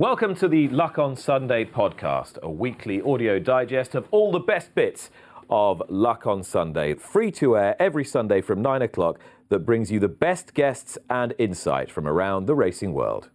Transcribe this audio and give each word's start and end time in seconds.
Welcome 0.00 0.34
to 0.36 0.48
the 0.48 0.66
Luck 0.70 0.98
on 0.98 1.14
Sunday 1.14 1.66
podcast, 1.66 2.38
a 2.38 2.50
weekly 2.50 3.02
audio 3.02 3.38
digest 3.38 3.94
of 3.94 4.08
all 4.10 4.32
the 4.32 4.38
best 4.38 4.74
bits 4.74 5.10
of 5.50 5.82
Luck 5.90 6.26
on 6.26 6.42
Sunday, 6.42 6.94
free 6.94 7.30
to 7.32 7.58
air 7.58 7.76
every 7.78 8.06
Sunday 8.06 8.40
from 8.40 8.62
9 8.62 8.80
o'clock, 8.80 9.18
that 9.50 9.58
brings 9.58 9.92
you 9.92 10.00
the 10.00 10.08
best 10.08 10.54
guests 10.54 10.96
and 11.10 11.34
insight 11.38 11.90
from 11.90 12.08
around 12.08 12.46
the 12.46 12.54
racing 12.54 12.94
world. 12.94 13.28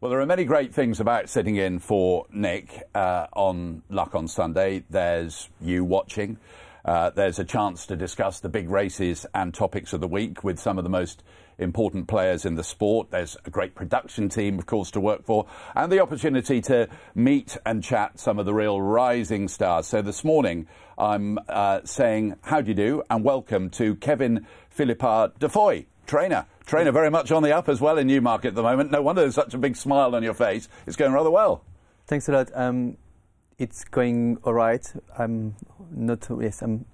Well, 0.00 0.10
there 0.10 0.20
are 0.20 0.26
many 0.26 0.44
great 0.44 0.72
things 0.72 1.00
about 1.00 1.28
sitting 1.28 1.56
in 1.56 1.80
for 1.80 2.26
Nick 2.32 2.84
uh, 2.94 3.26
on 3.32 3.82
Luck 3.90 4.14
on 4.14 4.28
Sunday. 4.28 4.84
There's 4.88 5.48
you 5.60 5.84
watching. 5.84 6.38
Uh, 6.86 7.10
there's 7.10 7.40
a 7.40 7.44
chance 7.44 7.84
to 7.86 7.96
discuss 7.96 8.38
the 8.38 8.48
big 8.48 8.70
races 8.70 9.26
and 9.34 9.52
topics 9.52 9.92
of 9.92 10.00
the 10.00 10.06
week 10.06 10.44
with 10.44 10.56
some 10.56 10.78
of 10.78 10.84
the 10.84 10.90
most 10.90 11.24
important 11.58 12.06
players 12.06 12.46
in 12.46 12.54
the 12.54 12.62
sport. 12.62 13.10
There's 13.10 13.36
a 13.44 13.50
great 13.50 13.74
production 13.74 14.28
team, 14.28 14.56
of 14.56 14.66
course, 14.66 14.92
to 14.92 15.00
work 15.00 15.24
for, 15.24 15.46
and 15.74 15.90
the 15.90 15.98
opportunity 15.98 16.60
to 16.60 16.88
meet 17.12 17.56
and 17.66 17.82
chat 17.82 18.20
some 18.20 18.38
of 18.38 18.46
the 18.46 18.54
real 18.54 18.80
rising 18.80 19.48
stars. 19.48 19.88
So 19.88 20.00
this 20.00 20.22
morning, 20.22 20.68
I'm 20.96 21.40
uh, 21.48 21.80
saying 21.82 22.36
how 22.42 22.60
do 22.60 22.68
you 22.68 22.74
do, 22.74 23.02
and 23.10 23.24
welcome 23.24 23.68
to 23.70 23.96
Kevin 23.96 24.46
Philippart 24.72 25.40
de 25.40 25.48
Foy, 25.48 25.86
trainer. 26.06 26.46
Trainer 26.66 26.92
very 26.92 27.10
much 27.10 27.32
on 27.32 27.42
the 27.42 27.52
up 27.52 27.68
as 27.68 27.80
well 27.80 27.98
in 27.98 28.06
Newmarket 28.06 28.50
at 28.50 28.54
the 28.54 28.62
moment. 28.62 28.92
No 28.92 29.02
wonder 29.02 29.22
there's 29.22 29.34
such 29.34 29.54
a 29.54 29.58
big 29.58 29.74
smile 29.74 30.14
on 30.14 30.22
your 30.22 30.34
face. 30.34 30.68
It's 30.86 30.94
going 30.94 31.12
rather 31.12 31.32
well. 31.32 31.64
Thanks 32.06 32.28
a 32.28 32.32
lot. 32.32 32.50
Um, 32.54 32.96
it's 33.58 33.84
going 33.84 34.38
all 34.44 34.54
right. 34.54 34.84
I'm 35.18 35.56
not. 35.90 36.26
Yes, 36.40 36.62
I'm 36.62 36.84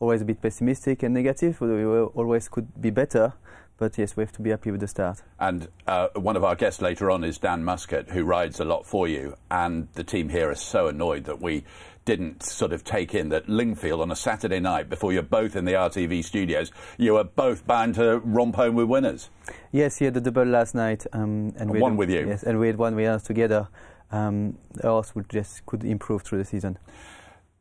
always 0.00 0.22
a 0.22 0.24
bit 0.24 0.40
pessimistic 0.40 1.02
and 1.02 1.14
negative. 1.14 1.60
We 1.60 1.84
always 1.84 2.48
could 2.48 2.80
be 2.80 2.90
better. 2.90 3.34
But 3.78 3.96
yes, 3.96 4.16
we 4.16 4.24
have 4.24 4.32
to 4.32 4.42
be 4.42 4.50
happy 4.50 4.72
with 4.72 4.80
the 4.80 4.88
start. 4.88 5.22
And 5.38 5.68
uh, 5.86 6.08
one 6.14 6.34
of 6.34 6.42
our 6.42 6.56
guests 6.56 6.82
later 6.82 7.12
on 7.12 7.22
is 7.22 7.38
Dan 7.38 7.62
Muscutt, 7.62 8.10
who 8.10 8.24
rides 8.24 8.58
a 8.58 8.64
lot 8.64 8.84
for 8.84 9.06
you. 9.06 9.36
And 9.52 9.86
the 9.94 10.02
team 10.02 10.30
here 10.30 10.50
are 10.50 10.56
so 10.56 10.88
annoyed 10.88 11.24
that 11.24 11.40
we 11.40 11.62
didn't 12.04 12.42
sort 12.42 12.72
of 12.72 12.82
take 12.82 13.14
in 13.14 13.28
that 13.28 13.46
Lingfield 13.46 14.00
on 14.00 14.10
a 14.10 14.16
Saturday 14.16 14.58
night 14.58 14.88
before 14.88 15.12
you're 15.12 15.22
both 15.22 15.54
in 15.54 15.64
the 15.64 15.74
RTV 15.74 16.24
studios, 16.24 16.72
you 16.96 17.12
were 17.12 17.22
both 17.22 17.66
bound 17.68 17.94
to 17.96 18.18
romp 18.24 18.56
home 18.56 18.74
with 18.74 18.88
winners. 18.88 19.30
Yes, 19.70 19.98
he 19.98 20.06
had 20.06 20.14
the 20.14 20.22
double 20.22 20.46
last 20.46 20.74
night, 20.74 21.06
um, 21.12 21.52
and, 21.58 21.70
and 21.70 21.80
one 21.80 21.96
with 21.96 22.10
you. 22.10 22.26
Yes, 22.26 22.42
and 22.42 22.58
we 22.58 22.66
had 22.66 22.78
one 22.78 22.96
with 22.96 23.06
us 23.06 23.22
together. 23.22 23.68
Um, 24.10 24.58
horse 24.82 25.14
would 25.14 25.28
just 25.28 25.64
could 25.66 25.84
improve 25.84 26.22
through 26.22 26.38
the 26.38 26.44
season. 26.44 26.78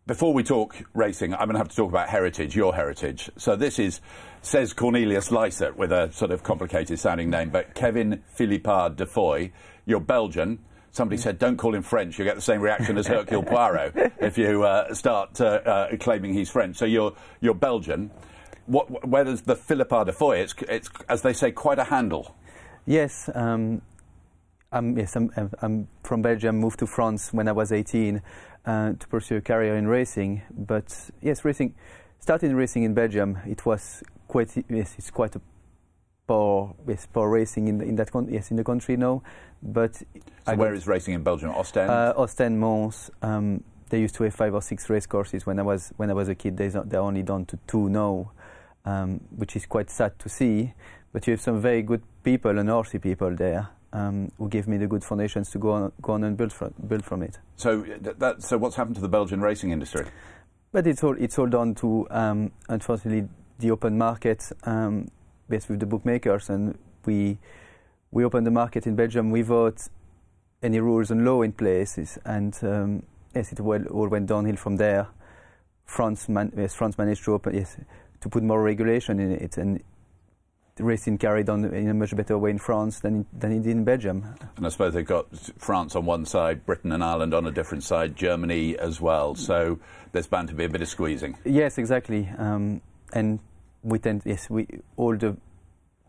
Before 0.08 0.34
we 0.34 0.42
talk 0.42 0.78
racing, 0.94 1.34
I'm 1.34 1.48
going 1.48 1.56
to 1.56 1.58
have 1.58 1.68
to 1.68 1.76
talk 1.76 1.90
about 1.90 2.08
heritage, 2.08 2.56
your 2.56 2.74
heritage. 2.74 3.30
So 3.36 3.58
this 3.58 3.78
is, 3.78 4.00
says 4.42 4.72
Cornelius 4.72 5.28
Lysaght 5.28 5.76
with 5.76 5.92
a 5.92 6.10
sort 6.14 6.32
of 6.32 6.44
complicated 6.44 6.98
sounding 6.98 7.30
name, 7.30 7.50
but 7.50 7.76
Kevin 7.76 8.24
Philippart 8.40 8.96
de 8.96 9.06
Foy, 9.06 9.52
you're 9.86 10.00
Belgian. 10.00 10.60
Somebody 10.92 11.22
said, 11.22 11.38
don't 11.38 11.58
call 11.58 11.76
him 11.76 11.84
French. 11.84 12.18
You'll 12.18 12.26
get 12.26 12.36
the 12.36 12.42
same 12.42 12.62
reaction 12.62 12.98
as 12.98 13.06
Hercule 13.06 13.44
Poirot 13.44 14.14
if 14.22 14.38
you 14.38 14.64
uh, 14.64 14.94
start 14.94 15.42
uh, 15.42 15.60
uh, 15.66 15.98
claiming 15.98 16.34
he's 16.34 16.50
French. 16.50 16.78
So 16.78 16.86
you're, 16.86 17.14
you're 17.42 17.54
Belgian. 17.54 18.10
What, 18.66 19.06
where 19.06 19.26
does 19.26 19.42
the 19.42 19.58
Philippart 19.58 20.06
de 20.06 20.14
Foy, 20.14 20.38
it's, 20.38 20.56
it's, 20.70 20.90
as 21.10 21.22
they 21.22 21.34
say, 21.34 21.52
quite 21.52 21.80
a 21.80 21.84
handle. 21.84 22.34
Yes, 22.86 23.30
um, 23.36 23.82
I'm, 24.72 24.98
yes, 24.98 25.16
I'm, 25.16 25.32
I'm, 25.62 25.88
from 26.04 26.22
Belgium, 26.22 26.58
moved 26.58 26.80
to 26.80 26.88
France 26.88 27.32
when 27.32 27.48
I 27.48 27.52
was 27.52 27.72
18 27.72 28.22
uh, 28.66 28.94
to 28.94 29.08
pursue 29.08 29.38
a 29.38 29.42
career 29.42 29.78
in 29.78 29.88
racing. 29.88 30.42
But 30.52 31.12
yes, 31.22 31.46
racing, 31.46 31.76
starting 32.20 32.54
racing 32.56 32.84
in 32.84 32.94
Belgium, 32.94 33.40
it 33.46 33.66
was 33.66 34.04
quite, 34.28 34.52
yes, 34.70 34.96
it's 34.98 35.10
quite 35.10 35.36
a 35.36 35.42
poor, 36.28 36.76
yes, 36.88 37.08
poor 37.12 37.30
racing 37.30 37.70
in, 37.70 37.82
in 37.82 37.96
that, 37.96 38.12
con- 38.12 38.28
yes, 38.30 38.52
in 38.52 38.58
the 38.58 38.64
country 38.64 38.98
now. 38.98 39.24
But 39.64 39.96
so 39.96 40.56
where 40.56 40.74
is 40.74 40.86
racing 40.86 41.14
in 41.14 41.24
Belgium? 41.24 41.52
Ostend? 41.52 41.90
Uh, 41.90 42.14
Ostend, 42.18 42.60
Mons. 42.60 43.10
Um, 43.22 43.64
they 43.90 44.02
used 44.02 44.16
to 44.16 44.24
have 44.26 44.36
five 44.36 44.54
or 44.54 44.62
six 44.62 44.90
race 44.90 45.06
courses 45.06 45.46
when 45.46 45.60
I 45.60 45.64
was 45.64 45.94
when 45.96 46.10
I 46.10 46.14
was 46.14 46.28
a 46.28 46.36
kid. 46.36 46.58
They're, 46.58 46.70
they're 46.70 47.00
only 47.00 47.24
down 47.24 47.46
to 47.46 47.60
two 47.68 47.90
now, 47.90 48.32
um, 48.84 49.22
which 49.36 49.56
is 49.56 49.66
quite 49.66 49.90
sad 49.90 50.20
to 50.20 50.30
see. 50.30 50.74
But 51.14 51.26
you 51.26 51.32
have 51.32 51.42
some 51.42 51.62
very 51.62 51.82
good 51.82 52.04
people 52.22 52.60
and 52.60 52.70
horsey 52.70 53.00
people 53.00 53.34
there 53.34 53.70
um, 53.98 54.32
who 54.38 54.48
gave 54.48 54.68
me 54.68 54.78
the 54.78 54.88
good 54.88 55.04
foundations 55.04 55.50
to 55.52 55.58
go 55.58 55.72
on, 55.72 55.92
go 56.02 56.14
on 56.14 56.24
and 56.24 56.38
build 56.38 56.54
from, 56.54 56.74
build 56.88 57.04
from 57.04 57.24
it. 57.24 57.40
So, 57.56 57.84
that, 58.02 58.44
so 58.44 58.58
what's 58.58 58.76
happened 58.76 58.96
to 58.96 59.02
the 59.02 59.10
Belgian 59.10 59.42
racing 59.42 59.72
industry? 59.72 60.06
But 60.72 60.86
it's 60.86 61.04
all 61.04 61.16
it's 61.18 61.40
all 61.40 61.48
down 61.48 61.76
to 61.76 62.08
um, 62.12 62.52
unfortunately 62.70 63.28
the 63.60 63.72
open 63.72 63.98
market, 63.98 64.52
um, 64.64 65.08
based 65.50 65.70
with 65.70 65.80
the 65.80 65.86
bookmakers, 65.86 66.50
and 66.50 66.78
we 67.06 67.38
we 68.12 68.24
opened 68.24 68.46
the 68.46 68.52
market 68.52 68.86
in 68.86 68.96
Belgium 68.96 69.32
without 69.32 69.82
any 70.62 70.80
rules 70.80 71.10
and 71.10 71.26
law 71.26 71.42
in 71.42 71.54
places, 71.54 72.20
and 72.26 72.54
um, 72.64 73.04
yes, 73.34 73.52
it 73.52 73.60
all, 73.60 73.84
all 73.88 74.08
went 74.08 74.28
downhill 74.28 74.58
from 74.58 74.76
there. 74.76 75.08
France, 75.86 76.28
man, 76.28 76.52
yes, 76.56 76.76
France 76.76 76.98
managed 76.98 77.24
to 77.24 77.34
open 77.34 77.56
yes, 77.56 77.78
to 78.20 78.30
put 78.30 78.44
more 78.44 78.62
regulation 78.62 79.20
in 79.20 79.32
it, 79.32 79.58
and 79.58 79.82
racing 80.80 81.18
carried 81.18 81.50
on 81.50 81.66
in 81.66 81.90
a 81.90 81.94
much 81.94 82.16
better 82.16 82.38
way 82.38 82.50
in 82.52 82.58
France 82.58 83.00
than 83.00 83.26
than 83.34 83.52
it 83.52 83.64
did 83.64 83.72
in 83.72 83.84
Belgium. 83.84 84.26
And 84.56 84.66
I 84.66 84.70
suppose 84.70 84.94
they've 84.94 85.06
got 85.06 85.28
France 85.58 85.96
on 85.96 86.06
one 86.06 86.26
side, 86.26 86.66
Britain 86.66 86.92
and 86.92 87.04
Ireland 87.04 87.34
on 87.34 87.46
a 87.48 87.52
different 87.52 87.84
side, 87.84 88.16
Germany 88.16 88.78
as 88.78 89.02
well. 89.02 89.36
So 89.36 89.80
there's 90.12 90.28
bound 90.28 90.50
to 90.50 90.56
be 90.56 90.66
a 90.66 90.70
bit 90.70 90.82
of 90.82 90.88
squeezing. 90.88 91.38
Yes, 91.46 91.78
exactly. 91.78 92.30
Um, 92.38 92.82
and 93.14 93.40
we 93.84 94.00
tend, 94.00 94.24
yes, 94.26 94.50
we 94.50 94.68
all 94.96 95.16
the 95.16 95.38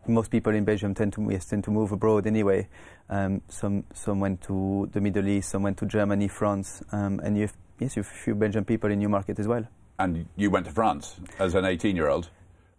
most 0.07 0.31
people 0.31 0.53
in 0.53 0.65
Belgium 0.65 0.93
tend 0.93 1.13
to 1.13 1.27
yes, 1.29 1.45
tend 1.45 1.63
to 1.65 1.71
move 1.71 1.91
abroad 1.91 2.27
anyway. 2.27 2.67
Um, 3.09 3.41
some 3.47 3.83
some 3.93 4.19
went 4.19 4.41
to 4.43 4.89
the 4.91 5.01
Middle 5.01 5.27
East, 5.27 5.49
some 5.49 5.63
went 5.63 5.77
to 5.77 5.85
Germany, 5.85 6.27
France, 6.27 6.81
um, 6.91 7.19
and 7.23 7.35
you 7.35 7.43
have, 7.43 7.53
yes, 7.79 7.95
you 7.95 8.03
have 8.03 8.11
a 8.11 8.15
few 8.15 8.35
Belgian 8.35 8.65
people 8.65 8.91
in 8.91 8.99
Newmarket 8.99 9.39
as 9.39 9.47
well. 9.47 9.65
And 9.97 10.27
you 10.35 10.49
went 10.49 10.65
to 10.65 10.71
France 10.71 11.19
as 11.39 11.55
an 11.55 11.65
18-year-old 11.65 12.29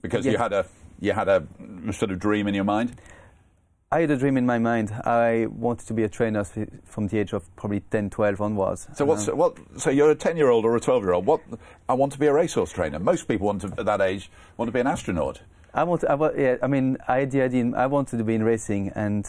because 0.01 0.25
yes. 0.25 0.33
you 0.33 0.39
had 0.39 0.53
a 0.53 0.65
you 1.01 1.13
had 1.13 1.29
a 1.29 1.47
sort 1.93 2.11
of 2.11 2.19
dream 2.19 2.47
in 2.47 2.55
your 2.55 2.65
mind? 2.65 2.97
I 3.93 4.03
had 4.03 4.11
a 4.13 4.17
dream 4.17 4.37
in 4.37 4.47
my 4.47 4.59
mind. 4.59 4.93
I 5.05 5.47
wanted 5.47 5.89
to 5.89 5.95
be 5.95 6.05
a 6.05 6.09
trainer 6.09 6.45
from 6.85 7.09
the 7.09 7.19
age 7.19 7.33
of 7.33 7.45
probably 7.57 7.81
10, 7.81 8.11
12 8.11 8.41
onwards. 8.41 8.87
So 8.95 9.05
what's 9.05 9.27
um, 9.27 9.37
what? 9.37 9.57
So 9.79 9.91
you're 9.91 10.13
a 10.13 10.15
10 10.15 10.37
year 10.37 10.49
old 10.49 10.65
or 10.65 10.77
a 10.77 10.81
12 10.81 11.03
year 11.03 11.13
old. 11.13 11.27
What? 11.27 11.41
I 11.89 11.95
want 11.95 12.13
to 12.13 12.19
be 12.19 12.27
a 12.27 12.33
racehorse 12.33 12.71
trainer. 12.71 13.01
Most 13.01 13.27
people 13.27 13.49
want 13.49 13.63
to, 13.63 13.75
at 13.77 13.87
that 13.87 14.01
age 14.01 14.31
want 14.57 14.69
to 14.69 14.73
be 14.73 14.79
an 14.79 14.87
astronaut. 14.87 15.41
I 15.75 15.83
want. 15.83 16.05
I, 16.05 16.17
yeah. 16.37 16.57
I 16.63 16.69
mean, 16.69 16.99
I 17.09 17.25
did. 17.25 17.75
I 17.75 17.87
wanted 17.87 18.19
to 18.19 18.25
be 18.25 18.37
in 18.37 18.45
racing, 18.45 18.91
and 18.95 19.29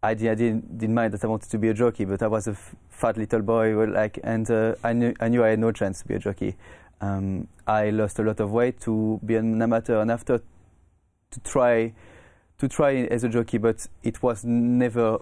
I 0.00 0.14
did, 0.14 0.30
I 0.30 0.34
didn't, 0.34 0.78
didn't 0.78 0.94
mind 0.94 1.14
that 1.14 1.24
I 1.24 1.26
wanted 1.26 1.50
to 1.50 1.58
be 1.58 1.68
a 1.68 1.74
jockey, 1.74 2.04
but 2.04 2.22
I 2.22 2.28
was 2.28 2.46
a 2.46 2.54
fat 2.88 3.16
little 3.16 3.42
boy, 3.42 3.74
like, 3.86 4.18
and 4.22 4.48
uh, 4.50 4.74
I 4.84 4.92
knew 4.92 5.14
I 5.20 5.28
knew 5.28 5.44
I 5.44 5.48
had 5.48 5.58
no 5.58 5.72
chance 5.72 6.02
to 6.02 6.08
be 6.08 6.14
a 6.14 6.18
jockey. 6.20 6.56
Um, 7.00 7.48
I 7.66 7.90
lost 7.90 8.20
a 8.20 8.22
lot 8.22 8.38
of 8.38 8.52
weight 8.52 8.80
to 8.82 9.20
be 9.26 9.34
an 9.34 9.60
amateur, 9.60 10.00
and 10.00 10.10
after 10.10 10.40
to 11.32 11.40
try 11.40 11.92
to 12.58 12.68
try 12.68 12.94
as 13.10 13.24
a 13.24 13.28
jockey, 13.28 13.58
but 13.58 13.86
it 14.02 14.22
was 14.22 14.44
never. 14.44 15.18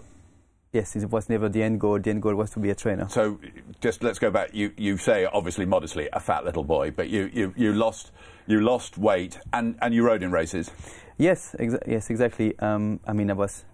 Yes, 0.71 0.95
it 0.95 1.09
was 1.09 1.27
never 1.27 1.49
the 1.49 1.63
end 1.63 1.81
goal. 1.81 1.99
The 1.99 2.11
end 2.11 2.21
goal 2.21 2.35
was 2.35 2.51
to 2.51 2.59
be 2.59 2.69
a 2.69 2.75
trainer. 2.75 3.09
So, 3.09 3.39
just 3.81 4.03
let's 4.03 4.19
go 4.19 4.31
back. 4.31 4.51
You 4.53 4.71
you 4.77 4.97
say 4.97 5.25
obviously 5.25 5.65
modestly 5.65 6.07
a 6.13 6.19
fat 6.19 6.45
little 6.45 6.63
boy, 6.63 6.91
but 6.91 7.09
you 7.09 7.29
you, 7.33 7.53
you 7.57 7.73
lost 7.73 8.11
you 8.47 8.61
lost 8.61 8.97
weight 8.97 9.39
and, 9.51 9.77
and 9.81 9.93
you 9.93 10.03
rode 10.05 10.23
in 10.23 10.31
races. 10.31 10.71
Yes, 11.17 11.55
exa- 11.59 11.85
yes, 11.87 12.09
exactly. 12.09 12.57
Um, 12.59 12.99
I 13.05 13.13
mean, 13.13 13.29
I 13.29 13.33
was 13.33 13.65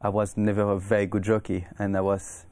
I 0.00 0.08
was 0.08 0.36
never 0.36 0.62
a 0.62 0.78
very 0.78 1.06
good 1.06 1.22
jockey, 1.22 1.66
and 1.78 1.96
I 1.96 2.00
was 2.00 2.46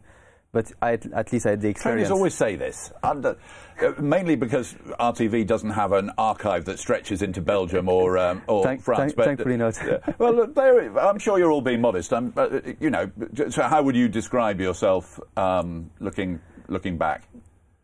but 0.52 0.72
I, 0.80 0.92
at 0.92 1.32
least 1.32 1.46
I 1.46 1.50
had 1.50 1.60
the 1.60 1.68
experience. 1.68 2.08
Trainers 2.08 2.10
always 2.10 2.34
say 2.34 2.56
this, 2.56 2.90
under, 3.02 3.36
uh, 3.82 3.92
mainly 4.00 4.34
because 4.34 4.74
RTV 4.98 5.46
doesn't 5.46 5.70
have 5.70 5.92
an 5.92 6.10
archive 6.16 6.64
that 6.66 6.78
stretches 6.78 7.22
into 7.22 7.42
Belgium 7.42 7.88
or 7.88 8.16
um, 8.16 8.42
or 8.46 8.64
Thank, 8.64 8.82
France. 8.82 9.12
Th- 9.12 9.16
but, 9.16 9.24
thankfully 9.26 9.56
not. 9.56 9.78
well, 10.18 10.50
I'm 10.98 11.18
sure 11.18 11.38
you're 11.38 11.50
all 11.50 11.60
being 11.60 11.80
modest. 11.80 12.12
Um, 12.12 12.32
uh, 12.36 12.60
you 12.80 12.90
know, 12.90 13.10
so 13.50 13.62
how 13.62 13.82
would 13.82 13.96
you 13.96 14.08
describe 14.08 14.60
yourself 14.60 15.20
um, 15.36 15.90
looking 16.00 16.40
looking 16.68 16.96
back? 16.96 17.28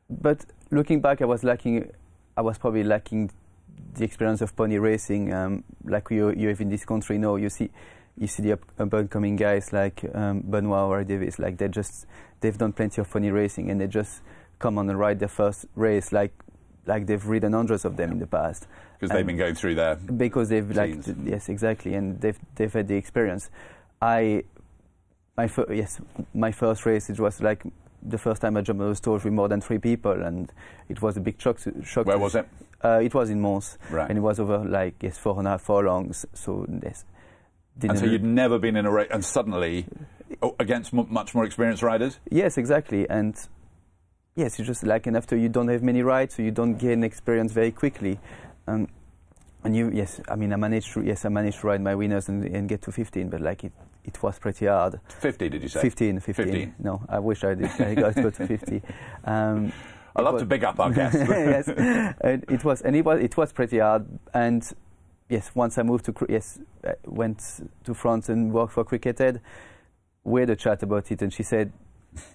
But 0.08 0.44
looking 0.70 1.00
back, 1.00 1.20
I 1.20 1.26
was 1.26 1.44
lacking. 1.44 1.90
I 2.36 2.40
was 2.40 2.56
probably 2.58 2.82
lacking 2.82 3.30
the 3.94 4.04
experience 4.04 4.40
of 4.40 4.56
pony 4.56 4.78
racing. 4.78 5.32
Um, 5.32 5.64
like 5.84 6.10
you, 6.10 6.32
you 6.32 6.48
have 6.48 6.60
in 6.60 6.68
this 6.68 6.84
country 6.84 7.18
now, 7.18 7.36
you 7.36 7.48
see, 7.48 7.70
you 8.18 8.26
see 8.26 8.42
the 8.42 8.52
up, 8.52 8.60
up 8.78 8.92
and 8.92 9.10
coming 9.10 9.36
guys 9.36 9.72
like 9.72 10.04
um, 10.14 10.40
Benoit 10.42 10.88
or 10.88 11.04
Davies. 11.04 11.38
Like 11.38 11.58
they 11.58 11.68
just, 11.68 12.06
they've 12.40 12.56
done 12.56 12.72
plenty 12.72 13.00
of 13.00 13.06
funny 13.06 13.30
racing, 13.30 13.70
and 13.70 13.80
they 13.80 13.86
just 13.86 14.22
come 14.58 14.78
on 14.78 14.88
and 14.88 14.98
ride 14.98 15.18
their 15.18 15.28
first 15.28 15.66
race 15.74 16.12
like, 16.12 16.32
like 16.86 17.06
they've 17.06 17.24
ridden 17.26 17.52
hundreds 17.52 17.84
of 17.84 17.96
them 17.96 18.12
in 18.12 18.18
the 18.20 18.26
past. 18.26 18.66
Because 19.00 19.14
they've 19.16 19.26
been 19.26 19.36
going 19.36 19.54
through 19.56 19.74
there 19.74 19.96
because 19.96 20.48
they've 20.48 20.70
like 20.70 21.02
Scenes. 21.02 21.26
yes 21.28 21.48
exactly 21.48 21.94
and 21.94 22.20
they've 22.22 22.38
they've 22.54 22.72
had 22.72 22.88
the 22.88 22.94
experience 22.94 23.50
i 24.00 24.42
my 25.36 25.46
fir- 25.46 25.70
yes 25.74 26.00
my 26.32 26.50
first 26.52 26.86
race 26.86 27.10
it 27.10 27.18
was 27.20 27.42
like 27.42 27.64
the 28.02 28.16
first 28.16 28.40
time 28.40 28.56
i 28.56 28.62
jumped 28.62 28.80
on 28.80 28.88
the 28.88 28.94
stage 28.94 29.24
with 29.24 29.32
more 29.32 29.48
than 29.48 29.60
three 29.60 29.76
people 29.78 30.12
and 30.22 30.52
it 30.88 31.02
was 31.02 31.16
a 31.18 31.20
big 31.20 31.38
shock 31.38 31.58
to, 31.58 31.84
shock 31.84 32.06
Where 32.06 32.16
was 32.18 32.34
it? 32.34 32.48
uh, 32.82 33.00
it 33.02 33.12
was 33.12 33.28
in 33.28 33.40
mons 33.42 33.76
Right. 33.90 34.08
and 34.08 34.16
it 34.16 34.22
was 34.22 34.38
over 34.40 34.58
like 34.58 34.94
yes 35.02 35.18
four 35.18 35.36
and 35.38 35.46
a 35.48 35.50
half 35.52 35.62
furlongs 35.62 36.24
so 36.32 36.64
yes 36.82 37.04
And 37.74 37.80
didn't 37.82 37.98
so 37.98 38.06
you'd 38.06 38.24
never 38.24 38.58
been 38.58 38.76
in 38.76 38.86
a 38.86 38.90
race, 38.90 39.08
and 39.10 39.24
suddenly, 39.24 39.86
oh, 40.42 40.54
against 40.60 40.92
much 40.92 41.34
more 41.34 41.44
experienced 41.44 41.82
riders? 41.82 42.18
Yes, 42.30 42.56
exactly. 42.56 43.08
And 43.08 43.34
yes, 44.36 44.58
you 44.58 44.64
just 44.64 44.84
like, 44.84 45.06
and 45.06 45.16
after 45.16 45.36
you 45.36 45.48
don't 45.48 45.68
have 45.68 45.82
many 45.82 46.02
rides, 46.02 46.34
so 46.36 46.42
you 46.42 46.50
don't 46.50 46.74
gain 46.76 47.02
experience 47.02 47.52
very 47.52 47.72
quickly. 47.72 48.18
Um, 48.66 48.88
and 49.64 49.74
you, 49.74 49.90
yes, 49.92 50.20
I 50.28 50.36
mean, 50.36 50.52
I 50.52 50.56
managed 50.56 50.92
to, 50.92 51.02
yes, 51.02 51.24
I 51.24 51.30
managed 51.30 51.60
to 51.60 51.66
ride 51.66 51.80
my 51.80 51.94
winners 51.94 52.28
and, 52.28 52.44
and 52.44 52.68
get 52.68 52.82
to 52.82 52.92
15, 52.92 53.28
but 53.30 53.40
like 53.40 53.64
it, 53.64 53.72
it 54.04 54.22
was 54.22 54.38
pretty 54.38 54.66
hard. 54.66 55.00
50, 55.08 55.48
did 55.48 55.62
you 55.62 55.68
say? 55.68 55.80
15, 55.80 56.20
15. 56.20 56.44
15. 56.46 56.74
No, 56.78 57.02
I 57.08 57.18
wish 57.18 57.42
I 57.44 57.54
did. 57.54 57.70
I 57.80 57.94
got 57.94 58.14
to 58.14 58.22
go 58.22 58.30
to 58.30 58.46
50. 58.46 58.82
Um, 59.24 59.72
I 60.16 60.22
love 60.22 60.34
was- 60.34 60.42
to 60.42 60.46
big 60.46 60.62
up 60.62 60.78
our 60.78 60.92
guests. 60.92 61.18
yes, 61.28 61.66
and 62.20 62.44
it 62.48 62.62
was, 62.62 62.82
and 62.82 62.94
it 62.94 63.04
was, 63.04 63.20
it 63.20 63.36
was 63.36 63.52
pretty 63.52 63.78
hard. 63.78 64.06
And 64.32 64.62
yes, 65.28 65.50
once 65.54 65.78
I 65.78 65.82
moved 65.82 66.04
to, 66.06 66.14
yes, 66.28 66.58
uh, 66.86 66.92
went 67.04 67.68
to 67.84 67.94
France 67.94 68.28
and 68.28 68.52
worked 68.52 68.72
for 68.72 68.84
Criquette 68.84 69.18
Head, 69.18 69.40
we 70.22 70.40
had 70.40 70.50
a 70.50 70.56
chat 70.56 70.82
about 70.82 71.10
it, 71.10 71.22
and 71.22 71.32
she 71.32 71.42
said, 71.42 71.72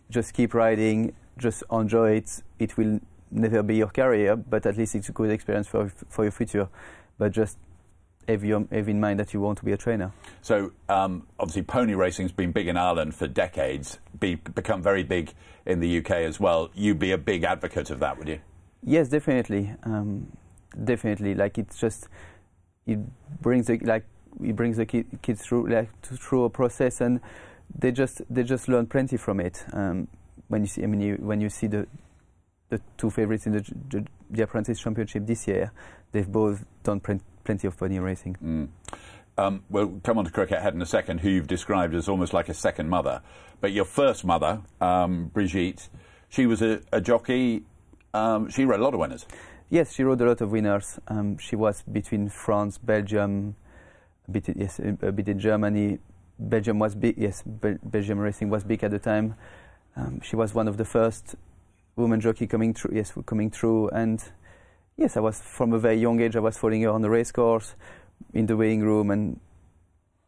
just 0.09 0.33
keep 0.33 0.53
riding, 0.53 1.13
just 1.38 1.63
enjoy 1.71 2.12
it. 2.18 2.44
It 2.59 2.77
will 2.77 3.00
never 3.31 3.63
be 3.63 3.75
your 3.77 3.88
career, 3.88 4.36
but 4.36 4.65
at 4.65 4.77
least 4.77 4.95
it's 4.95 5.09
a 5.09 5.12
good 5.12 5.31
experience 5.31 5.68
for 5.68 5.89
for 6.09 6.24
your 6.24 6.31
future. 6.31 6.68
But 7.18 7.31
just 7.31 7.57
have, 8.27 8.44
your, 8.44 8.65
have 8.71 8.88
in 8.88 9.00
mind 9.00 9.19
that 9.19 9.33
you 9.33 9.42
want 9.42 9.57
to 9.59 9.65
be 9.65 9.71
a 9.71 9.77
trainer. 9.77 10.12
So 10.42 10.71
um, 10.88 11.27
obviously, 11.39 11.63
pony 11.63 11.94
racing's 11.95 12.31
been 12.31 12.51
big 12.51 12.68
in 12.68 12.77
Ireland 12.77 13.15
for 13.15 13.27
decades. 13.27 14.00
Be, 14.19 14.35
become 14.35 14.81
very 14.81 15.03
big 15.03 15.33
in 15.65 15.80
the 15.80 15.97
UK 16.00 16.12
as 16.12 16.39
well. 16.39 16.69
You'd 16.74 17.00
be 17.00 17.12
a 17.12 17.18
big 17.18 17.44
advocate 17.44 17.89
of 17.89 18.00
that, 18.00 18.18
would 18.18 18.27
you? 18.27 18.39
Yes, 18.83 19.09
definitely, 19.09 19.74
um, 19.83 20.31
definitely. 20.83 21.35
Like 21.35 21.57
it's 21.57 21.77
just 21.77 22.07
it 22.91 23.41
brings 23.41 23.68
the 23.68 23.77
like 23.80 24.06
it 24.44 24.56
brings 24.56 24.77
the 24.77 24.86
ki- 24.86 25.06
kids 25.21 25.41
through 25.45 25.69
like 25.69 25.89
through 26.01 26.45
a 26.45 26.50
process, 26.50 27.01
and 27.01 27.19
they 27.77 27.91
just 27.91 28.21
they 28.30 28.44
just 28.44 28.68
learn 28.68 28.88
plenty 28.88 29.18
from 29.18 29.39
it. 29.39 29.63
Um, 29.74 30.07
when 30.47 30.62
you 30.62 30.68
see, 30.68 30.83
I 30.83 30.88
mean, 30.88 31.01
you, 31.01 31.15
when 31.15 31.41
you 31.41 31.50
see 31.50 31.68
the 31.68 31.88
the 32.69 32.81
two 32.97 33.09
favorites 33.09 33.47
in 33.47 33.53
the, 33.53 33.65
the, 33.89 34.06
the 34.30 34.44
Apprentice 34.44 34.80
Championship 34.80 35.25
this 35.25 35.47
year, 35.47 35.71
they've 36.12 36.31
both 36.31 36.65
done 36.83 37.00
plen- 37.00 37.21
plenty 37.44 37.68
of 37.68 37.75
pony 37.77 37.97
racing. 38.00 38.38
Mm. 38.44 38.68
Um, 39.39 39.63
we'll 39.69 40.00
come 40.03 40.18
on 40.18 40.25
to 40.25 40.31
Criquette 40.31 40.62
Head 40.62 40.74
in 40.74 40.81
a 40.81 40.85
second, 40.85 41.21
who 41.21 41.30
you've 41.30 41.47
described 41.47 41.95
as 41.95 42.09
almost 42.09 42.33
like 42.33 42.50
a 42.50 42.53
second 42.53 42.89
mother. 42.89 43.21
But 43.62 43.71
your 43.71 43.85
first 43.85 44.24
mother, 44.24 44.62
um, 44.81 45.31
Brigitte, 45.33 45.89
she 46.30 46.45
was 46.45 46.62
a, 46.62 46.81
a 46.92 47.01
jockey. 47.01 47.63
Um, 48.13 48.50
she 48.50 48.65
rode 48.65 48.80
a 48.80 48.83
lot 48.83 48.94
of 48.94 49.00
winners. 49.00 49.25
Yes, 49.71 49.94
she 49.94 50.04
rode 50.04 50.19
a 50.21 50.25
lot 50.25 50.42
of 50.42 50.51
winners. 50.51 51.00
Um, 51.07 51.38
she 51.38 51.56
was 51.56 51.83
between 51.83 52.27
France, 52.30 52.80
Belgium, 52.80 53.56
a 54.27 54.31
bit, 54.31 54.50
yes, 54.56 54.80
a 54.80 55.12
bit 55.12 55.27
in 55.27 55.38
Germany. 55.38 56.00
Belgium 56.39 56.80
was 56.80 56.95
big. 56.95 57.16
Yes, 57.18 57.44
Bel- 57.45 57.77
Belgium 57.83 58.18
racing 58.18 58.50
was 58.50 58.63
big 58.63 58.83
at 58.83 58.89
the 58.89 58.98
time. 58.98 59.36
Um, 59.95 60.21
she 60.21 60.36
was 60.36 60.56
one 60.56 60.68
of 60.68 60.77
the 60.77 60.86
first 60.86 61.36
women 61.95 62.19
jockey 62.19 62.48
coming 62.48 62.74
through. 62.74 62.95
Yes, 62.95 63.13
coming 63.27 63.51
through, 63.51 63.89
and 63.89 64.24
yes, 64.98 65.18
I 65.18 65.19
was 65.19 65.39
from 65.39 65.74
a 65.74 65.80
very 65.80 65.98
young 65.98 66.19
age. 66.19 66.36
I 66.36 66.39
was 66.39 66.57
following 66.57 66.81
her 66.83 66.89
on 66.89 67.04
the 67.04 67.10
race 67.10 67.31
course, 67.31 67.75
in 68.33 68.48
the 68.48 68.57
weighing 68.57 68.81
room, 68.81 69.12
and 69.12 69.39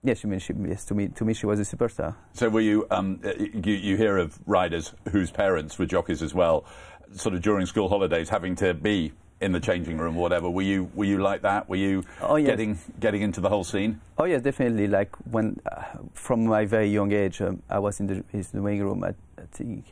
yes, 0.04 0.24
I 0.24 0.28
mean, 0.28 0.40
she, 0.40 0.54
yes, 0.68 0.86
to 0.86 0.94
me, 0.94 1.08
to 1.08 1.26
me, 1.26 1.34
she 1.34 1.48
was 1.48 1.60
a 1.60 1.64
superstar. 1.64 2.16
So 2.34 2.48
were 2.50 2.62
you, 2.62 2.86
um, 2.92 3.22
uh, 3.26 3.32
you? 3.40 3.74
You 3.74 3.98
hear 3.98 4.18
of 4.18 4.38
riders 4.46 4.94
whose 5.10 5.32
parents 5.32 5.80
were 5.80 5.88
jockeys 5.88 6.22
as 6.22 6.36
well, 6.36 6.66
sort 7.14 7.34
of 7.34 7.42
during 7.42 7.66
school 7.66 7.90
holidays, 7.90 8.30
having 8.30 8.56
to 8.58 8.76
be 8.76 9.14
in 9.42 9.52
the 9.52 9.60
changing 9.60 9.98
room 9.98 10.16
or 10.16 10.22
whatever. 10.22 10.50
Were 10.50 10.62
you? 10.62 10.90
Were 10.94 11.06
you 11.06 11.18
like 11.18 11.42
that? 11.42 11.68
Were 11.68 11.76
you 11.76 12.04
Oh, 12.22 12.36
yes. 12.38 12.48
getting 12.48 12.78
getting 13.00 13.22
into 13.24 13.42
the 13.42 13.50
whole 13.50 13.64
scene? 13.64 14.00
Oh 14.18 14.26
yes, 14.26 14.42
definitely. 14.42 14.88
Like 14.88 15.14
when, 15.30 15.60
uh, 15.70 15.84
from 16.14 16.46
my 16.46 16.66
very 16.66 16.88
young 16.88 17.12
age, 17.12 17.42
um, 17.42 17.62
I 17.70 17.80
was 17.80 18.00
in 18.00 18.08
the, 18.08 18.24
in 18.32 18.46
the 18.54 18.62
room. 18.62 19.04
I, 19.04 19.10
I 19.10 19.46
think 19.52 19.86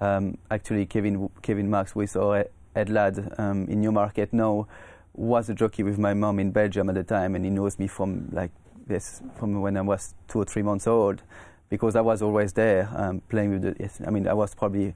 um, 0.00 0.36
actually 0.50 0.86
Kevin 0.86 1.30
Kevin 1.40 1.70
Marks, 1.70 1.94
we 1.94 2.06
saw 2.06 2.42
Ed 2.74 2.90
Ladd 2.90 3.32
um, 3.38 3.66
in 3.68 3.80
Newmarket 3.80 4.32
now, 4.32 4.66
was 5.14 5.48
a 5.48 5.54
jockey 5.54 5.82
with 5.84 5.98
my 5.98 6.12
mom 6.12 6.38
in 6.38 6.50
Belgium 6.50 6.88
at 6.88 6.96
the 6.96 7.04
time, 7.04 7.34
and 7.36 7.44
he 7.44 7.50
knows 7.50 7.78
me 7.78 7.86
from 7.86 8.28
like 8.32 8.50
this 8.86 9.22
from 9.38 9.60
when 9.62 9.76
I 9.76 9.82
was 9.82 10.14
two 10.28 10.40
or 10.40 10.44
three 10.44 10.62
months 10.62 10.86
old, 10.86 11.22
because 11.70 11.94
I 11.96 12.00
was 12.00 12.22
always 12.22 12.52
there 12.52 12.88
um, 12.96 13.20
playing 13.28 13.50
with 13.52 13.62
the. 13.62 14.06
I 14.06 14.10
mean 14.10 14.26
I 14.26 14.34
was 14.34 14.54
probably 14.54 14.94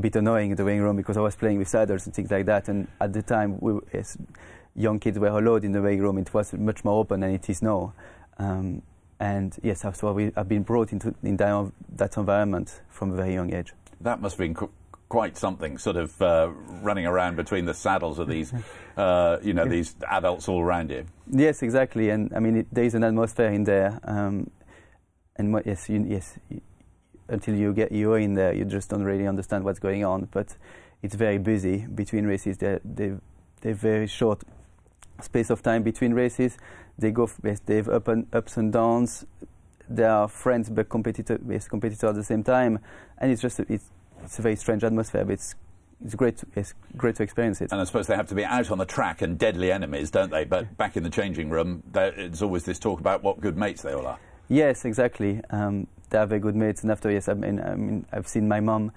a 0.00 0.02
bit 0.02 0.16
annoying 0.16 0.50
in 0.50 0.56
the 0.56 0.64
weighing 0.64 0.80
room 0.80 0.96
because 0.96 1.16
I 1.16 1.20
was 1.20 1.36
playing 1.36 1.58
with 1.58 1.68
saddles 1.68 2.06
and 2.06 2.14
things 2.14 2.30
like 2.30 2.46
that, 2.46 2.68
and 2.68 2.88
at 3.00 3.12
the 3.12 3.22
time 3.22 3.58
we. 3.60 3.78
Yes, 3.92 4.16
young 4.74 4.98
kids 4.98 5.18
were 5.18 5.28
allowed 5.28 5.64
in 5.64 5.72
the 5.72 5.82
weighing 5.82 6.00
room. 6.00 6.18
It 6.18 6.32
was 6.32 6.52
much 6.52 6.84
more 6.84 7.00
open 7.00 7.20
than 7.20 7.30
it 7.30 7.48
is 7.48 7.62
now. 7.62 7.92
Um, 8.38 8.82
and 9.18 9.56
yes, 9.62 9.84
so 9.94 10.12
we, 10.12 10.32
I've 10.36 10.48
been 10.48 10.62
brought 10.62 10.92
into 10.92 11.14
in 11.22 11.36
that, 11.36 11.72
that 11.96 12.16
environment 12.16 12.80
from 12.88 13.12
a 13.12 13.16
very 13.16 13.34
young 13.34 13.52
age. 13.52 13.72
That 14.00 14.20
must 14.20 14.34
have 14.34 14.38
been 14.38 14.54
qu- 14.54 14.70
quite 15.08 15.36
something, 15.36 15.76
sort 15.76 15.96
of 15.96 16.22
uh, 16.22 16.50
running 16.82 17.04
around 17.06 17.36
between 17.36 17.66
the 17.66 17.74
saddles 17.74 18.18
of 18.18 18.28
these, 18.28 18.52
uh, 18.96 19.38
you 19.42 19.52
know, 19.52 19.66
these 19.66 19.94
adults 20.08 20.48
all 20.48 20.60
around 20.60 20.90
you. 20.90 21.04
Yes, 21.30 21.62
exactly. 21.62 22.08
And 22.08 22.32
I 22.34 22.38
mean, 22.38 22.56
it, 22.58 22.66
there 22.72 22.84
is 22.84 22.94
an 22.94 23.04
atmosphere 23.04 23.50
in 23.50 23.64
there. 23.64 24.00
Um, 24.04 24.50
and 25.36 25.60
yes, 25.66 25.88
you, 25.90 26.04
yes, 26.08 26.38
until 27.30 27.54
you 27.54 27.72
get 27.72 27.92
you're 27.92 28.18
in 28.18 28.34
there, 28.34 28.52
you 28.52 28.64
just 28.64 28.90
don't 28.90 29.04
really 29.04 29.26
understand 29.26 29.64
what's 29.64 29.78
going 29.78 30.04
on. 30.04 30.28
But 30.30 30.56
it's 31.02 31.14
very 31.14 31.38
busy 31.38 31.86
between 31.86 32.26
races. 32.26 32.58
They're, 32.58 32.80
they 32.84 33.12
they're 33.60 33.74
very 33.74 34.06
short 34.06 34.42
space 35.22 35.50
of 35.50 35.62
time 35.62 35.82
between 35.82 36.14
races. 36.14 36.58
They 36.98 37.10
go, 37.10 37.30
they 37.42 37.76
have 37.76 37.88
up 37.88 38.08
and, 38.08 38.26
ups 38.34 38.56
and 38.56 38.72
downs. 38.72 39.26
They 39.88 40.04
are 40.04 40.28
friends 40.28 40.70
but 40.70 40.88
competitor, 40.88 41.38
competitor 41.68 42.08
at 42.08 42.14
the 42.14 42.24
same 42.24 42.44
time, 42.44 42.78
and 43.18 43.32
it's 43.32 43.42
just 43.42 43.58
a, 43.58 43.66
it's, 43.68 43.90
it's 44.22 44.38
a 44.38 44.42
very 44.42 44.56
strange 44.56 44.84
atmosphere. 44.84 45.24
But 45.24 45.32
it's 45.32 45.54
it's 46.02 46.14
great, 46.14 46.38
to, 46.38 46.46
it's 46.56 46.72
great 46.96 47.16
to 47.16 47.22
experience 47.22 47.60
it. 47.60 47.72
And 47.72 47.80
I 47.80 47.84
suppose 47.84 48.06
they 48.06 48.16
have 48.16 48.28
to 48.28 48.34
be 48.34 48.44
out 48.44 48.70
on 48.70 48.78
the 48.78 48.86
track 48.86 49.20
and 49.20 49.38
deadly 49.38 49.70
enemies, 49.70 50.10
don't 50.10 50.30
they? 50.30 50.44
But 50.44 50.76
back 50.78 50.96
in 50.96 51.02
the 51.02 51.10
changing 51.10 51.50
room, 51.50 51.82
there's 51.92 52.42
always 52.42 52.64
this 52.64 52.78
talk 52.78 53.00
about 53.00 53.22
what 53.22 53.40
good 53.40 53.58
mates 53.58 53.82
they 53.82 53.92
all 53.92 54.06
are. 54.06 54.18
Yes, 54.48 54.86
exactly. 54.86 55.42
Um, 55.50 55.86
they 56.10 56.18
have 56.18 56.32
a 56.32 56.38
good 56.38 56.56
mates, 56.56 56.82
and 56.82 56.90
after 56.92 57.10
yes, 57.10 57.28
I 57.28 57.34
mean, 57.34 57.60
I 57.60 57.74
mean, 57.74 58.06
I've 58.12 58.28
seen 58.28 58.48
my 58.48 58.60
mom 58.60 58.92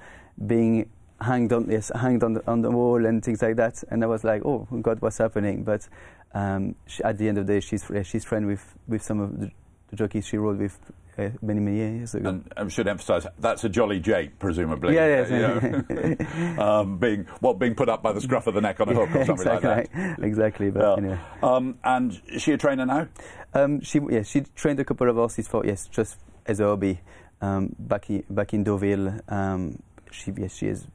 being 0.46 0.90
hanged 1.22 1.54
on 1.54 1.70
yes, 1.70 1.92
hanged 1.96 2.24
on 2.24 2.34
the, 2.34 2.48
on 2.48 2.62
the 2.62 2.72
wall 2.72 3.06
and 3.06 3.24
things 3.24 3.42
like 3.42 3.56
that, 3.56 3.84
and 3.90 4.04
I 4.04 4.08
was 4.08 4.24
like, 4.24 4.44
oh 4.46 4.68
God, 4.82 5.02
what's 5.02 5.18
happening? 5.18 5.64
But 5.64 5.88
um, 6.34 6.76
she, 6.88 7.04
at 7.04 7.18
the 7.18 7.28
end 7.30 7.38
of 7.38 7.48
the 7.48 7.54
day, 7.54 7.60
she's 7.60 7.90
she's 8.04 8.26
friend 8.26 8.48
with 8.48 8.76
with 8.88 9.02
some 9.02 9.20
of 9.20 9.40
the, 9.40 9.52
the 9.90 9.96
jockeys 9.96 10.26
she 10.28 10.38
rode 10.38 10.60
with 10.60 10.78
uh, 11.18 11.30
many 11.42 11.60
many 11.60 11.78
years 11.78 12.16
ago. 12.16 12.30
And 12.30 12.52
I 12.58 12.68
should 12.68 12.88
emphasise 12.88 13.28
that's 13.40 13.64
a 13.64 13.70
jolly 13.70 14.00
Jake, 14.00 14.40
presumably. 14.40 14.96
Yeah, 14.96 15.26
yes. 15.26 15.30
you 15.30 16.56
know. 16.58 16.64
um, 16.64 16.98
being 16.98 17.26
what 17.40 17.60
being 17.60 17.76
put 17.76 17.90
up 17.90 18.02
by 18.02 18.12
the 18.12 18.22
scruff 18.22 18.48
of 18.48 18.56
the 18.56 18.62
neck 18.62 18.80
on 18.80 18.90
a 18.90 18.94
hook 18.94 19.10
or 19.16 19.26
something 19.26 19.48
exactly, 19.48 19.70
like 19.70 19.94
that. 19.94 20.20
exactly. 20.24 20.72
But 20.72 20.82
Yeah. 20.82 20.96
anyway. 20.98 21.20
Um, 21.44 21.78
and 21.84 22.20
is 22.28 22.42
she 22.42 22.54
a 22.54 22.58
trainer 22.58 22.86
now? 22.86 23.08
Um, 23.54 23.82
she 23.82 24.00
yes, 24.10 24.28
she 24.28 24.42
trained 24.56 24.80
a 24.80 24.86
couple 24.86 25.10
of 25.10 25.16
horses 25.16 25.48
for 25.48 25.66
yes, 25.66 25.88
just 25.88 26.18
as 26.46 26.60
a 26.60 26.66
hobby. 26.66 27.00
Um, 27.42 27.76
back 27.78 28.10
in 28.10 28.24
back 28.30 28.54
in 28.54 28.64
Deauville, 28.64 29.20
um, 29.28 29.82
she 30.12 30.32
yes, 30.38 30.56
she 30.56 30.68
is 30.68 30.88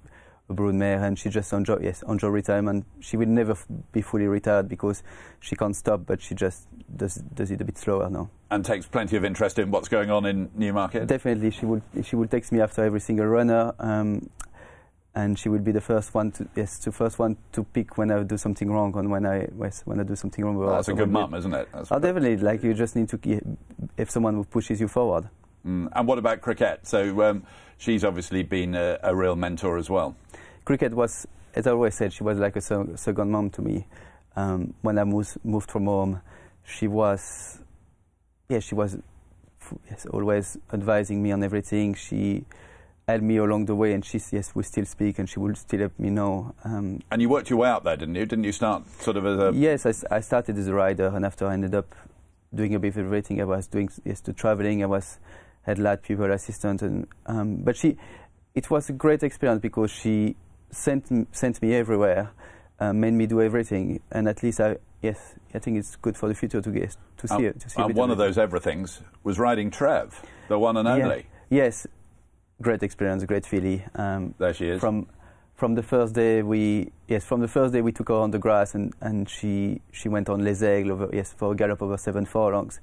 a 0.49 0.55
broodmare 0.55 1.03
and 1.03 1.19
she 1.19 1.29
just 1.29 1.53
enjoy 1.53 1.79
yes 1.83 2.03
enjoy 2.09 2.29
retirement. 2.29 2.87
She 3.01 3.17
will 3.19 3.29
never 3.29 3.53
f- 3.53 3.67
be 3.93 4.01
fully 4.01 4.27
retired 4.27 4.69
because 4.69 5.03
she 5.41 5.57
can't 5.57 5.77
stop, 5.77 6.07
but 6.07 6.23
she 6.23 6.35
just 6.35 6.67
does 6.97 7.17
does 7.17 7.51
it 7.51 7.61
a 7.61 7.65
bit 7.65 7.77
slower 7.77 8.09
now. 8.09 8.31
And 8.51 8.65
takes 8.65 8.87
plenty 8.87 9.17
of 9.17 9.25
interest 9.27 9.59
in 9.59 9.71
what's 9.71 9.89
going 9.89 10.11
on 10.11 10.25
in 10.25 10.51
Newmarket. 10.55 11.07
Definitely, 11.07 11.51
she 11.51 11.67
would 11.67 11.83
she 12.03 12.17
would 12.17 12.31
text 12.31 12.51
me 12.51 12.61
after 12.63 12.83
every 12.83 13.01
single 13.01 13.27
runner. 13.27 13.75
Um, 13.79 14.31
and 15.15 15.39
she 15.39 15.49
will 15.49 15.59
be 15.59 15.73
the 15.73 15.81
first 15.81 16.15
one 16.15 16.31
to 16.33 16.49
yes, 16.55 16.79
the 16.79 16.93
first 16.93 17.19
one 17.19 17.37
to 17.53 17.65
pick 17.65 17.99
when 17.99 18.11
I 18.11 18.23
do 18.23 18.37
something 18.39 18.71
wrong 18.71 18.97
and 18.97 19.11
when 19.11 19.27
I 19.27 19.49
yes, 19.61 19.83
when 19.85 20.01
I 20.01 20.05
do 20.05 20.15
something 20.17 20.45
wrong. 20.45 20.57
Well, 20.57 20.71
that's 20.77 20.89
a 20.89 20.95
good 20.95 21.11
mum, 21.11 21.35
isn't 21.35 21.53
it? 21.53 21.69
That's 21.73 21.91
Oh, 21.93 21.99
definitely. 21.99 22.37
Like 22.39 22.63
you 22.63 22.73
just 22.73 22.95
need 22.97 23.09
to, 23.11 23.19
if 23.97 24.11
someone 24.11 24.43
pushes 24.45 24.81
you 24.81 24.89
forward. 24.89 25.29
Mm. 25.67 25.89
And 25.95 26.09
what 26.09 26.19
about 26.19 26.41
Criquette? 26.41 26.87
So 26.87 27.23
um, 27.23 27.45
she's 27.79 28.05
obviously 28.05 28.43
been 28.43 28.75
a, 28.75 28.99
a, 29.03 29.15
real 29.15 29.37
mentor 29.37 29.79
as 29.79 29.91
well. 29.91 30.17
Criquette 30.65 30.93
was, 30.93 31.27
as 31.55 31.67
I 31.67 31.71
always 31.73 31.95
said, 31.95 32.13
she 32.13 32.23
was 32.23 32.39
like 32.39 32.57
a 32.57 32.61
second 32.61 33.31
mom 33.31 33.51
to 33.51 33.63
me. 33.63 33.87
Um, 34.37 34.75
when 34.83 34.99
I 34.99 35.05
moved, 35.05 35.37
moved 35.45 35.71
from 35.71 35.87
home, 35.87 36.21
she 36.65 36.87
was, 36.87 37.61
yeah, 38.49 38.61
she 38.61 38.75
was 38.75 38.97
yes, 39.91 40.07
always 40.07 40.57
advising 40.73 41.23
me 41.23 41.33
on 41.33 41.43
everything. 41.43 41.95
She 41.95 42.45
helped 43.09 43.25
me 43.25 43.39
along 43.39 43.67
the 43.67 43.75
way, 43.75 43.95
and 43.95 44.05
she 44.05 44.21
yes, 44.31 44.55
we 44.55 44.63
still 44.63 44.85
speak, 44.85 45.19
and 45.19 45.29
she 45.29 45.41
will 45.41 45.55
still 45.55 45.81
help 45.81 45.99
me 45.99 46.11
know. 46.11 46.55
Um, 46.63 47.01
and 47.11 47.21
you 47.23 47.29
worked 47.29 47.51
your 47.51 47.59
way 47.59 47.69
out 47.69 47.85
there, 47.85 47.97
didn't 47.97 48.15
you? 48.15 48.27
Didn't 48.27 48.45
you 48.45 48.53
start 48.53 48.89
sort 49.01 49.17
of 49.17 49.27
as 49.27 49.39
a 49.39 49.59
yes? 49.59 49.87
I, 49.87 50.17
I 50.17 50.21
started 50.21 50.57
as 50.59 50.69
a 50.69 50.75
rider, 50.75 51.07
and 51.09 51.25
after 51.25 51.47
I 51.47 51.55
ended 51.55 51.75
up 51.75 51.95
doing 52.55 52.75
a 52.75 52.79
bit 52.79 52.97
of 52.97 52.99
everything. 52.99 53.41
I 53.41 53.45
was 53.45 53.67
doing 53.67 53.91
yes 54.05 54.21
to 54.23 54.33
traveling. 54.33 54.83
I 54.83 54.87
was 54.87 55.19
had 55.69 55.79
lad 55.79 56.03
people 56.03 56.33
assistant, 56.33 56.83
and 56.83 57.07
um, 57.27 57.57
but 57.57 57.77
she, 57.77 57.97
it 58.55 58.71
was 58.71 58.89
a 58.89 58.93
great 58.95 59.23
experience 59.23 59.61
because 59.61 59.91
she 59.91 60.35
sent 60.71 61.05
sent 61.31 61.61
me 61.61 61.75
everywhere, 61.75 62.31
uh, 62.81 62.93
made 62.93 63.13
me 63.13 63.27
do 63.27 63.41
everything, 63.43 64.01
and 64.11 64.29
at 64.29 64.43
least 64.43 64.61
I 64.61 64.77
yes 65.03 65.35
I 65.55 65.59
think 65.59 65.77
it's 65.79 65.95
good 65.97 66.17
for 66.17 66.29
the 66.29 66.35
future 66.35 66.63
to 66.63 66.71
get 66.71 66.97
to 67.19 67.29
see 67.29 67.35
um, 67.35 67.45
it. 67.45 67.61
To 67.61 67.71
see 67.71 67.83
and 67.83 67.95
one 67.95 68.11
of 68.11 68.19
those 68.19 68.39
everythings 68.39 69.03
was 69.25 69.39
riding 69.39 69.71
Treve, 69.71 70.15
the 70.49 70.59
one 70.59 70.77
and 70.79 70.89
only. 70.89 71.27
Yeah. 71.51 71.65
Yes, 71.65 71.87
great 72.63 72.83
experience, 72.83 73.25
great 73.25 73.47
filly. 73.47 73.85
Um, 73.95 74.35
there 74.39 74.55
she 74.55 74.69
is. 74.71 74.81
From 74.81 75.07
from 75.55 75.75
the 75.75 75.83
first 75.83 76.15
day 76.15 76.43
we 76.43 76.93
yes 77.09 77.25
from 77.27 77.41
the 77.41 77.49
first 77.49 77.75
day 77.75 77.83
we 77.83 77.93
took 77.93 78.09
her 78.09 78.15
on 78.15 78.31
the 78.31 78.39
grass 78.39 78.75
and, 78.75 78.95
and 79.03 79.29
she 79.29 79.83
she 79.93 80.09
went 80.09 80.29
on 80.31 80.45
Les 80.45 80.63
Aigles 80.63 80.93
over 80.93 81.11
yes 81.13 81.35
for 81.37 81.53
a 81.53 81.57
gallop 81.57 81.83
over 81.83 81.99
seven 81.99 82.25
furlongs, 82.25 82.81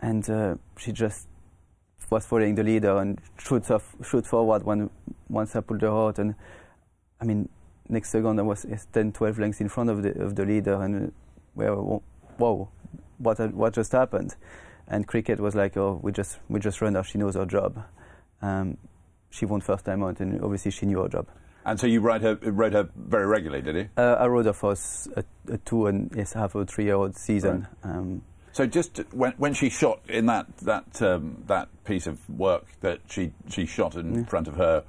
and 0.00 0.30
uh, 0.30 0.54
she 0.76 0.92
just 0.92 1.26
was 2.12 2.26
following 2.26 2.54
the 2.54 2.62
leader 2.62 2.96
and 2.98 3.20
shoot 3.38 3.70
off 3.70 3.94
shoot 4.04 4.26
forward 4.26 4.62
when 4.64 4.90
once 5.28 5.56
I 5.56 5.60
pulled 5.60 5.82
her 5.82 5.88
out 5.88 6.18
and 6.18 6.34
I 7.20 7.24
mean 7.24 7.48
next 7.88 8.10
second 8.10 8.38
I 8.38 8.42
was 8.42 8.66
yes, 8.68 8.86
10 8.92 9.12
12 9.12 9.38
lengths 9.38 9.60
in 9.60 9.68
front 9.68 9.90
of 9.90 10.02
the 10.02 10.10
of 10.20 10.36
the 10.36 10.44
leader 10.44 10.80
and 10.82 11.12
well 11.54 12.02
whoa 12.36 12.68
what 13.18 13.38
what 13.54 13.72
just 13.72 13.92
happened 13.92 14.36
and 14.88 15.08
Criquette 15.08 15.40
was 15.40 15.54
like 15.54 15.76
oh 15.76 15.98
we 16.02 16.12
just 16.12 16.38
we 16.48 16.60
just 16.60 16.80
run 16.80 16.94
her 16.94 17.02
she 17.02 17.18
knows 17.18 17.34
her 17.34 17.46
job 17.46 17.82
um, 18.42 18.76
she 19.30 19.46
won 19.46 19.60
first 19.60 19.84
time 19.84 20.02
out 20.02 20.20
and 20.20 20.40
obviously 20.42 20.70
she 20.70 20.86
knew 20.86 21.00
her 21.00 21.08
job. 21.08 21.26
And 21.64 21.78
so 21.78 21.86
you 21.86 22.00
rode 22.00 22.22
her, 22.22 22.34
rode 22.42 22.72
her 22.72 22.88
very 22.96 23.26
regularly, 23.26 23.62
did 23.62 23.76
you? 23.76 23.88
Uh, 23.96 24.16
I 24.18 24.26
rode 24.26 24.46
her 24.46 24.52
for 24.52 24.74
a, 25.16 25.24
a 25.48 25.58
two 25.58 25.86
and 25.86 26.12
yes, 26.14 26.32
half 26.32 26.54
a 26.56 26.66
three-year-old 26.66 27.16
season. 27.16 27.68
Right. 27.84 27.94
Um, 27.94 28.22
so 28.52 28.66
just 28.66 28.98
when, 29.12 29.32
when 29.38 29.54
she 29.54 29.70
shot 29.70 30.00
in 30.08 30.26
that 30.26 30.56
that 30.58 31.00
um, 31.02 31.42
that 31.46 31.68
piece 31.84 32.06
of 32.06 32.18
work 32.28 32.66
that 32.80 33.00
she 33.08 33.32
she 33.48 33.66
shot 33.66 33.96
in 33.96 34.14
yeah. 34.14 34.24
front 34.24 34.46
of 34.46 34.56
her 34.56 34.84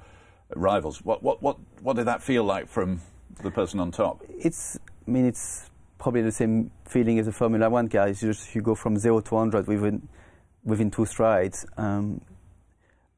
rivals, 0.54 1.02
what 1.04 1.22
what 1.22 1.42
what 1.42 1.58
what 1.82 1.96
did 1.96 2.06
that 2.06 2.22
feel 2.22 2.44
like 2.44 2.68
from 2.68 3.00
the 3.42 3.50
person 3.50 3.80
on 3.80 3.90
top? 3.90 4.22
It's 4.28 4.78
I 5.06 5.10
mean 5.10 5.24
it's 5.24 5.70
probably 5.98 6.22
the 6.22 6.32
same 6.32 6.70
feeling 6.84 7.18
as 7.18 7.26
a 7.26 7.32
Formula 7.32 7.70
One 7.70 7.88
car. 7.88 8.08
It's 8.08 8.20
just 8.20 8.54
you 8.54 8.60
go 8.60 8.74
from 8.74 8.98
zero 8.98 9.20
to 9.20 9.36
hundred 9.38 9.66
within 9.66 10.08
within 10.62 10.90
two 10.90 11.06
strides. 11.06 11.64
Um, 11.78 12.20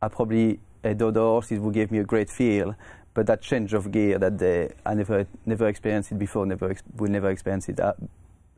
I 0.01 0.09
probably 0.09 0.61
had 0.85 1.03
other 1.03 1.21
horses 1.21 1.59
who 1.59 1.73
gave 1.73 1.91
me 1.91 1.99
a 1.99 2.05
great 2.05 2.31
feel, 2.31 2.77
but 3.15 3.27
that 3.27 3.43
change 3.43 3.75
of 3.75 3.91
gear 3.91 4.19
that 4.19 4.39
they, 4.39 4.73
I 4.85 4.95
never 4.95 5.27
never 5.45 5.67
experienced 5.67 6.13
it 6.13 6.19
before, 6.19 6.47
never 6.47 6.77
will 6.97 7.11
never 7.11 7.31
experience 7.31 7.69
it. 7.69 7.81
Uh, 7.81 7.95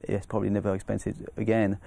yes, 0.06 0.26
probably 0.26 0.50
never 0.50 0.74
expensive 0.74 1.16
again. 1.36 1.78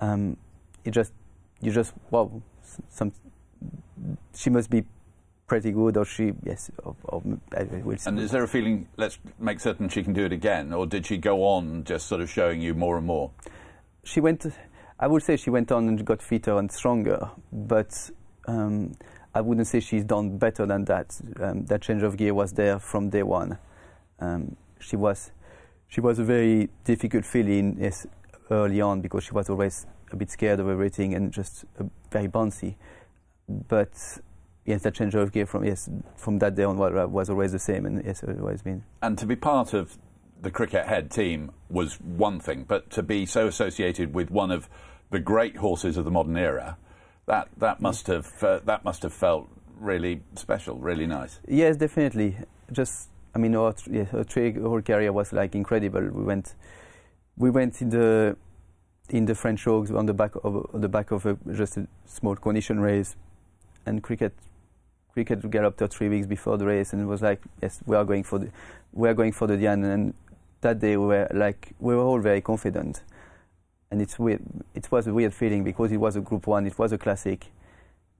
Um, 0.00 0.36
it 0.84 0.90
just 0.90 1.12
you 1.60 1.72
just 1.72 1.94
well, 2.10 2.42
some 2.90 3.12
she 4.34 4.50
must 4.50 4.70
be 4.70 4.84
pretty 5.46 5.72
good, 5.72 5.96
or 5.96 6.04
she 6.04 6.32
yes, 6.44 6.70
or, 6.82 6.96
or 7.04 7.22
will 7.22 7.96
And 8.06 8.18
is 8.18 8.30
there 8.30 8.42
a 8.42 8.48
feeling? 8.48 8.88
Let's 8.96 9.18
make 9.38 9.60
certain 9.60 9.88
she 9.88 10.02
can 10.02 10.12
do 10.12 10.24
it 10.24 10.32
again, 10.32 10.72
or 10.72 10.86
did 10.86 11.06
she 11.06 11.16
go 11.16 11.44
on 11.44 11.84
just 11.84 12.06
sort 12.06 12.20
of 12.20 12.30
showing 12.30 12.60
you 12.60 12.74
more 12.74 12.96
and 12.96 13.06
more? 13.06 13.30
She 14.02 14.20
went. 14.20 14.46
I 14.98 15.06
would 15.06 15.22
say 15.22 15.36
she 15.36 15.50
went 15.50 15.72
on 15.72 15.88
and 15.88 16.04
got 16.04 16.22
fitter 16.22 16.58
and 16.58 16.70
stronger, 16.70 17.30
but. 17.52 18.10
Um, 18.46 18.94
I 19.36 19.40
wouldn't 19.40 19.66
say 19.66 19.80
she's 19.80 20.04
done 20.04 20.38
better 20.38 20.64
than 20.64 20.84
that. 20.84 21.20
Um, 21.40 21.66
that 21.66 21.82
change 21.82 22.04
of 22.04 22.16
gear 22.16 22.32
was 22.32 22.52
there 22.52 22.78
from 22.78 23.10
day 23.10 23.24
one. 23.24 23.58
Um, 24.20 24.56
she 24.78 24.94
was 24.94 25.32
she 25.94 26.00
was 26.00 26.18
a 26.18 26.24
very 26.24 26.68
difficult 26.84 27.24
feeling 27.24 27.76
yes, 27.80 28.04
early 28.50 28.80
on 28.80 29.00
because 29.00 29.22
she 29.22 29.30
was 29.30 29.48
always 29.48 29.86
a 30.10 30.16
bit 30.16 30.28
scared 30.28 30.58
of 30.58 30.68
everything 30.68 31.14
and 31.14 31.32
just 31.32 31.64
uh, 31.78 31.84
very 32.10 32.26
bouncy. 32.26 32.74
But 33.48 33.92
yes, 34.64 34.82
that 34.82 34.94
change 34.94 35.14
of 35.14 35.30
gear 35.30 35.46
from 35.46 35.64
yes 35.64 35.88
from 36.16 36.40
that 36.40 36.56
day 36.56 36.64
on 36.64 36.78
was 37.12 37.30
always 37.30 37.52
the 37.52 37.60
same 37.60 37.86
and 37.86 38.04
yes, 38.04 38.24
it 38.24 38.40
always 38.40 38.62
been. 38.62 38.82
And 39.02 39.16
to 39.18 39.26
be 39.26 39.36
part 39.36 39.72
of 39.72 39.96
the 40.42 40.50
Criquette 40.50 40.86
Head 40.86 41.12
team 41.12 41.52
was 41.70 42.00
one 42.00 42.40
thing, 42.40 42.64
but 42.66 42.90
to 42.90 43.02
be 43.02 43.24
so 43.24 43.46
associated 43.46 44.14
with 44.14 44.32
one 44.32 44.50
of 44.50 44.68
the 45.10 45.20
great 45.20 45.58
horses 45.58 45.96
of 45.96 46.04
the 46.04 46.10
modern 46.10 46.36
era 46.36 46.76
that 47.26 47.48
that 47.58 47.80
must 47.80 48.08
have 48.08 48.42
uh, 48.42 48.58
that 48.64 48.84
must 48.84 49.04
have 49.04 49.12
felt 49.12 49.48
really 49.78 50.22
special, 50.34 50.76
really 50.76 51.06
nice. 51.06 51.38
Yes, 51.46 51.76
definitely. 51.76 52.36
Just 52.72 53.10
I 53.34 53.38
mean, 53.38 53.54
our, 53.56 53.74
our 54.12 54.52
whole 54.62 54.82
career 54.82 55.12
was 55.12 55.32
like 55.32 55.54
incredible. 55.54 56.02
We 56.02 56.24
went 56.24 56.54
we 57.36 57.50
went 57.50 57.82
in 57.82 57.90
the 57.90 58.36
in 59.10 59.26
the 59.26 59.34
French 59.34 59.66
Oaks 59.66 59.90
on 59.90 60.06
the 60.06 60.14
back 60.14 60.34
of 60.36 60.66
on 60.72 60.80
the 60.80 60.88
back 60.88 61.10
of 61.10 61.26
a, 61.26 61.36
just 61.52 61.76
a 61.76 61.86
small 62.06 62.36
condition 62.36 62.80
race, 62.80 63.16
and 63.86 64.02
Criquette 64.02 64.32
Criquette 65.16 65.64
up 65.64 65.76
to 65.78 65.88
three 65.88 66.08
weeks 66.08 66.26
before 66.26 66.56
the 66.56 66.66
race, 66.66 66.92
and 66.92 67.02
it 67.02 67.06
was 67.06 67.22
like, 67.22 67.40
yes, 67.62 67.80
we 67.86 67.96
are 67.96 68.04
going 68.04 68.22
for 68.22 68.38
the 68.38 68.50
we 68.92 69.08
are 69.08 69.14
going 69.14 69.32
for 69.32 69.46
the 69.46 69.56
Diane, 69.56 69.84
and 69.84 70.14
that 70.60 70.78
day 70.78 70.96
we 70.96 71.06
were 71.06 71.28
like 71.32 71.72
we 71.80 71.94
were 71.94 72.02
all 72.02 72.20
very 72.20 72.40
confident 72.40 73.02
and 73.94 74.02
it's 74.02 74.18
weird. 74.18 74.42
It 74.74 74.90
was 74.90 75.06
a 75.06 75.14
weird 75.14 75.32
feeling 75.32 75.62
because 75.62 75.92
it 75.92 75.98
was 75.98 76.16
a 76.16 76.20
Group 76.20 76.48
One, 76.48 76.66
it 76.66 76.76
was 76.76 76.90
a 76.90 76.98
classic, 76.98 77.46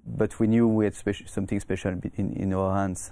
but 0.06 0.38
we 0.38 0.46
knew 0.46 0.68
we 0.68 0.84
had 0.84 0.94
speci- 0.94 1.28
something 1.28 1.58
special 1.58 2.00
in, 2.16 2.32
in 2.34 2.52
our 2.52 2.76
hands. 2.76 3.10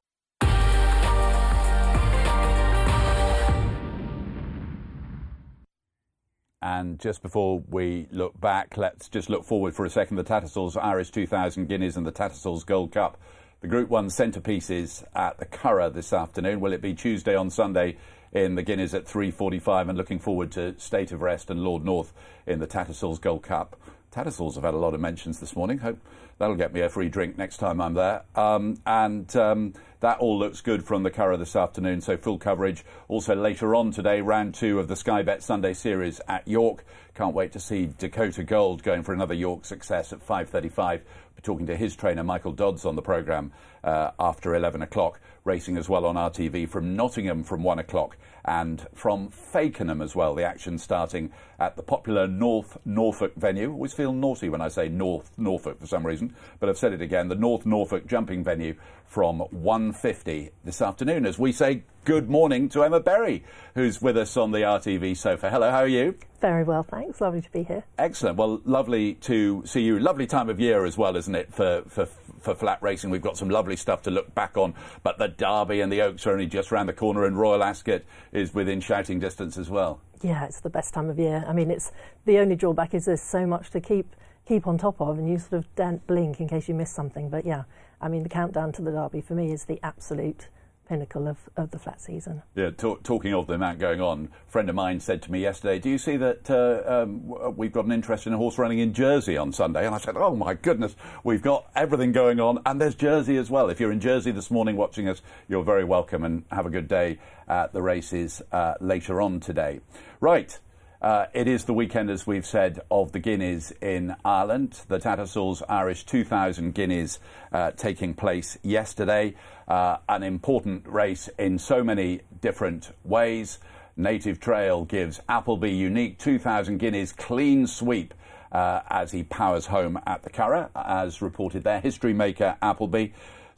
And 6.63 7.01
just 7.01 7.23
before 7.23 7.63
we 7.69 8.07
look 8.13 8.41
back, 8.41 8.77
let's 8.77 9.09
just 9.09 9.29
look 9.29 9.45
forward 9.45 9.75
for 9.75 9.85
a 9.85 9.91
second. 9.91 10.17
The 10.17 10.23
Tattersalls 10.23 10.77
Irish 10.77 11.11
2000 11.11 11.67
Guineas 11.67 11.97
and 11.97 12.07
the 12.07 12.13
Tattersalls 12.13 12.65
Gold 12.65 12.93
Cup. 12.93 13.21
The 13.61 13.69
Group 13.69 13.91
1 13.91 14.07
centrepieces 14.09 15.05
at 15.15 15.39
the 15.39 15.47
Curragh 15.47 15.95
this 15.95 16.13
afternoon. 16.13 16.61
Will 16.61 16.73
it 16.73 16.81
be 16.81 16.95
Tuesday 16.95 17.35
on 17.35 17.51
Sunday 17.51 17.97
in 18.33 18.55
the 18.55 18.63
Guineas 18.63 18.95
at 18.95 19.05
3.45 19.05 19.91
and 19.91 19.99
looking 19.99 20.19
forward 20.19 20.51
to 20.53 20.79
State 20.79 21.13
of 21.13 21.21
Rest 21.21 21.51
and 21.51 21.63
Lord 21.63 21.85
North 21.85 22.13
in 22.47 22.61
the 22.61 22.67
Tattersalls 22.67 23.21
Gold 23.21 23.43
Cup. 23.43 23.77
Tattersalls 24.13 24.57
have 24.57 24.65
had 24.65 24.75
a 24.75 24.79
lot 24.79 24.95
of 24.95 25.01
mentions 25.01 25.41
this 25.41 25.57
morning. 25.57 25.79
Hope 25.79 25.99
that'll 26.39 26.55
get 26.55 26.73
me 26.73 26.81
a 26.81 26.89
free 26.89 27.09
drink 27.09 27.39
next 27.39 27.57
time 27.57 27.81
I'm 27.81 27.95
there. 27.95 28.23
Um, 28.35 28.77
and 28.87 29.35
um, 29.37 29.73
that 30.01 30.19
all 30.19 30.39
looks 30.39 30.61
good 30.61 30.85
from 30.85 31.03
the 31.03 31.11
Curragh 31.11 31.39
this 31.39 31.57
afternoon, 31.57 32.01
so 32.01 32.17
full 32.17 32.39
coverage. 32.39 32.85
Also 33.09 33.35
later 33.35 33.75
on 33.75 33.91
today, 33.91 34.21
round 34.21 34.55
two 34.55 34.79
of 34.79 34.89
the 34.89 34.97
Sky 34.97 35.23
Bet 35.23 35.43
Sunday 35.43 35.73
Series 35.73 36.21
at 36.29 36.47
York. 36.47 36.85
Can't 37.15 37.35
wait 37.35 37.53
to 37.53 37.61
see 37.61 37.93
Dakota 37.99 38.45
Gold 38.45 38.83
going 38.83 39.03
for 39.03 39.13
another 39.13 39.35
York 39.35 39.65
success 39.65 40.13
at 40.13 40.27
5.35. 40.27 41.01
Be 41.37 41.43
talking 41.43 41.67
to 41.67 41.77
his 41.77 41.97
trainer, 41.97 42.23
Michael 42.23 42.53
Dods, 42.53 42.85
on 42.85 42.97
the 42.97 43.03
programme 43.03 43.53
uh, 43.85 44.11
after 44.19 44.55
11 44.55 44.83
o'clock. 44.83 45.21
Racing 45.45 45.77
as 45.77 45.89
well 45.89 46.07
on 46.07 46.15
RTV 46.15 46.69
from 46.69 46.95
Nottingham 46.95 47.43
from 47.43 47.65
1 47.65 47.81
o'clock 47.81 48.17
and 48.45 48.87
from 48.95 49.29
Fakenham 49.29 50.03
as 50.03 50.15
well. 50.15 50.35
The 50.35 50.45
action 50.45 50.79
starting 50.79 51.31
at 51.59 51.77
the 51.77 51.83
popular 51.83 52.27
North 52.27 52.79
Norfolk 52.85 53.33
venue. 53.37 53.73
Always 53.73 53.93
feel 53.93 54.13
naughty 54.13 54.49
when 54.49 54.61
I 54.61 54.69
say 54.69 54.89
North 54.89 55.31
Norfolk 55.37 55.81
for 55.81 55.87
some 55.87 56.07
reason, 56.07 56.35
but 56.61 56.69
I've 56.69 56.79
said 56.79 56.93
it 56.93 57.03
again. 57.03 57.29
The 57.29 57.35
North 57.35 57.67
Norfolk 57.67 58.07
jumping 58.07 58.45
venue 58.45 58.75
from 59.07 59.41
1.50 59.55 60.53
this 60.65 60.81
afternoon 60.81 61.27
as 61.27 61.39
we 61.39 61.53
say 61.53 61.83
good 62.05 62.29
morning 62.29 62.69
to 62.71 62.83
Emma 62.83 62.99
Berry, 62.99 63.45
who's 63.75 64.03
with 64.03 64.17
us 64.17 64.37
on 64.37 64.51
the 64.51 64.59
RTV 64.59 65.17
sofa. 65.17 65.51
Hello, 65.51 65.71
how 65.71 65.81
are 65.81 65.87
you? 65.87 66.17
Very 66.41 66.65
well, 66.65 66.83
thanks. 66.83 67.21
Lovely 67.21 67.41
to 67.41 67.51
be 67.53 67.63
here. 67.63 67.85
Excellent. 67.99 68.37
Well, 68.37 68.61
lovely 68.65 69.15
to 69.15 69.63
see 69.65 69.83
you. 69.83 70.01
Lovely 70.01 70.27
time 70.27 70.49
of 70.49 70.59
year 70.59 70.85
as 70.85 70.99
well, 70.99 71.17
isn't 71.17 71.35
it, 71.35 71.55
for, 71.55 71.83
for, 71.87 72.07
for 72.41 72.55
flat 72.57 72.83
racing? 72.83 73.11
We've 73.11 73.23
got 73.23 73.37
some 73.37 73.51
lovely 73.51 73.72
stuff 73.77 74.03
to 74.03 74.11
look 74.11 74.35
back 74.35 74.57
on, 74.57 74.75
but 75.03 75.19
the 75.19 75.29
Derby 75.29 75.81
and 75.81 75.93
the 75.93 76.03
Oaks 76.03 76.27
are 76.27 76.33
only 76.33 76.47
just 76.47 76.71
round 76.71 76.89
the 76.89 76.93
corner, 76.93 77.25
and 77.25 77.39
Royal 77.39 77.63
Ascot 77.63 78.03
is 78.33 78.55
within 78.55 78.81
shouting 78.81 79.19
distance 79.19 79.57
as 79.57 79.71
well. 79.71 80.01
Yeah, 80.23 80.45
it's 80.45 80.61
the 80.61 80.71
best 80.71 80.95
time 80.95 81.11
of 81.11 81.19
year. 81.19 81.45
I 81.47 81.53
mean, 81.53 81.71
it's 81.71 81.91
the 82.25 82.39
only 82.39 82.55
drawback 82.55 82.95
is 82.95 83.07
there's 83.07 83.23
so 83.23 83.47
much 83.47 83.71
to 83.71 83.81
keep 83.81 84.15
keep 84.47 84.67
on 84.67 84.77
top 84.79 85.01
of, 85.01 85.19
and 85.19 85.29
you 85.29 85.39
sort 85.39 85.55
of 85.55 85.75
don't 85.77 86.05
blink 86.07 86.41
in 86.41 86.49
case 86.49 86.69
you 86.69 86.75
miss 86.75 86.91
something. 86.91 87.29
But 87.29 87.45
yeah, 87.45 87.65
I 88.01 88.09
mean, 88.09 88.23
the 88.23 88.29
countdown 88.29 88.73
to 88.73 88.83
the 88.83 88.91
Derby 88.91 89.21
for 89.21 89.35
me 89.35 89.53
is 89.53 89.65
the 89.65 89.79
absolute 89.83 90.49
pinnacle 90.93 91.27
of, 91.27 91.39
of 91.57 91.71
the 91.71 91.79
flat 91.79 92.03
season. 92.03 92.43
Yeah, 92.55 92.69
talk, 92.71 93.03
talking 93.03 93.33
of 93.33 93.47
the 93.47 93.55
amount 93.55 93.79
going 93.79 94.03
on, 94.03 94.29
a 94.47 94.51
friend 94.51 94.69
of 94.69 94.75
mine 94.75 95.01
said 95.01 95.23
to 95.23 95.33
me 95.33 95.41
yesterday, 95.41 95.79
Do 95.79 95.89
you 95.89 95.97
see 95.97 96.19
that 96.19 96.51
uh, 96.51 96.83
um, 96.87 97.57
we've 97.57 97.73
got 97.73 97.87
an 97.87 97.93
interest 97.93 98.27
in 98.27 98.35
a 98.35 98.37
horse 98.37 98.59
running 98.59 98.79
in 98.79 98.93
Jersey 98.93 99.39
on 99.39 99.55
Sunday? 99.55 99.87
And 99.87 99.95
I 99.95 99.99
said, 99.99 100.19
Oh 100.19 100.37
my 100.37 100.53
goodness, 100.53 100.95
we've 101.25 101.41
got 101.41 101.71
everything 101.75 102.13
going 102.13 102.41
on, 102.41 102.61
and 102.67 102.79
there's 102.79 102.95
Jersey 102.95 103.39
as 103.39 103.49
well. 103.49 103.71
If 103.71 103.81
you're 103.81 103.91
in 103.91 104.01
Jersey 104.01 104.33
this 104.33 104.51
morning 104.51 104.77
watching 104.77 105.09
us, 105.09 105.23
you're 105.49 105.65
very 105.65 105.85
welcome 105.85 106.25
and 106.25 106.45
have 106.51 106.67
a 106.67 106.71
good 106.71 106.89
day 106.89 107.19
at 107.49 107.73
the 107.73 107.81
races 107.81 108.43
uh, 108.53 108.75
later 108.79 109.23
on 109.23 109.41
today. 109.41 109.81
Right. 110.21 110.59
Uh, 111.03 111.27
it 111.35 111.49
is 111.49 111.65
the 111.65 111.75
weekend, 111.75 112.09
as 112.09 112.29
we've 112.29 112.47
said, 112.47 112.81
of 112.89 113.11
the 113.11 113.19
Guineas 113.19 113.73
in 113.83 114.15
Ireland. 114.25 114.83
The 114.87 115.01
Tattersalls 115.01 115.61
Irish 115.69 116.05
2000 116.05 116.73
Guineas 116.75 117.19
uh, 117.51 117.73
taking 117.73 118.15
place 118.15 118.57
yesterday. 118.63 119.35
Uh, 119.67 119.97
an 120.09 120.23
important 120.23 120.87
race 120.87 121.29
in 121.41 121.59
so 121.59 121.83
many 121.83 122.21
different 122.41 122.93
ways. 123.03 123.59
Native 123.97 124.39
Trail 124.39 124.85
gives 124.85 125.21
Appleby 125.29 125.73
unique 125.73 126.21
2000 126.21 126.79
Guineas 126.79 127.11
clean 127.11 127.67
sweep 127.67 128.15
uh, 128.53 128.83
as 128.89 129.11
he 129.11 129.25
powers 129.25 129.67
home 129.67 129.99
at 130.07 130.23
the 130.23 130.31
Curragh, 130.31 130.71
as 130.77 131.21
reported 131.21 131.65
there. 131.65 131.81
History 131.81 132.13
maker 132.13 132.57
Appleby. 132.63 133.09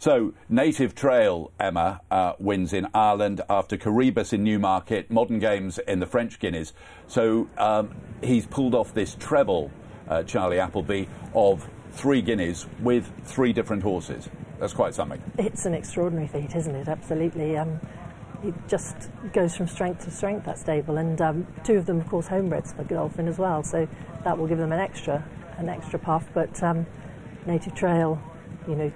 So, 0.04 0.34
Native 0.50 0.94
Trail, 0.94 1.50
Emma, 1.58 2.02
uh, 2.10 2.34
wins 2.38 2.74
in 2.74 2.86
Ireland 2.92 3.40
after 3.48 3.78
Coroebus 3.78 4.34
in 4.34 4.44
Newmarket, 4.44 5.10
Modern 5.10 5.38
Games 5.38 5.78
in 5.78 5.98
the 5.98 6.04
French 6.04 6.38
Guineas. 6.38 6.74
So, 7.06 7.48
um, 7.56 7.94
he's 8.22 8.44
pulled 8.44 8.74
off 8.74 8.92
this 8.92 9.14
treble, 9.14 9.70
uh, 10.06 10.22
Charlie 10.24 10.60
Appleby, 10.60 11.06
of 11.34 11.66
three 11.92 12.20
Guineas 12.20 12.66
with 12.80 13.10
three 13.24 13.54
different 13.54 13.82
horses. 13.82 14.28
That's 14.60 14.74
quite 14.74 14.94
something. 14.94 15.22
It's 15.38 15.64
an 15.64 15.72
extraordinary 15.72 16.28
feat, 16.28 16.54
isn't 16.54 16.74
it? 16.74 16.86
Absolutely. 16.86 17.56
Um, 17.56 17.80
it 18.42 18.52
just 18.68 19.08
goes 19.32 19.56
from 19.56 19.68
strength 19.68 20.04
to 20.04 20.10
strength, 20.10 20.44
that 20.44 20.58
stable. 20.58 20.98
And 20.98 21.18
um, 21.22 21.46
two 21.64 21.78
of 21.78 21.86
them, 21.86 21.98
of 21.98 22.10
course, 22.10 22.28
homebreds 22.28 22.76
for 22.76 22.84
Godolphin 22.84 23.26
as 23.26 23.38
well. 23.38 23.62
So, 23.62 23.88
that 24.22 24.36
will 24.36 24.48
give 24.48 24.58
them 24.58 24.72
an 24.72 24.80
extra, 24.80 25.24
an 25.56 25.70
extra 25.70 25.98
puff. 25.98 26.28
But 26.34 26.62
um, 26.62 26.84
Native 27.46 27.74
Trail, 27.74 28.20
you 28.68 28.74
know, 28.74 28.92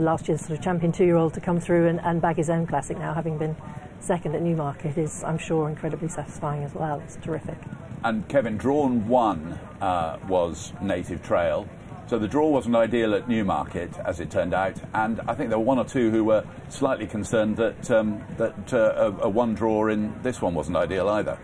last 0.00 0.28
year's 0.28 0.40
sort 0.40 0.58
of 0.58 0.64
champion 0.64 0.92
two-year-old 0.92 1.34
to 1.34 1.40
come 1.40 1.60
through 1.60 1.88
and, 1.88 2.00
and 2.00 2.20
bag 2.20 2.36
his 2.36 2.50
own 2.50 2.66
classic 2.66 2.98
now, 2.98 3.14
having 3.14 3.38
been 3.38 3.56
second 4.00 4.34
at 4.34 4.42
Newmarket, 4.42 4.96
is 4.96 5.24
I'm 5.24 5.38
sure 5.38 5.68
incredibly 5.68 6.08
satisfying 6.08 6.64
as 6.64 6.74
well. 6.74 7.00
It's 7.00 7.16
terrific. 7.16 7.58
And 8.04 8.28
Kevin, 8.28 8.56
drawn 8.56 9.08
one 9.08 9.58
uh, 9.80 10.18
was 10.28 10.72
Native 10.80 11.22
Trail. 11.22 11.68
So 12.06 12.18
the 12.18 12.28
draw 12.28 12.48
wasn't 12.48 12.74
ideal 12.74 13.14
at 13.14 13.28
Newmarket, 13.28 13.90
as 13.98 14.18
it 14.18 14.30
turned 14.30 14.54
out, 14.54 14.76
and 14.94 15.20
I 15.28 15.34
think 15.34 15.50
there 15.50 15.58
were 15.58 15.64
one 15.64 15.78
or 15.78 15.84
two 15.84 16.10
who 16.10 16.24
were 16.24 16.42
slightly 16.70 17.06
concerned 17.06 17.58
that 17.58 17.90
um, 17.90 18.22
that 18.38 18.72
uh, 18.72 19.12
a, 19.20 19.24
a 19.24 19.28
one 19.28 19.54
draw 19.54 19.88
in 19.88 20.14
this 20.22 20.40
one 20.40 20.54
wasn't 20.54 20.78
ideal 20.78 21.06
either. 21.10 21.38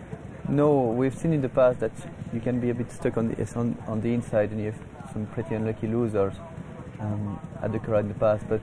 No, 0.49 0.81
we've 0.85 1.15
seen 1.15 1.33
in 1.33 1.41
the 1.41 1.49
past 1.49 1.81
that 1.81 1.91
you 2.33 2.39
can 2.39 2.59
be 2.59 2.71
a 2.71 2.73
bit 2.73 2.91
stuck 2.91 3.15
on 3.17 3.27
the 3.27 3.53
on, 3.55 3.77
on 3.85 4.01
the 4.01 4.11
inside, 4.11 4.49
and 4.49 4.59
you 4.59 4.71
have 4.71 5.11
some 5.13 5.27
pretty 5.27 5.53
unlucky 5.53 5.85
losers 5.85 6.33
um, 7.05 7.39
at 7.61 7.71
the 7.71 7.79
Curragh 7.79 8.01
in 8.01 8.07
the 8.09 8.13
past. 8.15 8.47
But 8.47 8.61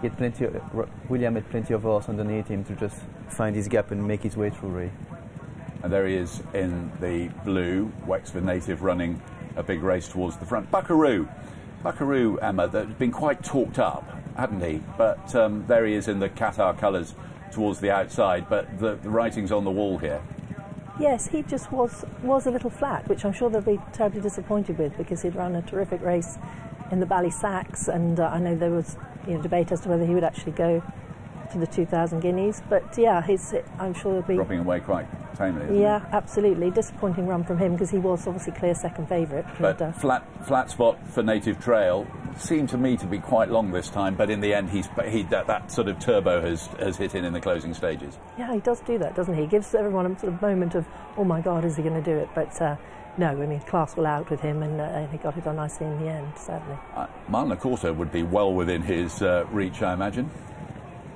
he 0.00 0.08
had 0.08 0.16
plenty. 0.16 0.44
Of, 0.44 0.88
William 1.08 1.34
had 1.34 1.48
plenty 1.50 1.74
of 1.74 1.82
horse 1.82 2.08
underneath 2.08 2.48
him 2.48 2.64
to 2.64 2.74
just 2.74 3.00
find 3.28 3.56
his 3.56 3.68
gap 3.68 3.90
and 3.90 4.06
make 4.06 4.22
his 4.22 4.36
way 4.36 4.50
through. 4.50 4.70
Really. 4.70 4.92
And 5.82 5.92
there 5.92 6.06
he 6.06 6.14
is 6.14 6.42
in 6.54 6.90
the 7.00 7.28
blue, 7.44 7.92
Wexford 8.06 8.44
native 8.44 8.82
running 8.82 9.20
a 9.56 9.62
big 9.62 9.82
race 9.82 10.08
towards 10.08 10.36
the 10.36 10.46
front. 10.46 10.70
Buckaroo. 10.70 11.28
Buckaroo, 11.82 12.38
Emma, 12.38 12.66
that's 12.66 12.92
been 12.94 13.12
quite 13.12 13.44
talked 13.44 13.78
up, 13.78 14.04
hadn't 14.36 14.62
he? 14.62 14.82
But 14.98 15.34
um, 15.34 15.64
there 15.66 15.86
he 15.86 15.94
is 15.94 16.08
in 16.08 16.18
the 16.18 16.28
Qatar 16.28 16.76
colours 16.78 17.14
towards 17.52 17.80
the 17.80 17.90
outside, 17.90 18.48
but 18.48 18.78
the, 18.78 18.96
the 18.96 19.08
writing's 19.08 19.52
on 19.52 19.64
the 19.64 19.70
wall 19.70 19.98
here. 19.98 20.20
Yes, 20.98 21.28
he 21.28 21.42
just 21.42 21.70
was 21.70 22.04
was 22.22 22.46
a 22.46 22.50
little 22.50 22.70
flat, 22.70 23.06
which 23.06 23.24
I'm 23.24 23.32
sure 23.32 23.50
they'll 23.50 23.60
be 23.60 23.78
terribly 23.92 24.22
disappointed 24.22 24.78
with 24.78 24.96
because 24.96 25.22
he'd 25.22 25.34
run 25.34 25.54
a 25.54 25.62
terrific 25.62 26.00
race 26.00 26.38
in 26.90 27.00
the 27.00 27.06
Ballysax, 27.06 27.88
and 27.88 28.20
uh, 28.20 28.28
I 28.28 28.38
know 28.38 28.54
there 28.54 28.70
was 28.70 28.96
you 29.26 29.34
know, 29.34 29.42
debate 29.42 29.72
as 29.72 29.80
to 29.82 29.88
whether 29.88 30.06
he 30.06 30.14
would 30.14 30.24
actually 30.24 30.52
go 30.52 30.82
to 31.52 31.58
the 31.58 31.66
2,000 31.66 32.20
guineas. 32.20 32.62
But 32.68 32.96
yeah, 32.98 33.22
he's, 33.22 33.54
I'm 33.78 33.94
sure 33.94 34.14
he'll 34.14 34.22
be. 34.22 34.36
Dropping 34.36 34.60
away 34.60 34.80
quite 34.80 35.06
tamely. 35.36 35.64
isn't 35.64 35.80
Yeah, 35.80 36.04
absolutely. 36.12 36.70
Disappointing 36.70 37.26
run 37.26 37.44
from 37.44 37.58
him 37.58 37.72
because 37.72 37.90
he 37.90 37.98
was 37.98 38.26
obviously 38.26 38.52
clear 38.52 38.74
second 38.74 39.08
favourite. 39.08 39.46
But 39.60 39.80
and, 39.80 39.94
uh, 39.94 39.98
flat, 39.98 40.46
flat 40.46 40.70
spot 40.70 41.06
for 41.08 41.22
Native 41.22 41.62
Trail 41.62 42.06
seemed 42.38 42.68
to 42.70 42.78
me 42.78 42.96
to 42.96 43.06
be 43.06 43.18
quite 43.18 43.50
long 43.50 43.70
this 43.70 43.88
time, 43.88 44.14
but 44.14 44.30
in 44.30 44.40
the 44.40 44.52
end, 44.52 44.70
he's, 44.70 44.88
he, 45.08 45.22
that, 45.24 45.46
that 45.46 45.70
sort 45.72 45.88
of 45.88 45.98
turbo 45.98 46.42
has, 46.42 46.66
has 46.78 46.96
hit 46.96 47.14
in 47.14 47.24
in 47.24 47.32
the 47.32 47.40
closing 47.40 47.72
stages. 47.72 48.18
yeah, 48.38 48.52
he 48.52 48.60
does 48.60 48.80
do 48.80 48.98
that, 48.98 49.14
doesn't 49.14 49.34
he? 49.34 49.42
He 49.42 49.46
gives 49.46 49.74
everyone 49.74 50.06
a 50.06 50.18
sort 50.18 50.32
of 50.32 50.42
moment 50.42 50.74
of, 50.74 50.86
oh 51.16 51.24
my 51.24 51.40
God, 51.40 51.64
is 51.64 51.76
he 51.76 51.82
going 51.82 51.94
to 51.94 52.02
do 52.02 52.16
it? 52.16 52.28
But 52.34 52.60
uh, 52.60 52.76
no, 53.18 53.28
I 53.28 53.46
mean, 53.46 53.60
class 53.60 53.96
will 53.96 54.06
out 54.06 54.30
with 54.30 54.40
him, 54.40 54.62
and 54.62 54.80
uh, 54.80 55.06
he 55.08 55.16
got 55.18 55.36
it 55.36 55.46
on 55.46 55.56
nicely 55.56 55.86
in 55.86 55.98
the 56.00 56.08
end, 56.08 56.32
certainly. 56.36 56.76
Uh, 56.94 57.06
Marlon 57.30 57.58
Corso 57.58 57.92
would 57.92 58.12
be 58.12 58.22
well 58.22 58.52
within 58.52 58.82
his 58.82 59.22
uh, 59.22 59.46
reach, 59.50 59.82
I 59.82 59.94
imagine. 59.94 60.30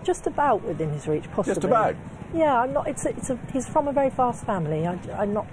Just 0.03 0.27
about 0.27 0.63
within 0.63 0.91
his 0.91 1.07
reach, 1.07 1.31
possibly. 1.31 1.55
Just 1.55 1.65
about. 1.65 1.97
Yeah, 2.35 2.61
I'm 2.61 2.73
not. 2.73 2.89
It's 2.89 3.05
a, 3.05 3.11
it's 3.11 3.31
a, 3.31 3.39
he's 3.53 3.69
from 3.69 3.89
a 3.89 3.93
very 3.93 4.11
fast 4.11 4.45
family. 4.47 4.87
I, 4.87 4.99
am 5.23 5.35
not 5.35 5.47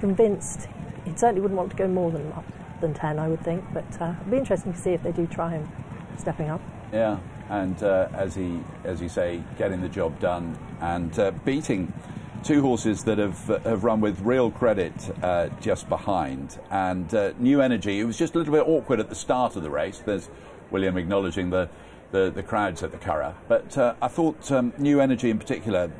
convinced. 0.00 0.68
He 1.04 1.12
certainly 1.16 1.40
wouldn't 1.40 1.56
want 1.56 1.70
to 1.70 1.76
go 1.76 1.88
more 1.88 2.10
than 2.10 2.32
than 2.80 2.92
ten, 2.92 3.18
I 3.18 3.28
would 3.28 3.42
think. 3.42 3.64
But 3.72 4.00
uh, 4.00 4.14
it'd 4.20 4.30
be 4.30 4.36
interesting 4.36 4.72
to 4.72 4.78
see 4.78 4.90
if 4.90 5.02
they 5.02 5.12
do 5.12 5.26
try 5.26 5.52
him 5.52 5.68
stepping 6.18 6.50
up. 6.50 6.60
Yeah, 6.92 7.18
and 7.48 7.82
uh, 7.82 8.08
as 8.12 8.34
he 8.34 8.60
as 8.84 9.00
you 9.00 9.08
say, 9.08 9.42
getting 9.56 9.80
the 9.80 9.88
job 9.88 10.20
done 10.20 10.58
and 10.80 11.18
uh, 11.18 11.30
beating 11.44 11.92
two 12.44 12.60
horses 12.60 13.04
that 13.04 13.18
have 13.18 13.46
have 13.64 13.84
run 13.84 14.00
with 14.00 14.20
real 14.20 14.50
credit 14.50 14.92
uh, 15.22 15.48
just 15.60 15.88
behind. 15.88 16.58
And 16.70 17.12
uh, 17.14 17.32
New 17.38 17.60
Energy, 17.60 17.98
it 17.98 18.04
was 18.04 18.18
just 18.18 18.34
a 18.34 18.38
little 18.38 18.52
bit 18.52 18.68
awkward 18.68 19.00
at 19.00 19.08
the 19.08 19.14
start 19.14 19.56
of 19.56 19.62
the 19.62 19.70
race. 19.70 20.02
There's 20.04 20.28
William 20.70 20.96
acknowledging 20.96 21.50
the 21.50 21.68
the, 22.12 22.30
the 22.30 22.42
crowds 22.44 22.82
at 22.84 22.92
the 22.92 22.98
Curragh, 22.98 23.34
but 23.48 23.76
uh, 23.76 23.94
I 24.00 24.06
thought 24.06 24.52
um, 24.52 24.72
New 24.78 25.00
Energy 25.00 25.30
in 25.30 25.38
particular 25.38 25.90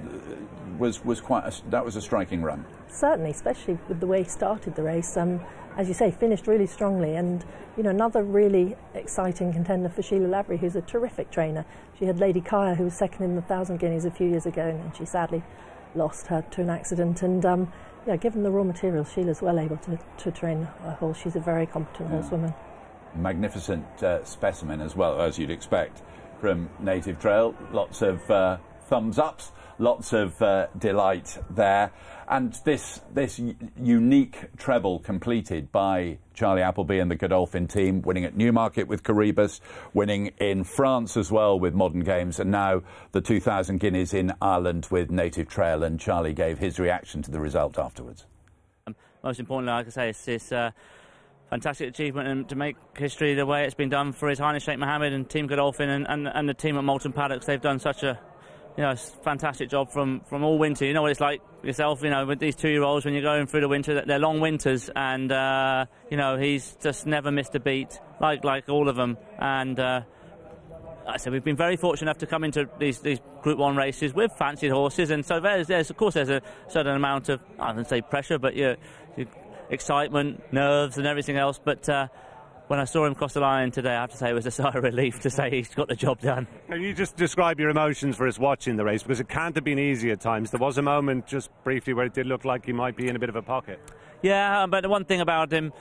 was 0.78 1.04
was 1.04 1.20
quite 1.20 1.44
a, 1.44 1.70
that 1.70 1.84
was 1.84 1.96
a 1.96 2.02
striking 2.02 2.42
run. 2.42 2.64
Certainly, 2.88 3.30
especially 3.30 3.78
with 3.88 3.98
the 3.98 4.06
way 4.06 4.22
he 4.22 4.28
started 4.28 4.76
the 4.76 4.82
race. 4.82 5.16
Um, 5.16 5.40
as 5.76 5.88
you 5.88 5.94
say, 5.94 6.12
finished 6.12 6.46
really 6.46 6.66
strongly, 6.66 7.16
and 7.16 7.44
you 7.76 7.82
know 7.82 7.90
another 7.90 8.22
really 8.22 8.76
exciting 8.94 9.52
contender 9.52 9.88
for 9.88 10.02
Sheila 10.02 10.28
Lavery, 10.28 10.58
who's 10.58 10.76
a 10.76 10.82
terrific 10.82 11.32
trainer. 11.32 11.64
She 11.98 12.04
had 12.04 12.20
Lady 12.20 12.40
Kaya, 12.40 12.76
who 12.76 12.84
was 12.84 12.94
second 12.94 13.24
in 13.24 13.34
the 13.34 13.42
Thousand 13.42 13.78
Guineas 13.78 14.04
a 14.04 14.10
few 14.10 14.28
years 14.28 14.46
ago, 14.46 14.62
and 14.62 14.94
she 14.94 15.04
sadly 15.04 15.42
lost 15.94 16.26
her 16.28 16.42
to 16.52 16.60
an 16.62 16.70
accident. 16.70 17.22
And 17.22 17.44
um, 17.44 17.72
yeah, 18.06 18.16
given 18.16 18.42
the 18.42 18.50
raw 18.50 18.64
materials, 18.64 19.10
Sheila's 19.12 19.40
well 19.42 19.58
able 19.58 19.76
to, 19.78 19.98
to 20.18 20.30
train 20.30 20.68
a 20.84 20.92
horse. 20.92 21.18
She's 21.18 21.36
a 21.36 21.40
very 21.40 21.66
competent 21.66 22.10
Yeah. 22.10 22.20
horsewoman. 22.20 22.54
magnificent 23.14 23.86
uh, 24.02 24.24
specimen 24.24 24.80
as 24.80 24.96
well 24.96 25.20
as 25.20 25.38
you'd 25.38 25.50
expect 25.50 26.02
from 26.40 26.68
Native 26.80 27.18
Trail. 27.20 27.54
Lots 27.72 28.02
of 28.02 28.28
uh, 28.30 28.58
thumbs 28.88 29.18
ups, 29.18 29.52
lots 29.78 30.12
of 30.12 30.40
uh, 30.42 30.66
delight 30.78 31.38
there, 31.50 31.90
and 32.28 32.52
this 32.64 33.00
this 33.12 33.40
unique 33.80 34.56
treble 34.56 34.98
completed 34.98 35.70
by 35.70 36.18
Charlie 36.34 36.62
Appleby 36.62 36.98
and 36.98 37.10
the 37.10 37.16
Godolphin 37.16 37.66
team, 37.66 38.02
winning 38.02 38.24
at 38.24 38.36
Newmarket 38.36 38.88
with 38.88 39.02
Coroebus, 39.02 39.60
winning 39.92 40.28
in 40.38 40.64
France 40.64 41.16
as 41.16 41.30
well 41.30 41.58
with 41.58 41.74
Modern 41.74 42.00
Games, 42.00 42.40
and 42.40 42.50
now 42.50 42.82
the 43.12 43.20
2,000 43.20 43.78
guineas 43.78 44.12
in 44.12 44.32
Ireland 44.40 44.88
with 44.90 45.10
Native 45.10 45.48
Trail. 45.48 45.82
And 45.84 46.00
Charlie 46.00 46.32
gave 46.32 46.58
his 46.58 46.78
reaction 46.78 47.22
to 47.22 47.30
the 47.30 47.40
result 47.40 47.78
afterwards. 47.78 48.26
most 49.22 49.40
importantly, 49.40 49.72
like 49.72 49.86
I 49.86 49.90
say, 49.90 50.08
it's 50.10 50.24
this 50.24 50.52
uh, 50.52 50.70
fantastic 51.50 51.88
achievement 51.88 52.28
and 52.28 52.48
to 52.48 52.56
make 52.56 52.76
history 52.96 53.34
the 53.34 53.46
way 53.46 53.64
it's 53.64 53.74
been 53.74 53.88
done 53.88 54.12
for 54.12 54.28
His 54.28 54.38
Highness 54.38 54.64
Sheikh 54.64 54.78
Mohammed 54.78 55.12
and 55.12 55.28
Team 55.28 55.46
Godolphin 55.46 55.88
and, 55.88 56.06
and, 56.08 56.26
and 56.26 56.48
the 56.48 56.54
team 56.54 56.76
at 56.76 56.84
Moulton 56.84 57.12
Paddocks. 57.12 57.46
They've 57.46 57.60
done 57.60 57.78
such 57.78 58.02
a 58.02 58.18
you 58.76 58.82
know, 58.82 58.94
fantastic 58.96 59.70
job 59.70 59.90
from, 59.90 60.20
from 60.28 60.42
all 60.42 60.58
winter. 60.58 60.84
You 60.84 60.94
know 60.94 61.02
what 61.02 61.12
it's 61.12 61.20
like 61.20 61.40
yourself, 61.62 62.02
you 62.02 62.10
know, 62.10 62.26
with 62.26 62.40
these 62.40 62.56
two-year-olds 62.56 63.04
when 63.04 63.14
you're 63.14 63.22
going 63.22 63.46
through 63.46 63.60
the 63.60 63.68
winter, 63.68 64.02
they're 64.04 64.18
long 64.18 64.40
winters, 64.40 64.90
and 64.94 65.30
uh, 65.30 65.86
you 66.10 66.16
know 66.16 66.36
he's 66.36 66.76
just 66.82 67.06
never 67.06 67.30
missed 67.30 67.54
a 67.54 67.60
beat, 67.60 67.98
like 68.20 68.44
like 68.44 68.68
all 68.68 68.88
of 68.88 68.96
them. 68.96 69.16
And 69.38 69.78
uh, 69.78 70.02
like 71.06 71.14
I 71.14 71.16
said 71.18 71.32
we've 71.32 71.44
been 71.44 71.56
very 71.56 71.76
fortunate 71.76 72.10
enough 72.10 72.18
to 72.18 72.26
come 72.26 72.44
into 72.44 72.68
these, 72.78 72.98
these 73.00 73.20
Group 73.42 73.58
One 73.58 73.76
races 73.76 74.12
with 74.12 74.32
fancied 74.32 74.72
horses, 74.72 75.10
and 75.10 75.24
so 75.24 75.38
there's, 75.38 75.68
there's 75.68 75.90
of 75.90 75.96
course 75.96 76.14
there's 76.14 76.30
a 76.30 76.42
certain 76.68 76.96
amount 76.96 77.28
of 77.28 77.40
I 77.60 77.72
don't 77.72 77.88
say 77.88 78.00
pressure, 78.00 78.38
but 78.38 78.54
you, 78.54 78.76
you 79.16 79.26
excitement, 79.70 80.52
nerves, 80.52 80.98
and 80.98 81.06
everything 81.06 81.36
else. 81.36 81.60
But 81.62 81.88
uh, 81.88 82.08
when 82.68 82.80
I 82.80 82.84
saw 82.84 83.04
him 83.04 83.14
cross 83.14 83.34
the 83.34 83.40
line 83.40 83.70
today, 83.70 83.90
I 83.90 84.00
have 84.00 84.10
to 84.10 84.16
say 84.16 84.30
it 84.30 84.34
was 84.34 84.46
a 84.46 84.50
sigh 84.50 84.70
of 84.70 84.82
relief 84.82 85.20
to 85.20 85.30
say 85.30 85.50
he's 85.50 85.74
got 85.74 85.88
the 85.88 85.96
job 85.96 86.20
done. 86.20 86.46
Can 86.68 86.82
you 86.82 86.94
just 86.94 87.16
describe 87.16 87.60
your 87.60 87.70
emotions 87.70 88.16
for 88.16 88.26
us 88.26 88.38
watching 88.38 88.76
the 88.76 88.84
race? 88.84 89.02
Because 89.02 89.20
it 89.20 89.28
can't 89.28 89.54
have 89.54 89.64
been 89.64 89.78
easy 89.78 90.10
at 90.10 90.20
times. 90.20 90.50
There 90.50 90.60
was 90.60 90.78
a 90.78 90.82
moment 90.82 91.26
just 91.26 91.50
briefly 91.62 91.92
where 91.92 92.06
it 92.06 92.14
did 92.14 92.26
look 92.26 92.44
like 92.44 92.66
he 92.66 92.72
might 92.72 92.96
be 92.96 93.08
in 93.08 93.16
a 93.16 93.18
bit 93.18 93.28
of 93.28 93.36
a 93.36 93.42
pocket. 93.42 93.80
Yeah, 94.22 94.66
but 94.66 94.82
the 94.82 94.88
one 94.88 95.04
thing 95.04 95.20
about 95.20 95.52
him, 95.52 95.72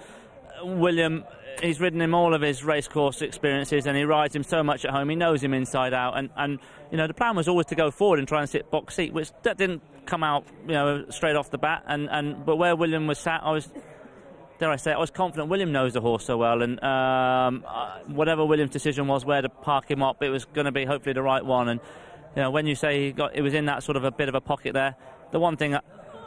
uh, 0.61 0.65
William, 0.65 1.23
he's 1.61 1.79
ridden 1.79 2.01
him 2.01 2.13
all 2.13 2.33
of 2.33 2.41
his 2.41 2.63
racecourse 2.63 3.21
experiences 3.21 3.85
and 3.85 3.95
he 3.95 4.03
rides 4.03 4.35
him 4.35 4.43
so 4.43 4.63
much 4.63 4.83
at 4.83 4.91
home. 4.91 5.09
He 5.09 5.15
knows 5.15 5.41
him 5.41 5.53
inside 5.53 5.93
out. 5.93 6.17
And, 6.17 6.29
and 6.35 6.59
you 6.91 6.97
know, 6.97 7.07
the 7.07 7.13
plan 7.13 7.35
was 7.35 7.47
always 7.47 7.67
to 7.67 7.75
go 7.75 7.91
forward 7.91 8.19
and 8.19 8.27
try 8.27 8.41
and 8.41 8.49
sit 8.49 8.69
box 8.69 8.95
seat, 8.95 9.13
which 9.13 9.31
that 9.43 9.57
didn't 9.57 9.81
come 10.05 10.23
out, 10.23 10.45
you 10.67 10.73
know, 10.73 11.05
straight 11.09 11.35
off 11.37 11.49
the 11.49 11.57
bat. 11.57 11.83
And, 11.87 12.09
and 12.09 12.45
but 12.45 12.57
where 12.57 12.75
William 12.75 13.07
was 13.07 13.19
sat, 13.19 13.41
I 13.43 13.51
was, 13.51 13.69
dare 14.59 14.71
I 14.71 14.75
say, 14.77 14.91
I 14.93 14.97
was 14.97 15.11
confident 15.11 15.49
William 15.49 15.71
knows 15.71 15.93
the 15.93 16.01
horse 16.01 16.25
so 16.25 16.37
well, 16.37 16.61
and 16.61 16.81
um, 16.83 17.63
uh, 17.67 17.99
whatever 18.07 18.45
William's 18.45 18.71
decision 18.71 19.07
was, 19.07 19.25
where 19.25 19.41
to 19.41 19.49
park 19.49 19.89
him 19.89 20.01
up, 20.01 20.21
it 20.23 20.29
was 20.29 20.45
going 20.45 20.65
to 20.65 20.71
be 20.71 20.85
hopefully 20.85 21.13
the 21.13 21.21
right 21.21 21.45
one. 21.45 21.69
And 21.69 21.79
you 22.35 22.41
know, 22.41 22.51
when 22.51 22.65
you 22.65 22.75
say 22.75 23.05
he 23.05 23.11
got, 23.11 23.35
it 23.35 23.41
was 23.41 23.53
in 23.53 23.65
that 23.65 23.83
sort 23.83 23.97
of 23.97 24.03
a 24.03 24.11
bit 24.11 24.29
of 24.29 24.35
a 24.35 24.41
pocket 24.41 24.73
there. 24.73 24.95
The 25.31 25.39
one 25.39 25.57
thing 25.57 25.77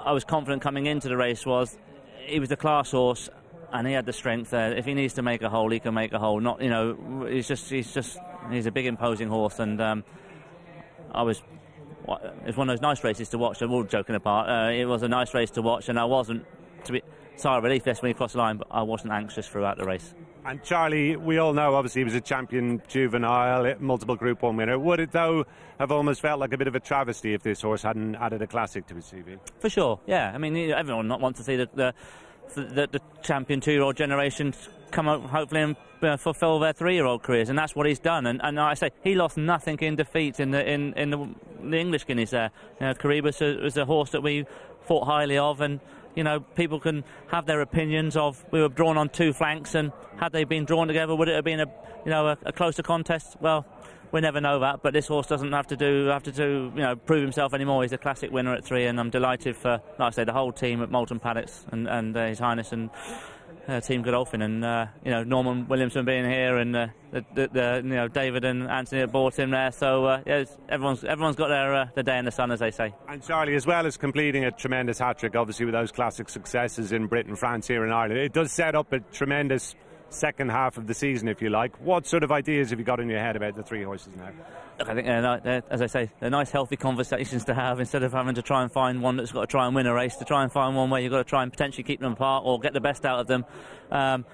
I 0.05 0.13
was 0.13 0.25
confident 0.25 0.63
coming 0.63 0.87
into 0.87 1.09
the 1.09 1.17
race 1.17 1.47
was 1.47 1.77
he 2.27 2.41
was 2.41 2.49
the 2.49 2.57
class 2.57 2.91
horse 2.91 3.29
and 3.73 3.87
he 3.87 3.93
had 3.93 4.07
the 4.07 4.13
strength 4.13 4.51
there. 4.51 4.73
If 4.73 4.85
he 4.85 4.95
needs 4.95 5.15
to 5.15 5.23
make 5.23 5.43
a 5.43 5.49
hole, 5.49 5.71
he 5.71 5.81
can 5.81 5.95
make 5.95 6.13
a 6.13 6.19
hole. 6.19 6.41
Not, 6.41 6.61
you 6.63 6.71
know, 6.71 7.27
he's 7.29 7.49
just, 7.49 7.69
he's 7.69 7.93
just, 7.93 8.19
he's 8.51 8.67
a 8.67 8.71
big 8.71 8.87
imposing 8.87 9.29
horse, 9.29 9.59
and 9.59 9.81
um, 9.81 10.05
I 11.13 11.23
was. 11.23 11.43
It 12.09 12.47
was 12.47 12.57
one 12.57 12.71
of 12.71 12.77
those 12.77 12.83
nice 12.83 13.03
races 13.03 13.31
to 13.31 13.39
watch. 13.39 13.61
I'm 13.63 13.73
all 13.73 13.83
joking 13.83 14.15
apart. 14.15 14.49
Uh, 14.49 14.71
it 14.71 14.85
was 14.85 15.03
a 15.03 15.09
nice 15.09 15.35
race 15.35 15.51
to 15.53 15.63
watch, 15.63 15.89
and 15.89 15.99
I 15.99 16.05
wasn't 16.05 16.47
to 16.85 16.93
be 16.93 17.03
sigh 17.37 17.57
of 17.57 17.65
relief 17.65 17.83
yes 17.87 18.03
when 18.03 18.11
he 18.11 18.15
crossed 18.15 18.35
the 18.35 18.39
line, 18.39 18.57
but 18.57 18.69
I 18.71 18.83
wasn't 18.83 19.13
anxious 19.13 19.47
throughout 19.47 19.79
the 19.79 19.85
race. 19.85 20.15
And 20.45 20.63
Charlie, 20.63 21.17
we 21.17 21.39
all 21.39 21.53
know 21.53 21.75
obviously 21.75 22.01
he 22.01 22.05
was 22.05 22.15
a 22.15 22.21
champion 22.21 22.81
juvenile, 22.87 23.75
multiple 23.81 24.15
Group 24.15 24.43
One 24.43 24.57
winner. 24.57 24.79
Would 24.79 25.01
it 25.01 25.11
though 25.11 25.45
have 25.81 25.91
almost 25.91 26.21
felt 26.21 26.39
like 26.39 26.53
a 26.53 26.59
bit 26.59 26.69
of 26.69 26.75
a 26.77 26.81
travesty 26.81 27.35
if 27.35 27.43
this 27.43 27.63
horse 27.63 27.83
hadn't 27.83 28.15
added 28.15 28.43
a 28.43 28.47
classic 28.47 28.87
to 28.87 28.95
his 28.95 29.07
CV? 29.07 29.39
For 29.59 29.69
sure, 29.69 29.99
yeah. 30.07 30.31
I 30.33 30.39
mean, 30.39 30.57
everyone 30.71 31.09
not 31.09 31.21
want 31.21 31.37
to 31.37 31.43
see 31.43 31.57
the 31.57 31.69
the, 31.75 31.95
the, 32.55 32.89
the 32.93 33.01
champion 33.23 33.61
two-year-old 33.61 33.97
generation 33.97 34.55
come 34.93 35.09
up, 35.09 35.23
hopefully, 35.25 35.63
and 35.63 35.77
uh, 36.03 36.17
fulfil 36.17 36.61
their 36.61 36.73
three-year-old 36.73 37.23
careers, 37.25 37.49
and 37.49 37.59
that's 37.59 37.75
what 37.75 37.87
he's 37.87 37.99
done. 37.99 38.27
And, 38.27 38.41
and 38.43 38.61
I 38.61 38.75
say 38.75 38.91
he 39.03 39.17
lost 39.17 39.37
nothing 39.37 39.79
in 39.81 39.97
defeat 39.97 40.39
in 40.39 40.53
the 40.53 40.65
in, 40.65 40.93
in 40.95 41.11
the, 41.11 41.29
the 41.61 41.77
English 41.77 42.07
Guineas. 42.07 42.31
There, 42.31 42.51
you 42.81 42.87
know, 42.87 42.95
Coroebus 42.95 43.63
was 43.63 43.77
a 43.77 43.85
horse 43.85 44.11
that 44.11 44.23
we 44.23 44.47
thought 44.85 45.07
highly 45.07 45.39
of, 45.39 45.61
and 45.61 45.81
you 46.17 46.25
know, 46.25 46.41
people 46.41 46.81
can 46.81 47.05
have 47.29 47.47
their 47.47 47.61
opinions 47.61 48.17
of 48.17 48.45
we 48.51 48.61
were 48.61 48.69
drawn 48.69 48.97
on 48.97 49.09
two 49.11 49.33
flanks, 49.33 49.75
and 49.75 49.93
had 50.17 50.33
they 50.33 50.45
been 50.45 50.65
drawn 50.65 50.89
together, 50.89 51.15
would 51.15 51.29
it 51.29 51.35
have 51.35 51.45
been 51.45 51.61
a 51.61 51.67
you 52.05 52.11
know 52.11 52.29
a, 52.29 52.39
a 52.47 52.53
closer 52.53 52.83
contest? 52.83 53.37
Well, 53.41 53.65
we 54.13 54.21
never 54.21 54.41
know 54.41 54.59
that. 54.61 54.83
But 54.83 54.95
this 54.95 55.07
horse 55.07 55.27
doesn't 55.27 55.53
have 55.53 55.67
to 55.69 55.77
do 55.77 56.07
have 56.07 56.23
to 56.25 56.33
do 56.33 56.73
you 56.75 56.83
know 56.83 56.97
prove 56.97 57.23
himself 57.23 57.55
anymore. 57.55 57.83
He's 57.83 57.93
a 57.93 57.99
classic 57.99 58.33
winner 58.33 58.55
at 58.55 58.65
three, 58.65 58.87
and 58.87 58.99
I'm 58.99 59.11
delighted 59.11 59.57
for 59.57 59.81
like 59.99 60.01
I 60.01 60.11
say 60.11 60.25
the 60.25 60.33
whole 60.33 60.53
team 60.53 60.83
at 60.83 60.91
Moulton 60.91 61.21
Paddocks 61.21 61.67
and 61.71 61.87
and 61.87 62.17
uh, 62.17 62.27
His 62.27 62.39
Highness 62.39 62.73
and 62.73 62.91
uh, 63.69 63.81
Team 63.81 64.03
Godolphin, 64.03 64.43
and 64.43 64.65
uh, 64.65 64.87
you 65.05 65.11
know 65.11 65.25
Norman 65.25 65.67
Williamson 65.69 66.05
being 66.05 66.25
here, 66.25 66.59
and 66.59 66.77
uh, 66.77 66.87
the, 67.11 67.25
the, 67.35 67.49
the, 67.49 67.81
you 67.85 67.95
know 67.95 68.09
David 68.09 68.45
and 68.45 68.69
Anthony 68.69 69.01
that 69.03 69.13
bought 69.13 69.39
him 69.39 69.51
there. 69.51 69.73
So 69.73 70.05
uh, 70.05 70.23
yeah, 70.27 70.45
everyone's 70.69 71.05
everyone's 71.05 71.37
got 71.37 71.49
their 71.49 71.75
uh, 71.75 71.89
their 71.95 72.05
day 72.05 72.19
in 72.19 72.25
the 72.25 72.31
sun, 72.31 72.51
as 72.51 72.61
they 72.61 72.71
say. 72.71 72.95
And 73.09 73.23
Charlie, 73.23 73.55
as 73.55 73.67
well 73.67 73.87
as 73.87 73.97
completing 73.97 74.45
a 74.45 74.51
tremendous 74.51 74.99
hat 74.99 75.19
trick, 75.19 75.37
obviously 75.37 75.67
with 75.67 75.75
those 75.75 75.93
classic 75.93 76.29
successes 76.29 76.93
in 76.93 77.07
Britain, 77.07 77.37
France, 77.37 77.67
here 77.67 77.85
in 77.85 77.93
Ireland, 77.93 78.21
it 78.21 78.33
does 78.33 78.53
set 78.53 78.75
up 78.75 78.93
a 78.93 79.01
tremendous 79.01 79.75
second 80.17 80.51
half 80.51 80.77
of 80.77 80.87
the 80.87 80.95
season, 80.95 81.29
if 81.29 81.41
you 81.41 81.51
like. 81.51 81.81
What 81.81 82.07
sort 82.07 82.25
of 82.25 82.33
ideas 82.33 82.71
have 82.71 82.79
you 82.79 82.85
got 82.85 83.01
in 83.01 83.09
your 83.09 83.21
head 83.21 83.37
about 83.37 83.55
the 83.55 83.63
three 83.63 83.83
horses 83.83 84.15
now? 84.17 84.31
I 84.81 84.95
think, 84.95 85.07
they're, 85.07 85.63
as 85.71 85.81
I 85.81 85.87
say, 85.87 86.11
they're 86.21 86.31
nice, 86.31 86.51
healthy 86.51 86.77
conversations 86.77 87.45
to 87.47 87.55
have 87.55 87.81
instead 87.81 88.03
of 88.03 88.13
having 88.13 88.35
to 88.35 88.43
try 88.43 88.63
and 88.63 88.71
find 88.71 89.03
one 89.03 89.17
that's 89.17 89.33
got 89.33 89.43
to 89.43 89.47
try 89.47 89.67
and 89.67 89.75
win 89.75 89.87
a 89.87 89.95
race, 89.95 90.17
to 90.17 90.25
try 90.25 90.43
and 90.43 90.53
find 90.53 90.77
one 90.77 90.91
where 90.91 91.01
you've 91.01 91.13
got 91.13 91.19
to 91.19 91.25
try 91.25 91.43
and 91.43 91.53
potentially 91.53 91.85
keep 91.85 92.01
them 92.01 92.13
apart 92.13 92.43
or 92.45 92.61
get 92.61 92.73
the 92.73 92.81
best 92.81 93.07
out 93.07 93.21
of 93.21 93.27
them. 93.27 93.45
Um, 93.91 94.25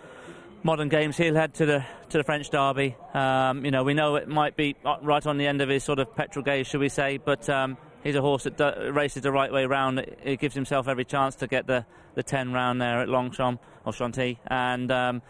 modern 0.63 0.89
games, 0.89 1.17
he'll 1.17 1.35
head 1.35 1.55
to 1.55 1.67
the 1.67 1.85
to 2.11 2.19
the 2.19 2.25
French 2.25 2.51
Derby. 2.51 2.97
Um, 3.15 3.65
you 3.65 3.71
know, 3.71 3.85
we 3.85 3.95
know 3.95 4.17
it 4.17 4.29
might 4.29 4.57
be 4.57 4.77
right 5.03 5.27
on 5.27 5.39
the 5.39 5.47
end 5.47 5.61
of 5.61 5.69
his 5.69 5.85
sort 5.85 5.99
of 5.99 6.15
petrol 6.15 6.45
gauge, 6.45 6.69
should 6.69 6.81
we 6.81 6.89
say, 6.89 7.19
but 7.19 7.49
um, 7.49 7.77
he's 8.03 8.17
a 8.17 8.21
horse 8.21 8.45
that 8.45 8.95
races 8.95 9.23
the 9.23 9.33
right 9.33 9.53
way 9.53 9.67
round. 9.67 10.05
He 10.23 10.37
gives 10.37 10.55
himself 10.55 10.89
every 10.89 11.05
chance 11.05 11.37
to 11.37 11.47
get 11.47 11.67
the, 11.67 11.87
the 12.15 12.23
10 12.23 12.53
round 12.53 12.81
there 12.81 13.01
at 13.01 13.09
Longchamp 13.09 13.61
or 13.85 13.93
Chantilly. 13.93 14.39
And 14.47 14.91
um, 14.91 15.23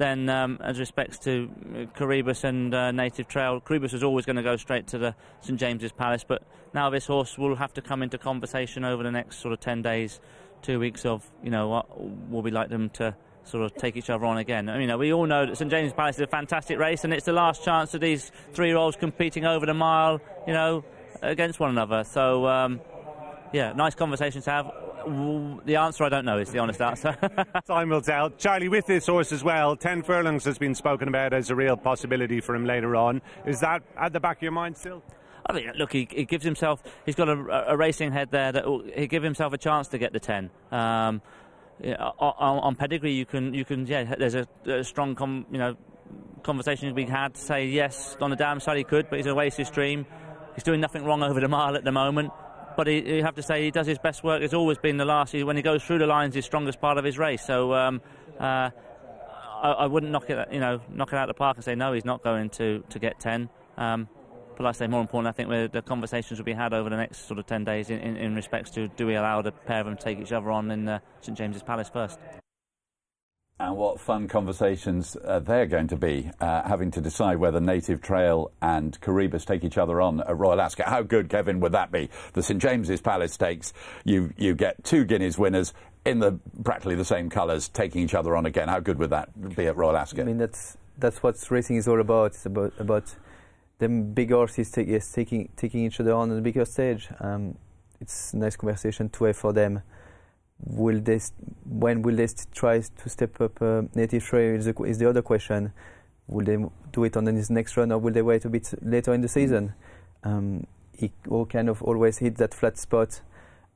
then, 0.00 0.30
um, 0.30 0.58
as 0.62 0.80
respects 0.80 1.18
to 1.18 1.50
Coroebus 1.94 2.44
and 2.44 2.74
uh, 2.74 2.90
Native 2.90 3.28
Trail, 3.28 3.60
Coroebus 3.60 3.92
was 3.92 4.02
always 4.02 4.24
going 4.24 4.36
to 4.36 4.42
go 4.42 4.56
straight 4.56 4.86
to 4.88 4.98
the 4.98 5.14
St 5.42 5.60
James's 5.60 5.92
Palace, 5.92 6.24
but 6.26 6.42
now 6.72 6.88
this 6.88 7.06
horse 7.06 7.36
will 7.36 7.54
have 7.54 7.74
to 7.74 7.82
come 7.82 8.02
into 8.02 8.16
conversation 8.16 8.82
over 8.82 9.02
the 9.02 9.10
next 9.10 9.40
sort 9.40 9.52
of 9.52 9.60
10 9.60 9.82
days, 9.82 10.18
two 10.62 10.80
weeks 10.80 11.04
of, 11.04 11.30
you 11.42 11.50
know, 11.50 11.68
what 11.68 12.00
will 12.30 12.40
we 12.40 12.50
like 12.50 12.70
them 12.70 12.88
to 12.94 13.14
sort 13.44 13.62
of 13.62 13.74
take 13.74 13.94
each 13.94 14.08
other 14.08 14.24
on 14.24 14.38
again. 14.38 14.68
You 14.68 14.86
know, 14.86 14.96
we 14.96 15.12
all 15.12 15.26
know 15.26 15.44
that 15.44 15.58
St 15.58 15.70
James's 15.70 15.92
Palace 15.92 16.16
is 16.16 16.22
a 16.22 16.26
fantastic 16.26 16.78
race, 16.78 17.04
and 17.04 17.12
it's 17.12 17.26
the 17.26 17.32
last 17.32 17.62
chance 17.62 17.92
of 17.92 18.00
these 18.00 18.32
three-year-olds 18.54 18.96
competing 18.96 19.44
over 19.44 19.66
the 19.66 19.74
mile, 19.74 20.18
you 20.46 20.54
know, 20.54 20.82
against 21.20 21.60
one 21.60 21.68
another. 21.68 22.04
So, 22.04 22.46
um, 22.46 22.80
yeah, 23.52 23.74
nice 23.74 23.94
conversation 23.94 24.40
to 24.40 24.50
have. 24.50 24.72
The 25.06 25.76
answer 25.76 26.04
I 26.04 26.08
don't 26.08 26.24
know 26.24 26.38
is 26.38 26.50
the 26.50 26.58
honest 26.58 26.80
answer. 26.80 27.16
Time 27.66 27.88
will 27.88 28.02
tell. 28.02 28.30
Charlie, 28.30 28.68
with 28.68 28.86
this 28.86 29.06
horse 29.06 29.32
as 29.32 29.42
well, 29.42 29.76
10 29.76 30.02
furlongs 30.02 30.44
has 30.44 30.58
been 30.58 30.74
spoken 30.74 31.08
about 31.08 31.32
as 31.32 31.50
a 31.50 31.54
real 31.54 31.76
possibility 31.76 32.40
for 32.40 32.54
him 32.54 32.64
later 32.64 32.96
on. 32.96 33.22
Is 33.46 33.60
that 33.60 33.82
at 33.96 34.12
the 34.12 34.20
back 34.20 34.38
of 34.38 34.42
your 34.42 34.52
mind 34.52 34.76
still? 34.76 35.02
I 35.46 35.52
mean, 35.52 35.72
look, 35.76 35.92
he, 35.92 36.06
he 36.10 36.24
gives 36.24 36.44
himself, 36.44 36.82
he's 37.06 37.14
got 37.14 37.28
a, 37.28 37.70
a, 37.72 37.76
racing 37.76 38.12
head 38.12 38.30
there 38.30 38.52
that 38.52 38.66
will, 38.66 38.84
he 38.94 39.06
give 39.06 39.22
himself 39.22 39.52
a 39.52 39.58
chance 39.58 39.88
to 39.88 39.98
get 39.98 40.12
the 40.12 40.20
10. 40.20 40.50
Um, 40.70 41.22
yeah, 41.82 41.96
on, 41.96 42.58
on, 42.58 42.76
pedigree, 42.76 43.12
you 43.12 43.24
can, 43.24 43.54
you 43.54 43.64
can, 43.64 43.86
yeah, 43.86 44.14
there's 44.16 44.34
a, 44.34 44.46
a 44.66 44.84
strong, 44.84 45.14
com, 45.14 45.46
you 45.50 45.58
know, 45.58 45.76
conversation 46.42 46.94
be 46.94 47.04
had 47.04 47.34
to 47.34 47.40
say 47.40 47.66
yes, 47.66 48.16
on 48.20 48.30
the 48.30 48.36
dam 48.36 48.60
side 48.60 48.76
he 48.76 48.84
could, 48.84 49.08
but 49.08 49.18
he's 49.18 49.26
a 49.26 49.50
his 49.50 49.66
stream. 49.66 50.06
He's 50.54 50.64
doing 50.64 50.80
nothing 50.80 51.04
wrong 51.04 51.22
over 51.22 51.40
the 51.40 51.48
mile 51.48 51.74
at 51.74 51.84
the 51.84 51.92
moment 51.92 52.32
but 52.76 52.86
he, 52.86 53.16
you 53.16 53.22
have 53.22 53.34
to 53.36 53.42
say 53.42 53.64
he 53.64 53.70
does 53.70 53.86
his 53.86 53.98
best 53.98 54.24
work. 54.24 54.42
It's 54.42 54.54
always 54.54 54.78
been 54.78 54.96
the 54.96 55.04
last. 55.04 55.34
When 55.34 55.56
he 55.56 55.62
goes 55.62 55.82
through 55.82 55.98
the 55.98 56.06
lines, 56.06 56.34
his 56.34 56.44
strongest 56.44 56.80
part 56.80 56.98
of 56.98 57.04
his 57.04 57.18
race. 57.18 57.44
So 57.44 57.74
um, 57.74 58.00
uh, 58.38 58.70
I, 59.62 59.70
I, 59.78 59.86
wouldn't 59.86 60.12
knock 60.12 60.30
it, 60.30 60.52
you 60.52 60.60
know, 60.60 60.80
knock 60.88 61.12
it 61.12 61.16
out 61.16 61.28
of 61.28 61.34
the 61.34 61.38
park 61.38 61.56
and 61.56 61.64
say 61.64 61.74
no, 61.74 61.92
he's 61.92 62.04
not 62.04 62.22
going 62.22 62.50
to 62.50 62.82
to 62.88 62.98
get 62.98 63.20
ten. 63.20 63.48
Um, 63.76 64.08
but 64.56 64.64
like 64.64 64.76
I 64.76 64.78
say, 64.78 64.86
more 64.86 65.00
important, 65.00 65.28
I 65.28 65.32
think 65.32 65.72
the 65.72 65.82
conversations 65.82 66.38
will 66.38 66.44
be 66.44 66.52
had 66.52 66.74
over 66.74 66.90
the 66.90 66.96
next 66.96 67.26
sort 67.26 67.38
of 67.38 67.46
ten 67.46 67.64
days 67.64 67.90
in, 67.90 67.98
in, 67.98 68.16
in 68.16 68.34
respects 68.34 68.70
to 68.72 68.88
do 68.88 69.06
we 69.06 69.14
allow 69.14 69.42
the 69.42 69.52
pair 69.52 69.80
of 69.80 69.86
them 69.86 69.96
to 69.96 70.02
take 70.02 70.18
each 70.18 70.32
other 70.32 70.50
on 70.50 70.70
in 70.70 70.88
uh, 70.88 70.98
St 71.20 71.36
James's 71.36 71.62
Palace 71.62 71.88
first 71.88 72.18
and 73.60 73.76
what 73.76 74.00
fun 74.00 74.26
conversations 74.26 75.18
uh, 75.22 75.38
they're 75.38 75.66
going 75.66 75.86
to 75.88 75.96
be, 75.96 76.30
uh, 76.40 76.62
having 76.66 76.90
to 76.90 77.00
decide 77.00 77.36
whether 77.36 77.60
Native 77.60 78.00
Trail 78.00 78.50
and 78.62 78.98
Coroebus 79.02 79.44
take 79.44 79.64
each 79.64 79.76
other 79.76 80.00
on 80.00 80.20
at 80.22 80.36
Royal 80.36 80.60
Ascot. 80.60 80.88
How 80.88 81.02
good, 81.02 81.28
Kevin, 81.28 81.60
would 81.60 81.72
that 81.72 81.92
be? 81.92 82.08
The 82.32 82.42
St 82.42 82.60
James's 82.60 83.02
Palace 83.02 83.34
Stakes, 83.34 83.74
you, 84.04 84.32
you 84.38 84.54
get 84.54 84.82
two 84.82 85.04
Guineas 85.04 85.36
winners 85.36 85.74
in 86.06 86.20
the 86.20 86.40
practically 86.64 86.94
the 86.94 87.04
same 87.04 87.28
colours 87.28 87.68
taking 87.68 88.02
each 88.02 88.14
other 88.14 88.34
on 88.34 88.46
again. 88.46 88.68
How 88.68 88.80
good 88.80 88.98
would 88.98 89.10
that 89.10 89.54
be 89.54 89.66
at 89.66 89.76
Royal 89.76 89.96
Ascot? 89.96 90.20
I 90.20 90.24
mean, 90.24 90.38
that's, 90.38 90.78
that's 90.98 91.22
what 91.22 91.36
racing 91.50 91.76
is 91.76 91.86
all 91.86 92.00
about. 92.00 92.26
It's 92.26 92.46
about, 92.46 92.72
about 92.78 93.14
them 93.78 94.14
big 94.14 94.30
horses 94.30 94.74
yes, 94.74 95.12
taking, 95.12 95.50
taking 95.56 95.84
each 95.84 96.00
other 96.00 96.14
on 96.14 96.30
on 96.30 96.36
the 96.36 96.42
bigger 96.42 96.64
stage. 96.64 97.08
Um, 97.20 97.58
it's 98.00 98.32
a 98.32 98.38
nice 98.38 98.56
conversation 98.56 99.10
to 99.10 99.24
have 99.24 99.36
for 99.36 99.52
them 99.52 99.82
will 100.64 101.00
they 101.00 101.20
when 101.64 102.02
will 102.02 102.16
they 102.16 102.28
try 102.52 102.80
to 102.80 103.08
step 103.08 103.40
up 103.40 103.60
uh, 103.62 103.82
native 103.94 104.22
is 104.34 104.66
the, 104.66 104.82
is 104.84 104.98
the 104.98 105.08
other 105.08 105.22
question. 105.22 105.72
Will 106.26 106.44
they 106.44 106.58
do 106.92 107.04
it 107.04 107.16
on 107.16 107.24
this 107.24 107.50
next 107.50 107.76
run 107.76 107.90
or 107.90 107.98
will 107.98 108.12
they 108.12 108.22
wait 108.22 108.44
a 108.44 108.48
bit 108.48 108.72
later 108.82 109.12
in 109.14 109.20
the 109.20 109.28
season? 109.28 109.74
Um, 110.22 110.66
he 110.92 111.12
all 111.28 111.46
kind 111.46 111.68
of 111.68 111.82
always 111.82 112.18
hit 112.18 112.36
that 112.36 112.54
flat 112.54 112.78
spot. 112.78 113.20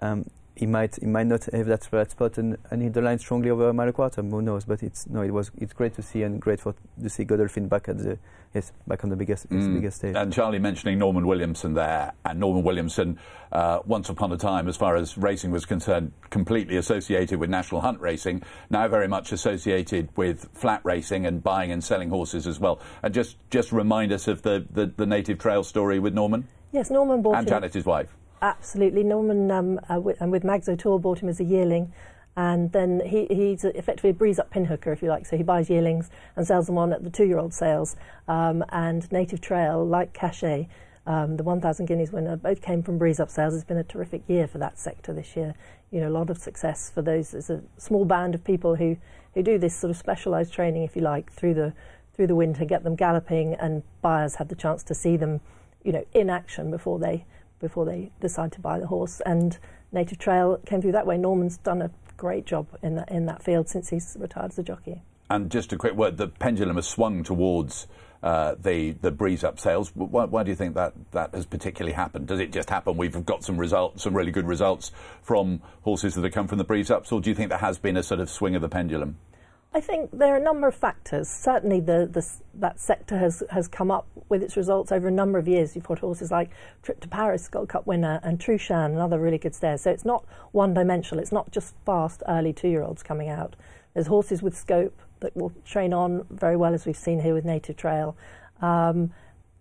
Um, 0.01 0.27
he 0.57 0.67
might 0.67 0.97
he 0.97 1.07
might 1.07 1.27
not 1.27 1.45
have 1.47 1.67
that 1.67 1.85
flat 1.85 2.11
spot 2.13 2.39
and, 2.39 2.57
and 2.71 2.83
hit 2.83 2.93
the 2.93 3.03
line 3.03 3.19
strongly 3.19 3.51
over 3.51 3.69
a 3.69 3.73
mile 3.73 3.93
quarter. 3.93 4.23
Who 4.23 4.41
knows? 4.41 4.65
But 4.65 4.83
it's 4.83 5.07
no, 5.09 5.23
it 5.23 5.33
was 5.33 5.51
it's 5.59 5.73
great 5.73 5.95
to 5.95 6.03
see 6.03 6.23
and 6.23 6.41
great 6.41 6.61
for 6.61 6.75
to 7.03 7.09
see 7.09 7.25
Godolphin 7.25 7.67
back 7.67 7.89
at 7.89 7.99
the 7.99 8.19
yes 8.55 8.71
back 8.87 9.03
on 9.03 9.11
the 9.11 9.17
biggest 9.17 9.49
mm. 9.49 9.75
biggest 9.75 9.99
stage. 9.99 10.15
And 10.15 10.33
Charlie 10.33 10.61
mentioning 10.61 10.99
Norman 10.99 11.27
Williamson 11.27 11.75
there, 11.75 12.13
and 12.25 12.39
Norman 12.39 12.63
Williamson 12.63 13.19
uh, 13.51 13.81
once 13.85 14.09
upon 14.09 14.31
a 14.31 14.37
time, 14.37 14.69
as 14.69 14.77
far 14.77 14.95
as 14.95 15.19
racing 15.19 15.51
was 15.51 15.65
concerned, 15.65 16.13
completely 16.31 16.77
associated 16.77 17.41
with 17.41 17.51
national 17.51 17.81
hunt 17.81 18.01
racing. 18.01 18.43
Now 18.71 18.87
very 18.87 19.09
much 19.09 19.33
associated 19.33 20.09
with 20.17 20.49
flat 20.55 20.83
racing 20.85 21.27
and 21.27 21.43
buying 21.43 21.73
and 21.73 21.83
selling 21.83 22.11
horses 22.11 22.47
as 22.47 22.61
well. 22.61 22.81
And 23.03 23.13
just 23.13 23.39
just 23.51 23.73
remind 23.73 24.13
us 24.13 24.29
of 24.29 24.43
the 24.43 24.65
the, 24.71 24.87
the 24.87 25.07
native 25.07 25.41
trail 25.41 25.65
story 25.65 25.99
with 25.99 26.15
Norman. 26.15 26.47
Yes, 26.71 26.91
Norman 26.91 27.23
bought 27.23 27.37
and 27.37 27.49
Janet, 27.49 27.75
his 27.75 27.85
wife. 27.85 28.15
Absolutely. 28.43 29.05
Norman, 29.05 29.51
um, 29.51 29.81
uh, 29.91 30.01
with, 30.01 30.21
and 30.21 30.31
with 30.31 30.45
Mags 30.45 30.69
O'Toole, 30.69 30.99
bought 30.99 31.21
him 31.21 31.29
as 31.29 31.41
a 31.41 31.45
yearling. 31.45 31.93
And 32.37 32.73
then 32.73 33.01
he, 33.07 33.27
he's 33.31 33.65
effectively 33.65 34.11
a 34.11 34.15
breeze 34.15 34.39
up 34.39 34.51
pinhooker, 34.51 34.93
if 34.93 35.03
you 35.03 35.09
like. 35.09 35.25
So 35.27 35.37
he 35.37 35.43
buys 35.43 35.71
yearlings 35.71 36.11
and 36.37 36.47
sells 36.47 36.67
them 36.67 36.77
on 36.77 36.93
at 36.93 37.05
the 37.05 37.11
two 37.11 37.25
year 37.25 37.39
old 37.39 37.55
sales. 37.55 37.97
Um, 38.27 38.65
and 38.71 39.11
Native 39.13 39.41
Trail, 39.41 39.87
like 39.87 40.13
Cachet, 40.13 40.69
um, 41.07 41.37
the 41.37 41.43
1,000 41.43 41.87
guineas 41.87 42.13
winner, 42.13 42.37
both 42.37 42.61
came 42.61 42.83
from 42.83 42.99
breeze 42.99 43.21
up 43.21 43.31
sales. 43.31 43.55
It's 43.55 43.65
been 43.65 43.77
a 43.77 43.85
terrific 43.85 44.23
year 44.27 44.49
for 44.49 44.59
that 44.59 44.79
sector 44.79 45.13
this 45.13 45.37
year. 45.37 45.55
You 45.91 46.01
know, 46.01 46.09
a 46.09 46.11
lot 46.11 46.29
of 46.29 46.39
success 46.39 46.91
for 46.93 47.03
those. 47.03 47.33
There's 47.33 47.51
a 47.51 47.63
small 47.77 48.05
band 48.05 48.35
of 48.35 48.43
people 48.43 48.75
who, 48.75 48.97
who 49.35 49.43
do 49.43 49.59
this 49.59 49.77
sort 49.77 49.93
of 49.93 49.97
specialised 49.97 50.53
training, 50.53 50.83
if 50.83 50.97
you 50.97 51.03
like, 51.03 51.33
through 51.33 51.55
the, 51.55 51.73
through 52.17 52.27
the 52.27 52.35
winter, 52.35 52.65
get 52.65 52.83
them 52.83 52.97
galloping, 52.97 53.55
and 53.55 53.85
buyers 54.03 54.37
have 54.37 54.49
the 54.49 54.57
chance 54.57 54.83
to 54.85 54.95
see 54.95 55.17
them 55.17 55.41
you 55.85 55.93
know, 55.93 56.05
in 56.15 56.31
action 56.31 56.71
before 56.71 56.99
they 56.99 57.25
before 57.65 57.87
they 57.87 58.13
decide 58.21 58.53
to 58.53 58.61
buy 58.61 58.79
the 58.79 58.87
horse. 58.87 59.23
And 59.25 59.59
Native 59.91 60.19
Trail 60.19 60.59
came 60.67 60.83
through 60.83 60.93
that 60.93 61.07
way. 61.07 61.17
Norman's 61.17 61.57
done 61.57 61.81
a 61.81 61.91
great 62.19 62.45
job 62.45 62.67
in 62.83 62.95
that 62.97 63.11
in 63.11 63.27
that 63.27 63.43
field 63.43 63.69
since 63.69 63.89
he's 63.89 64.17
retired 64.21 64.53
as 64.53 64.59
a 64.59 64.63
jockey. 64.63 65.03
And 65.31 65.51
just 65.51 65.73
a 65.73 65.77
quick 65.77 65.95
word: 65.95 66.19
the 66.19 66.29
pendulum 66.29 66.77
has 66.77 66.87
swung 66.87 67.23
towards 67.25 67.87
uh, 68.23 68.55
the 68.61 68.93
the 68.93 69.11
breeze 69.11 69.43
up 69.43 69.59
sales. 69.59 69.91
Why, 69.95 70.25
why, 70.25 70.43
do 70.43 70.51
you 70.51 70.55
think 70.55 70.75
that 70.75 70.93
that 71.13 71.35
has 71.35 71.47
particularly 71.47 71.95
happened? 71.95 72.27
Does 72.27 72.41
it 72.41 72.53
just 72.53 72.69
happen? 72.69 72.99
We've 72.99 73.25
got 73.25 73.43
some 73.43 73.57
results, 73.57 74.03
some 74.03 74.15
really 74.15 74.31
good 74.31 74.47
results 74.47 74.93
from 75.23 75.63
horses 75.83 76.15
that 76.15 76.25
have 76.25 76.33
come 76.33 76.47
from 76.47 76.59
the 76.59 76.65
breeze 76.65 76.91
ups, 76.91 77.11
or 77.11 77.23
do 77.23 77.31
you 77.31 77.35
think 77.35 77.49
there 77.49 77.59
has 77.59 77.79
been 77.79 77.97
a 77.97 78.03
sort 78.03 78.21
of 78.21 78.29
swing 78.29 78.55
of 78.55 78.61
the 78.61 78.69
pendulum? 78.69 79.17
I 79.77 79.81
think 79.81 80.11
there 80.13 80.33
are 80.33 80.37
a 80.37 80.43
number 80.43 80.69
of 80.69 80.75
factors. 80.77 81.29
Certainly, 81.29 81.81
the, 81.81 82.09
the, 82.11 82.25
that 82.61 82.79
sector 82.79 83.19
has, 83.19 83.43
has 83.51 83.67
come 83.67 83.91
up 83.91 84.07
with 84.29 84.41
its 84.41 84.57
results 84.57 84.93
over 84.93 85.09
a 85.09 85.11
number 85.11 85.37
of 85.37 85.49
years. 85.49 85.75
You've 85.75 85.89
got 85.89 85.99
horses 85.99 86.31
like 86.31 86.51
Trip 86.85 87.01
to 87.01 87.09
Paris, 87.09 87.49
Gold 87.49 87.71
Cup 87.71 87.85
winner, 87.85 88.21
and 88.23 88.39
Trueshan, 88.39 88.93
another 88.93 89.19
really 89.19 89.37
good 89.37 89.53
stare. 89.53 89.77
So 89.77 89.91
it's 89.91 90.05
not 90.05 90.25
one 90.53 90.75
dimensional. 90.75 91.21
It's 91.21 91.33
not 91.33 91.51
just 91.51 91.75
fast, 91.85 92.23
early 92.29 92.53
two 92.53 92.69
year 92.69 92.85
olds 92.85 93.03
coming 93.03 93.29
out. 93.29 93.57
There's 93.95 94.07
horses 94.07 94.45
with 94.45 94.57
scope 94.57 94.97
that 95.19 95.37
will 95.37 95.53
train 95.65 95.93
on 95.93 96.25
very 96.31 96.57
well, 96.57 96.73
as 96.73 96.87
we've 96.87 96.97
seen 96.97 97.21
here 97.21 97.35
with 97.35 97.45
Native 97.45 97.77
Trail. 97.77 98.17
Um, 98.63 99.13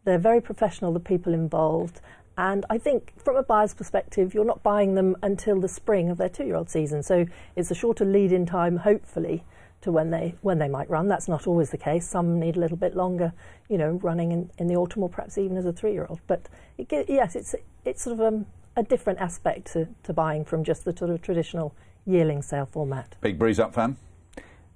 they're 0.06 0.19
very 0.19 0.41
professional, 0.41 0.93
the 0.93 0.99
people 0.99 1.34
involved. 1.34 2.02
And 2.38 2.67
I 2.69 2.78
think 2.78 3.13
from 3.17 3.36
a 3.36 3.43
buyer's 3.43 3.73
perspective, 3.73 4.36
you're 4.36 4.45
not 4.45 4.62
buying 4.62 4.93
them 4.93 5.15
until 5.23 5.60
the 5.60 5.67
spring 5.67 6.12
of 6.12 6.19
their 6.19 6.30
two 6.30 6.45
year 6.45 6.56
old 6.56 6.69
season. 6.69 7.02
So 7.02 7.26
it's 7.56 7.71
a 7.71 7.76
shorter 7.76 8.06
lead 8.06 8.32
in 8.32 8.45
time, 8.45 8.78
hopefully 8.78 9.43
to 9.84 9.91
when 9.91 10.10
they 10.10 10.36
when 10.41 10.58
they 10.58 10.67
might 10.67 10.89
run. 10.89 11.08
That's 11.08 11.28
not 11.28 11.48
always 11.48 11.69
the 11.69 11.78
case. 11.78 12.08
Some 12.08 12.39
need 12.39 12.58
a 12.58 12.60
little 12.60 12.78
bit 12.78 12.96
longer, 12.96 13.34
you 13.69 13.78
know, 13.78 14.00
running 14.02 14.32
in, 14.32 14.50
in 14.58 14.67
the 14.67 14.76
autumn 14.76 15.04
or 15.04 15.10
perhaps 15.10 15.38
even 15.38 15.58
as 15.58 15.65
a 15.65 15.74
three-year-old. 15.74 16.19
But 16.28 16.50
it, 16.78 16.88
yes, 17.10 17.36
it's 17.36 17.56
it's 17.86 18.02
sort 18.04 18.19
of 18.19 18.26
um, 18.26 18.46
a 18.76 18.84
different 18.84 19.19
aspect 19.19 19.72
to, 19.74 19.88
to 20.04 20.13
buying 20.13 20.46
from 20.46 20.63
just 20.63 20.86
the 20.86 20.96
sort 20.96 21.12
of 21.12 21.22
traditional 21.22 21.76
yearling 22.06 22.41
sale 22.41 22.65
format. 22.65 23.15
Big 23.22 23.38
breeze 23.38 23.60
up 23.60 23.74
fan. 23.74 23.98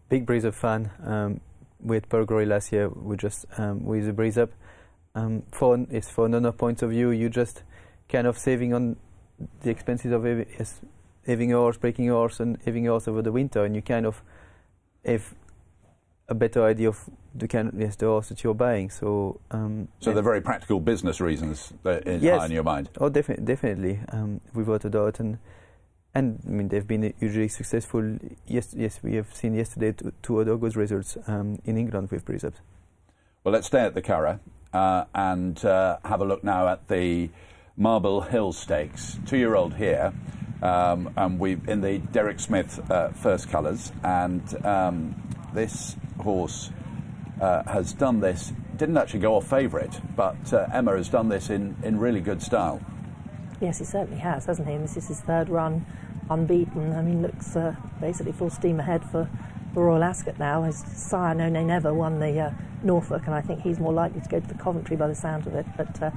Big 0.09 0.25
breeze 0.25 0.45
up 0.45 0.53
fan. 0.53 0.91
Um, 1.03 1.41
with 1.79 2.09
Pearl 2.09 2.25
Glory 2.25 2.45
last 2.45 2.71
year, 2.71 2.89
we 2.89 3.17
just 3.17 3.45
um, 3.57 3.83
with 3.83 4.05
the 4.05 4.13
breeze 4.13 4.37
up. 4.37 4.51
Um, 5.15 5.43
for 5.51 5.85
it's 5.89 6.09
for 6.09 6.25
another 6.25 6.51
point 6.51 6.83
of 6.83 6.91
view, 6.91 7.09
you 7.11 7.29
just 7.29 7.63
kind 8.07 8.27
of 8.27 8.37
saving 8.37 8.73
on 8.73 8.97
the 9.61 9.69
expenses 9.69 10.11
of 10.11 10.23
having 11.25 11.53
a 11.53 11.57
horse, 11.57 11.77
breaking 11.77 12.09
a 12.09 12.13
horse, 12.13 12.39
and 12.39 12.57
having 12.65 12.87
a 12.87 12.91
horse 12.91 13.07
over 13.07 13.21
the 13.21 13.31
winter, 13.31 13.65
and 13.65 13.75
you 13.75 13.81
kind 13.81 14.05
of 14.05 14.21
have 15.07 15.33
a 16.29 16.35
better 16.35 16.63
idea 16.63 16.89
of 16.89 17.09
the 17.33 17.47
kind 17.47 17.69
of 17.69 17.79
yes, 17.79 17.95
the 17.95 18.05
horse 18.05 18.29
that 18.29 18.43
you're 18.43 18.53
buying. 18.53 18.89
So, 18.89 19.39
um, 19.51 19.87
so 19.99 20.13
they're 20.13 20.23
very 20.23 20.41
practical 20.41 20.79
business 20.79 21.21
reasons 21.21 21.73
that 21.83 22.07
is 22.07 22.21
yes. 22.21 22.45
in 22.45 22.51
your 22.51 22.63
mind. 22.63 22.89
Oh, 22.99 23.09
defi- 23.09 23.41
definitely, 23.43 23.99
um, 24.11 24.41
without 24.53 24.85
a 24.85 24.89
doubt, 24.89 25.19
and 25.19 25.37
and 26.13 26.39
I 26.45 26.49
mean 26.49 26.67
they've 26.67 26.87
been 26.87 27.13
hugely 27.19 27.47
successful. 27.47 28.17
Yes, 28.45 28.73
yes, 28.75 28.99
we 29.03 29.15
have 29.15 29.33
seen 29.33 29.53
yesterday 29.53 29.93
two, 29.93 30.11
two 30.21 30.41
other 30.41 30.57
good 30.57 30.75
results 30.75 31.17
um, 31.27 31.59
in 31.65 31.77
England 31.77 32.11
with 32.11 32.29
ups. 32.43 32.59
Well, 33.43 33.53
let's 33.53 33.67
stay 33.67 33.79
at 33.79 33.93
the 33.93 34.01
Curragh 34.01 34.39
uh, 34.73 35.05
and 35.15 35.63
uh, 35.63 35.97
have 36.03 36.21
a 36.21 36.25
look 36.25 36.43
now 36.43 36.67
at 36.67 36.87
the 36.87 37.29
Marble 37.79 38.21
Hill 38.21 38.53
Stakes. 38.53 39.19
Two-year-old 39.27 39.75
here. 39.75 40.11
Um, 40.63 41.13
and 41.15 41.39
we 41.39 41.59
in 41.67 41.81
the 41.81 41.99
Derrick 41.99 42.39
Smith 42.39 42.79
uh, 42.89 43.09
first 43.09 43.49
colours, 43.49 43.91
and 44.03 44.65
um, 44.65 45.15
this 45.53 45.95
horse 46.19 46.71
uh, 47.39 47.61
has 47.71 47.93
done 47.93 48.19
this. 48.19 48.51
Didn't 48.75 48.97
actually 48.97 49.19
go 49.19 49.35
off 49.35 49.47
favourite, 49.47 50.01
but 50.15 50.51
uh, 50.51 50.65
Emma 50.73 50.97
has 50.97 51.09
done 51.09 51.29
this 51.29 51.51
in, 51.51 51.75
in 51.83 51.99
really 51.99 52.21
good 52.21 52.41
style. 52.41 52.81
Yes, 53.61 53.77
he 53.77 53.85
certainly 53.85 54.19
has, 54.19 54.47
hasn't 54.47 54.67
he? 54.67 54.73
And 54.73 54.83
this 54.83 54.97
is 54.97 55.09
his 55.09 55.21
third 55.21 55.47
run, 55.47 55.85
unbeaten. 56.31 56.93
I 56.93 57.03
mean, 57.03 57.21
looks 57.21 57.55
uh, 57.55 57.75
basically 58.01 58.31
full 58.31 58.49
steam 58.49 58.79
ahead 58.79 59.03
for 59.11 59.29
the 59.75 59.79
Royal 59.79 60.03
Ascot 60.03 60.39
now. 60.39 60.63
His 60.63 60.79
sire, 60.79 61.35
No 61.35 61.49
Nay 61.49 61.65
Never, 61.65 61.93
won 61.93 62.17
the 62.17 62.39
uh, 62.39 62.51
Norfolk, 62.81 63.27
and 63.27 63.35
I 63.35 63.41
think 63.41 63.61
he's 63.61 63.79
more 63.79 63.93
likely 63.93 64.21
to 64.21 64.29
go 64.29 64.39
to 64.39 64.47
the 64.47 64.55
Coventry 64.55 64.95
by 64.95 65.07
the 65.07 65.15
sound 65.15 65.45
of 65.45 65.53
it. 65.53 65.67
But 65.77 66.01
uh, 66.01 66.09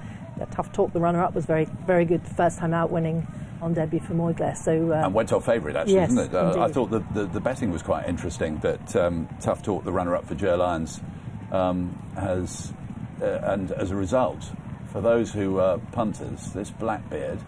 Tough 0.46 0.72
Talk, 0.72 0.92
the 0.92 1.00
runner-up, 1.00 1.35
was 1.35 1.46
very, 1.46 1.66
very 1.87 2.05
good 2.05 2.26
first 2.26 2.59
time 2.59 2.74
out, 2.74 2.90
winning 2.90 3.26
on 3.62 3.74
debut 3.74 4.00
for 4.00 4.14
Moygles. 4.14 4.57
So 4.59 4.92
uh, 4.92 5.05
and 5.05 5.14
went 5.14 5.33
off 5.33 5.44
favourite 5.44 5.76
actually, 5.76 5.94
yes, 5.94 6.11
didn't 6.11 6.31
it? 6.31 6.35
Uh, 6.35 6.62
I 6.62 6.68
thought 6.72 6.90
the, 6.90 7.00
the, 7.12 7.26
the, 7.26 7.40
betting 7.40 7.70
was 7.70 7.83
quite 7.83 8.09
interesting. 8.09 8.59
That 8.59 8.96
um, 8.96 9.29
Tough 9.40 9.62
Talk, 9.62 9.85
the 9.85 9.92
runner-up 9.92 10.26
for 10.26 10.35
Ger 10.35 10.57
Lyons, 10.57 11.00
um, 11.53 11.98
has 12.14 12.72
uh, 13.20 13.40
and 13.42 13.70
as 13.72 13.90
a 13.90 13.96
result, 13.96 14.50
for 14.92 15.00
those 15.00 15.33
who 15.33 15.59
are 15.59 15.79
punters, 15.92 16.53
this 16.53 16.70
Blackbeard. 16.70 17.38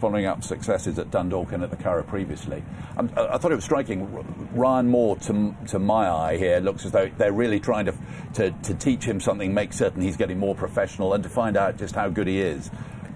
Following 0.00 0.26
up 0.26 0.44
successes 0.44 0.96
at 1.00 1.10
Dundalk 1.10 1.50
and 1.50 1.64
at 1.64 1.70
the 1.70 1.76
Curragh 1.76 2.06
previously, 2.06 2.62
um, 2.96 3.10
I, 3.16 3.26
I 3.26 3.38
thought 3.38 3.50
it 3.50 3.56
was 3.56 3.64
striking. 3.64 4.08
Ryan 4.54 4.88
Moore, 4.88 5.16
to, 5.16 5.56
to 5.68 5.80
my 5.80 6.08
eye 6.08 6.36
here, 6.36 6.60
looks 6.60 6.84
as 6.84 6.92
though 6.92 7.10
they're 7.18 7.32
really 7.32 7.58
trying 7.58 7.86
to, 7.86 7.94
to, 8.34 8.50
to 8.50 8.74
teach 8.74 9.04
him 9.04 9.20
something, 9.20 9.52
make 9.52 9.72
certain 9.72 10.00
he's 10.00 10.16
getting 10.16 10.38
more 10.38 10.54
professional, 10.54 11.14
and 11.14 11.24
to 11.24 11.28
find 11.28 11.56
out 11.56 11.78
just 11.78 11.96
how 11.96 12.08
good 12.08 12.28
he 12.28 12.40
is. 12.40 12.70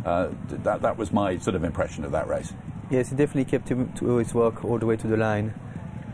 Uh, 0.05 0.31
that, 0.49 0.83
that 0.83 0.97
was 0.97 1.12
my 1.12 1.38
sort 1.38 1.55
of 1.55 1.62
impression 1.62 2.05
of 2.05 2.11
that 2.11 2.27
race. 2.27 2.53
Yes, 2.90 3.11
he 3.11 3.16
definitely 3.16 3.45
kept 3.45 3.68
him 3.68 3.92
to 3.95 4.16
his 4.16 4.35
work 4.35 4.64
all 4.64 4.79
the 4.79 4.87
way 4.87 4.97
to 4.97 5.07
the 5.07 5.16
line. 5.16 5.55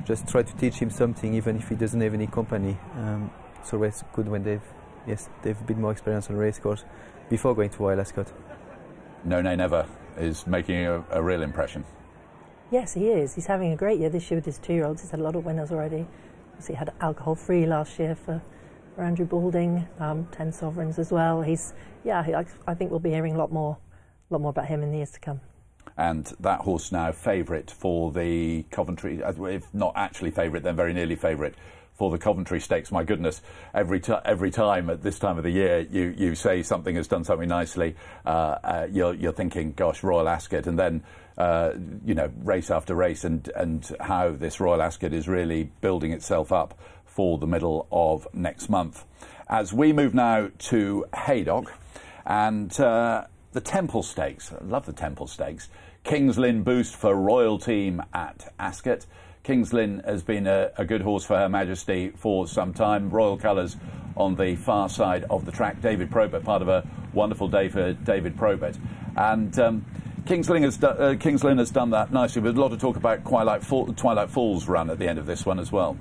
Just 0.04 0.28
try 0.28 0.42
to 0.42 0.56
teach 0.56 0.74
him 0.74 0.90
something, 0.90 1.34
even 1.34 1.56
if 1.56 1.70
he 1.70 1.76
doesn't 1.76 2.00
have 2.00 2.12
any 2.12 2.26
company. 2.26 2.78
Um, 2.94 3.30
it's 3.58 3.72
always 3.72 4.04
good 4.12 4.28
when 4.28 4.44
they've 4.44 4.62
yes 5.06 5.28
they've 5.42 5.58
a 5.58 5.64
bit 5.64 5.78
more 5.78 5.92
experience 5.92 6.28
on 6.28 6.36
the 6.36 6.40
race 6.42 6.58
course 6.58 6.84
before 7.30 7.54
going 7.54 7.70
to 7.70 7.78
Royal 7.78 8.00
Ascot. 8.00 8.30
No 9.24 9.40
no, 9.40 9.54
Never 9.54 9.86
is 10.18 10.46
making 10.46 10.86
a, 10.86 11.04
a, 11.10 11.22
real 11.22 11.42
impression. 11.42 11.84
Yes, 12.70 12.94
he 12.94 13.08
is. 13.08 13.34
He's 13.34 13.46
having 13.46 13.72
a 13.72 13.76
great 13.76 13.98
year 13.98 14.10
this 14.10 14.30
year 14.30 14.38
with 14.38 14.44
his 14.44 14.58
two-year-olds. 14.58 15.00
He's 15.02 15.10
had 15.10 15.20
a 15.20 15.22
lot 15.22 15.36
of 15.36 15.44
winners 15.44 15.70
already. 15.70 16.06
He 16.66 16.74
had 16.74 16.92
alcohol-free 17.00 17.66
last 17.66 17.98
year 17.98 18.14
for 18.14 18.42
for 18.98 19.04
Andrew 19.04 19.26
Balding, 19.26 19.86
um, 20.00 20.26
ten 20.32 20.50
sovereigns 20.50 20.98
as 20.98 21.12
well. 21.12 21.40
He's 21.40 21.72
yeah, 22.02 22.24
he, 22.24 22.34
I, 22.34 22.44
I, 22.66 22.74
think 22.74 22.90
we'll 22.90 22.98
be 22.98 23.10
hearing 23.10 23.36
a 23.36 23.38
lot 23.38 23.52
more, 23.52 23.78
a 24.28 24.34
lot 24.34 24.40
more 24.40 24.50
about 24.50 24.66
him 24.66 24.82
in 24.82 24.90
the 24.90 24.96
years 24.96 25.12
to 25.12 25.20
come. 25.20 25.40
And 25.98 26.32
that 26.38 26.60
horse 26.60 26.92
now 26.92 27.10
favourite 27.10 27.72
for 27.72 28.12
the 28.12 28.62
Coventry, 28.70 29.20
if 29.20 29.74
not 29.74 29.94
actually 29.96 30.30
favourite, 30.30 30.62
then 30.62 30.76
very 30.76 30.94
nearly 30.94 31.16
favourite 31.16 31.54
for 31.94 32.12
the 32.12 32.18
Coventry 32.18 32.60
Stakes. 32.60 32.92
My 32.92 33.02
goodness, 33.02 33.42
every 33.74 33.98
t- 33.98 34.14
every 34.24 34.52
time 34.52 34.88
at 34.88 35.02
this 35.02 35.18
time 35.18 35.36
of 35.36 35.42
the 35.42 35.50
year, 35.50 35.80
you, 35.80 36.14
you 36.16 36.34
say 36.36 36.62
something 36.62 36.94
has 36.94 37.08
done 37.08 37.24
something 37.24 37.48
nicely, 37.48 37.96
uh, 38.24 38.28
uh, 38.62 38.86
you're, 38.90 39.14
you're 39.14 39.32
thinking, 39.32 39.72
gosh, 39.72 40.04
Royal 40.04 40.28
Ascot, 40.28 40.68
and 40.68 40.78
then 40.78 41.02
uh, 41.36 41.72
you 42.04 42.14
know 42.14 42.30
race 42.44 42.70
after 42.70 42.94
race, 42.94 43.24
and 43.24 43.50
and 43.56 43.90
how 43.98 44.30
this 44.30 44.60
Royal 44.60 44.80
Ascot 44.80 45.12
is 45.12 45.26
really 45.26 45.72
building 45.80 46.12
itself 46.12 46.52
up 46.52 46.78
for 47.04 47.38
the 47.38 47.46
middle 47.48 47.88
of 47.90 48.28
next 48.32 48.68
month. 48.68 49.04
As 49.48 49.72
we 49.72 49.92
move 49.92 50.14
now 50.14 50.50
to 50.58 51.04
Haydock 51.26 51.72
and 52.24 52.78
uh, 52.78 53.24
the 53.52 53.60
Temple 53.60 54.02
Stakes. 54.04 54.52
I 54.52 54.62
love 54.64 54.86
the 54.86 54.92
Temple 54.92 55.26
Stakes. 55.26 55.68
King's 56.08 56.38
Lynn 56.38 56.62
boost 56.62 56.96
for 56.96 57.14
Royal 57.14 57.58
Team 57.58 58.02
at 58.14 58.50
Ascot. 58.58 59.04
King's 59.42 59.74
Lynn 59.74 60.00
has 60.06 60.22
been 60.22 60.46
a, 60.46 60.70
a, 60.78 60.86
good 60.86 61.02
horse 61.02 61.22
for 61.22 61.36
Her 61.36 61.50
Majesty 61.50 62.12
for 62.16 62.48
some 62.48 62.72
time. 62.72 63.10
Royal 63.10 63.36
colours 63.36 63.76
on 64.16 64.34
the 64.34 64.56
far 64.56 64.88
side 64.88 65.24
of 65.28 65.44
the 65.44 65.52
track. 65.52 65.82
David 65.82 66.10
Probert, 66.10 66.44
part 66.44 66.62
of 66.62 66.68
a 66.68 66.88
wonderful 67.12 67.46
day 67.46 67.68
for 67.68 67.92
David 67.92 68.38
Probert. 68.38 68.78
And 69.18 69.58
um, 69.58 69.84
King's 70.24 70.48
Lynn, 70.48 70.62
has 70.62 70.78
do, 70.78 70.86
uh, 70.86 71.14
King's 71.16 71.44
Lynn 71.44 71.58
has 71.58 71.70
done 71.70 71.90
that 71.90 72.10
nicely. 72.10 72.40
With 72.40 72.56
a 72.56 72.60
lot 72.60 72.72
of 72.72 72.80
talk 72.80 72.96
about 72.96 73.26
Twilight, 73.26 73.62
Fall, 73.62 73.92
Twilight 73.92 74.30
Falls 74.30 74.66
run 74.66 74.88
at 74.88 74.98
the 74.98 75.06
end 75.06 75.18
of 75.18 75.26
this 75.26 75.44
one 75.44 75.58
as 75.58 75.70
well. 75.70 75.98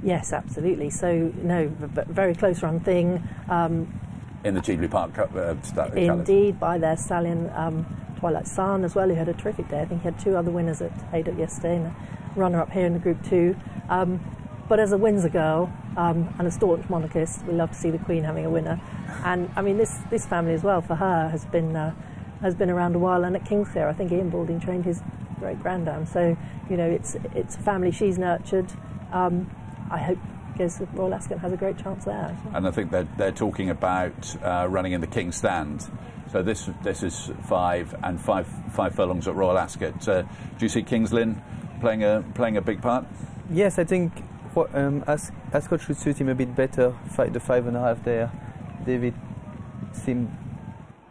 Yes, 0.00 0.32
absolutely. 0.32 0.90
So, 0.90 1.32
no, 1.42 1.66
very 1.76 2.36
close 2.36 2.62
run 2.62 2.78
thing. 2.78 3.28
Um, 3.48 4.00
in 4.44 4.54
the 4.54 4.60
Cheveley 4.60 4.86
Park 4.86 5.14
Cup. 5.14 5.34
Uh, 5.34 5.56
indeed, 5.96 6.60
by 6.60 6.78
their 6.78 6.96
stallion 6.96 7.50
um, 7.56 7.84
Twilight 8.18 8.46
Son 8.46 8.84
as 8.84 8.94
well, 8.94 9.08
who 9.08 9.14
had 9.14 9.28
a 9.28 9.34
terrific 9.34 9.68
day. 9.68 9.80
I 9.80 9.84
think 9.84 10.02
he 10.02 10.04
had 10.04 10.18
two 10.18 10.36
other 10.36 10.50
winners 10.50 10.82
at 10.82 10.92
Haydock 11.12 11.38
yesterday 11.38 11.76
and 11.76 11.86
a 11.86 11.96
runner 12.36 12.60
up 12.60 12.70
here 12.70 12.86
in 12.86 12.92
the 12.92 12.98
Group 12.98 13.22
2. 13.24 13.56
Um, 13.88 14.20
but 14.68 14.80
as 14.80 14.92
a 14.92 14.98
Windsor 14.98 15.30
girl 15.30 15.72
um, 15.96 16.34
and 16.38 16.46
a 16.46 16.50
staunch 16.50 16.88
monarchist, 16.90 17.44
we 17.46 17.54
love 17.54 17.70
to 17.70 17.76
see 17.76 17.90
the 17.90 17.98
Queen 17.98 18.24
having 18.24 18.44
a 18.44 18.50
winner. 18.50 18.80
And 19.24 19.50
I 19.56 19.62
mean, 19.62 19.78
this, 19.78 19.98
this 20.10 20.26
family 20.26 20.52
as 20.52 20.62
well, 20.62 20.82
for 20.82 20.96
her, 20.96 21.28
has 21.28 21.46
been, 21.46 21.74
uh, 21.74 21.94
has 22.42 22.54
been 22.54 22.70
around 22.70 22.94
a 22.94 22.98
while. 22.98 23.24
And 23.24 23.34
at 23.36 23.44
Kingsclere, 23.44 23.88
I 23.88 23.92
think 23.94 24.12
Ian 24.12 24.30
Balding 24.30 24.60
trained 24.60 24.84
his 24.84 25.00
great 25.38 25.62
granddam. 25.62 26.06
So, 26.06 26.36
you 26.68 26.76
know, 26.76 26.88
it's, 26.88 27.16
it's 27.34 27.56
a 27.56 27.60
family 27.60 27.90
she's 27.92 28.18
nurtured. 28.18 28.70
Um, 29.12 29.50
I 29.90 29.98
hope 29.98 30.18
because 30.52 30.80
Royal 30.92 31.14
Ascot 31.14 31.38
has 31.38 31.52
a 31.52 31.56
great 31.56 31.78
chance 31.78 32.04
there. 32.04 32.36
And 32.52 32.66
I 32.66 32.72
think 32.72 32.90
they're, 32.90 33.06
they're 33.16 33.30
talking 33.30 33.70
about 33.70 34.36
uh, 34.42 34.66
running 34.68 34.90
in 34.90 35.00
the 35.00 35.06
King's 35.06 35.36
Stand. 35.36 35.88
So 36.32 36.42
this 36.42 36.68
this 36.82 37.02
is 37.02 37.30
five 37.44 37.94
and 38.02 38.20
five 38.20 38.46
five 38.72 38.94
furlongs 38.94 39.26
at 39.28 39.34
Royal 39.34 39.58
Ascot. 39.58 40.06
Uh, 40.06 40.22
do 40.22 40.28
you 40.60 40.68
see 40.68 40.82
King's 40.82 41.12
Lynn 41.12 41.42
playing 41.80 42.04
a 42.04 42.22
playing 42.34 42.56
a 42.56 42.62
big 42.62 42.82
part? 42.82 43.06
Yes, 43.50 43.78
I 43.78 43.84
think 43.84 44.12
um, 44.74 45.04
As- 45.06 45.32
Ascot 45.52 45.80
should 45.80 45.96
suit 45.96 46.20
him 46.20 46.28
a 46.28 46.34
bit 46.34 46.54
better. 46.54 46.94
Fight 47.10 47.32
the 47.32 47.40
five 47.40 47.66
and 47.66 47.76
a 47.76 47.80
half 47.80 48.04
there. 48.04 48.30
David 48.84 49.14
seemed 49.92 50.30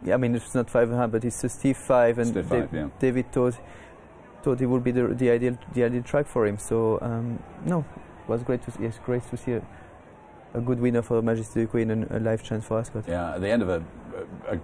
yeah, 0.04 0.14
I 0.14 0.16
mean 0.16 0.34
it's 0.34 0.54
not 0.54 0.70
five 0.70 0.88
and 0.88 0.96
a 0.96 1.00
half, 1.00 1.10
but 1.10 1.24
it's 1.24 1.42
a 1.44 1.48
stiff 1.48 1.76
five, 1.76 2.18
and 2.18 2.28
Stiff 2.28 2.46
five, 2.46 2.72
yeah. 2.72 2.88
David 2.98 3.32
thought 3.32 3.58
thought 4.42 4.60
it 4.60 4.66
would 4.66 4.84
be 4.84 4.92
the, 4.92 5.08
the 5.08 5.30
ideal 5.30 5.58
the 5.74 5.84
ideal 5.84 6.02
track 6.02 6.26
for 6.26 6.46
him. 6.46 6.58
So 6.58 6.98
um, 7.02 7.42
no, 7.64 7.80
it 7.80 8.28
was 8.28 8.42
great 8.42 8.62
to 8.64 8.70
see, 8.70 8.84
yes, 8.84 8.98
great 9.04 9.28
to 9.30 9.36
see 9.36 9.52
a, 9.52 9.62
a 10.54 10.60
good 10.60 10.80
winner 10.80 11.02
for 11.02 11.20
Majesty 11.22 11.62
the 11.62 11.66
Queen 11.66 11.90
and 11.90 12.10
a 12.10 12.20
life 12.20 12.42
chance 12.44 12.64
for 12.64 12.78
Ascot. 12.78 13.04
Yeah, 13.08 13.34
at 13.34 13.40
the 13.40 13.48
end 13.48 13.62
of 13.62 13.68
a, 13.68 13.82
a, 14.48 14.56
a 14.56 14.60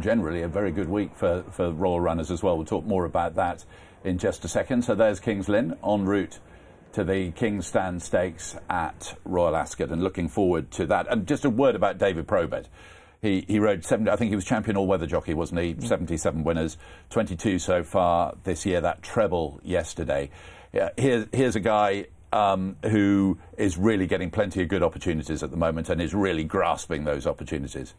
generally 0.00 0.42
a 0.42 0.48
very 0.48 0.70
good 0.70 0.88
week 0.88 1.16
for, 1.16 1.44
for 1.50 1.70
Royal 1.70 2.00
Runners 2.00 2.30
as 2.30 2.42
well. 2.42 2.56
We'll 2.56 2.66
talk 2.66 2.84
more 2.84 3.04
about 3.04 3.34
that 3.36 3.64
in 4.04 4.18
just 4.18 4.44
a 4.44 4.48
second. 4.48 4.82
So 4.82 4.94
there's 4.94 5.20
Kings 5.20 5.48
Lynn 5.48 5.76
en 5.84 6.04
route 6.04 6.38
to 6.92 7.04
the 7.04 7.30
King's 7.32 7.66
Stand 7.66 8.02
Stakes 8.02 8.56
at 8.70 9.18
Royal 9.24 9.56
Ascot 9.56 9.90
and 9.90 10.02
looking 10.02 10.28
forward 10.28 10.70
to 10.72 10.86
that. 10.86 11.06
And 11.10 11.26
just 11.26 11.44
a 11.44 11.50
word 11.50 11.74
about 11.74 11.98
David 11.98 12.26
Probert. 12.26 12.68
He, 13.20 13.44
he 13.48 13.58
rode 13.58 13.84
70, 13.84 14.10
I 14.10 14.16
think 14.16 14.30
he 14.30 14.36
was 14.36 14.44
champion 14.44 14.76
all 14.76 14.86
weather 14.86 15.06
jockey, 15.06 15.34
wasn't 15.34 15.60
he? 15.60 15.76
77 15.78 16.44
winners, 16.44 16.76
22 17.10 17.58
so 17.58 17.82
far 17.82 18.34
this 18.44 18.64
year, 18.64 18.80
that 18.80 19.02
treble 19.02 19.60
yesterday. 19.62 20.30
Yeah, 20.72 20.90
here, 20.96 21.26
here's 21.32 21.56
a 21.56 21.60
guy 21.60 22.06
um, 22.32 22.76
who 22.82 23.38
is 23.56 23.76
really 23.78 24.06
getting 24.06 24.30
plenty 24.30 24.62
of 24.62 24.68
good 24.68 24.82
opportunities 24.82 25.42
at 25.42 25.50
the 25.50 25.56
moment 25.56 25.88
and 25.88 26.00
is 26.00 26.14
really 26.14 26.44
grasping 26.44 27.04
those 27.04 27.26
opportunities. 27.26 27.94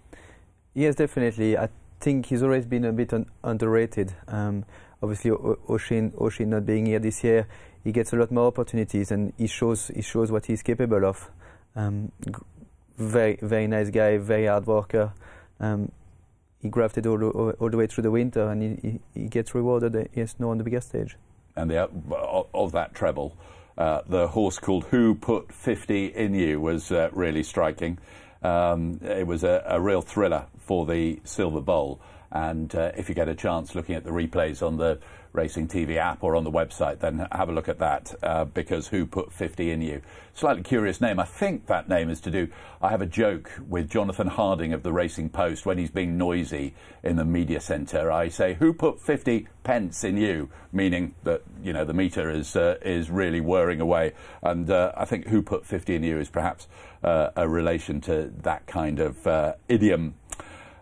Yes, 0.78 0.94
definitely. 0.94 1.58
I 1.58 1.70
think 2.00 2.28
he's 2.28 2.44
always 2.44 2.68
been 2.68 2.86
a 2.86 2.92
bit 2.94 3.12
un- 3.12 3.26
underrated. 3.44 4.14
Um, 4.28 4.64
obviously, 5.02 5.32
o- 5.32 5.58
Oisin, 5.68 6.14
Oisin 6.22 6.52
not 6.52 6.68
being 6.68 6.86
here 6.86 7.00
this 7.00 7.24
year, 7.24 7.48
he 7.84 7.92
gets 7.92 8.14
a 8.14 8.16
lot 8.16 8.30
more 8.32 8.46
opportunities 8.46 9.10
and 9.12 9.34
he 9.40 9.48
shows 9.48 9.88
he 9.88 10.04
shows 10.04 10.32
what 10.32 10.46
he's 10.46 10.62
capable 10.62 11.04
of. 11.04 11.32
Um, 11.76 12.12
very 12.96 13.40
very 13.42 13.66
nice 13.66 13.90
guy, 13.90 14.20
very 14.20 14.46
hard 14.46 14.68
worker. 14.68 15.14
Um, 15.60 15.92
he 16.62 16.70
grafted 16.70 17.08
all, 17.08 17.18
the- 17.18 17.30
all 17.32 17.70
the 17.72 17.78
way 17.78 17.88
through 17.88 18.04
the 18.04 18.12
winter 18.12 18.48
and 18.48 18.62
he, 18.62 19.00
he, 19.16 19.28
gets 19.30 19.56
rewarded. 19.56 19.96
uh, 19.96 20.04
Yes, 20.14 20.36
no, 20.38 20.52
on 20.52 20.60
the 20.60 20.64
bigger 20.64 20.82
stage. 20.82 21.18
and 21.56 21.72
the 21.72 21.80
of- 21.80 22.48
of 22.54 22.72
that 22.74 22.94
treble, 22.94 23.36
uh, 23.80 24.02
the 24.08 24.28
horse 24.28 24.60
called 24.60 24.84
Who 24.92 25.16
Put 25.16 25.52
50 25.52 26.06
in 26.14 26.36
You 26.36 26.62
was 26.62 26.92
uh, 26.92 27.10
really 27.14 27.42
striking. 27.42 27.98
Um, 28.48 29.00
it 29.04 29.28
was 29.28 29.44
a, 29.44 29.64
a 29.68 29.80
real 29.80 30.02
thriller 30.02 30.46
for 30.58 30.86
the 30.86 31.20
Silver 31.24 31.62
Bowl. 31.62 32.00
And 32.32 32.74
uh, 32.76 32.92
if 32.98 33.10
you 33.10 33.16
get 33.16 33.30
a 33.30 33.36
chance 33.36 33.76
looking 33.76 33.96
at 33.96 34.04
the 34.04 34.12
replays 34.12 34.66
on 34.66 34.78
the 34.78 35.00
Racing 35.38 35.68
TV 35.68 35.98
app 35.98 36.24
or 36.24 36.36
on 36.36 36.44
the 36.44 36.52
website, 36.52 37.00
then 37.00 37.28
have 37.32 37.48
a 37.48 37.52
look 37.52 37.70
at 37.70 37.78
that 37.78 38.14
uh, 38.24 38.46
because 38.46 38.88
Who 38.88 39.06
Put 39.06 39.32
50 39.32 39.70
in 39.70 39.82
You? 39.82 40.02
Slightly 40.34 40.64
curious 40.64 41.00
name. 41.00 41.20
I 41.20 41.26
think 41.26 41.68
that 41.68 41.88
name 41.88 42.10
is 42.10 42.20
to 42.22 42.32
do. 42.32 42.50
I 42.82 42.90
have 42.90 43.02
a 43.02 43.06
joke 43.06 43.52
with 43.68 43.90
Jonathan 43.90 44.28
Harding 44.28 44.74
of 44.74 44.84
the 44.84 44.92
Racing 44.92 45.30
Post 45.30 45.66
when 45.66 45.78
he's 45.78 45.92
being 45.92 46.18
noisy 46.18 46.74
in 47.04 47.16
the 47.16 47.26
media 47.26 47.60
centre. 47.60 48.12
I 48.12 48.30
say, 48.30 48.56
Who 48.56 48.74
put 48.74 49.00
50 49.00 49.48
pence 49.64 50.04
in 50.04 50.18
you? 50.18 50.50
Meaning 50.72 51.16
that, 51.24 51.44
you 51.64 51.72
know, 51.72 51.86
the 51.86 51.94
meter 51.94 52.30
is, 52.30 52.56
uh, 52.56 52.78
is 52.82 53.10
really 53.10 53.40
whirring 53.42 53.80
away. 53.80 54.14
And 54.42 54.70
uh, 54.70 54.92
I 54.98 55.06
think 55.06 55.28
Who 55.28 55.42
put 55.42 55.66
50 55.66 55.96
in 55.96 56.04
you 56.04 56.20
is 56.20 56.30
perhaps 56.30 56.68
uh, 57.04 57.30
a 57.36 57.48
relation 57.48 58.02
to 58.02 58.34
that 58.42 58.66
kind 58.66 59.00
of 59.00 59.26
uh, 59.28 59.54
idiom. 59.70 60.16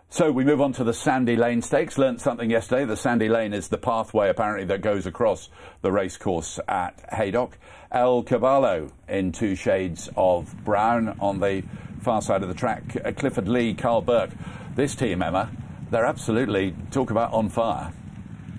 So 0.08 0.30
we 0.30 0.44
move 0.44 0.60
on 0.60 0.72
to 0.74 0.84
the 0.84 0.94
Sandy 0.94 1.36
Lane 1.36 1.60
Stakes. 1.60 1.98
Learnt 1.98 2.20
something 2.20 2.48
yesterday. 2.48 2.84
The 2.84 2.96
Sandy 2.96 3.28
Lane 3.28 3.52
is 3.52 3.68
the 3.68 3.76
pathway 3.76 4.28
apparently 4.30 4.64
that 4.66 4.80
goes 4.80 5.04
across 5.04 5.50
the 5.82 5.90
racecourse 5.90 6.60
at 6.68 7.04
Haydock. 7.12 7.58
El 7.90 8.22
Caballo 8.22 8.92
in 9.08 9.32
two 9.32 9.56
shades 9.56 10.08
of 10.16 10.54
brown 10.64 11.16
on 11.20 11.40
the 11.40 11.64
far 12.00 12.22
side 12.22 12.42
of 12.42 12.48
the 12.48 12.54
track. 12.54 12.96
Uh, 13.04 13.10
Clifford 13.12 13.48
Lee, 13.48 13.74
Karl 13.74 14.00
Burke. 14.00 14.30
This 14.76 14.94
team, 14.94 15.22
Emma, 15.22 15.50
they're 15.90 16.06
absolutely 16.06 16.74
talk 16.92 17.10
about 17.10 17.32
on 17.32 17.48
fire. 17.48 17.92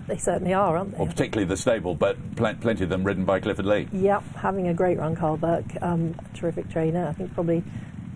They 0.08 0.18
certainly 0.18 0.54
are, 0.54 0.78
aren't 0.78 0.92
they? 0.92 0.98
Or 0.98 1.08
particularly 1.08 1.48
the 1.48 1.58
stable, 1.58 1.96
but 1.96 2.18
pl- 2.36 2.56
plenty 2.56 2.84
of 2.84 2.90
them 2.90 3.04
ridden 3.04 3.26
by 3.26 3.40
Clifford 3.40 3.66
Lee. 3.66 3.88
Yep, 3.94 4.24
having 4.36 4.68
a 4.68 4.74
great 4.74 4.98
run, 4.98 5.16
Karl 5.16 5.38
Burke, 5.38 5.82
um, 5.82 6.14
terrific 6.34 6.70
trainer. 6.70 7.08
I 7.08 7.14
think 7.14 7.34
probably 7.34 7.64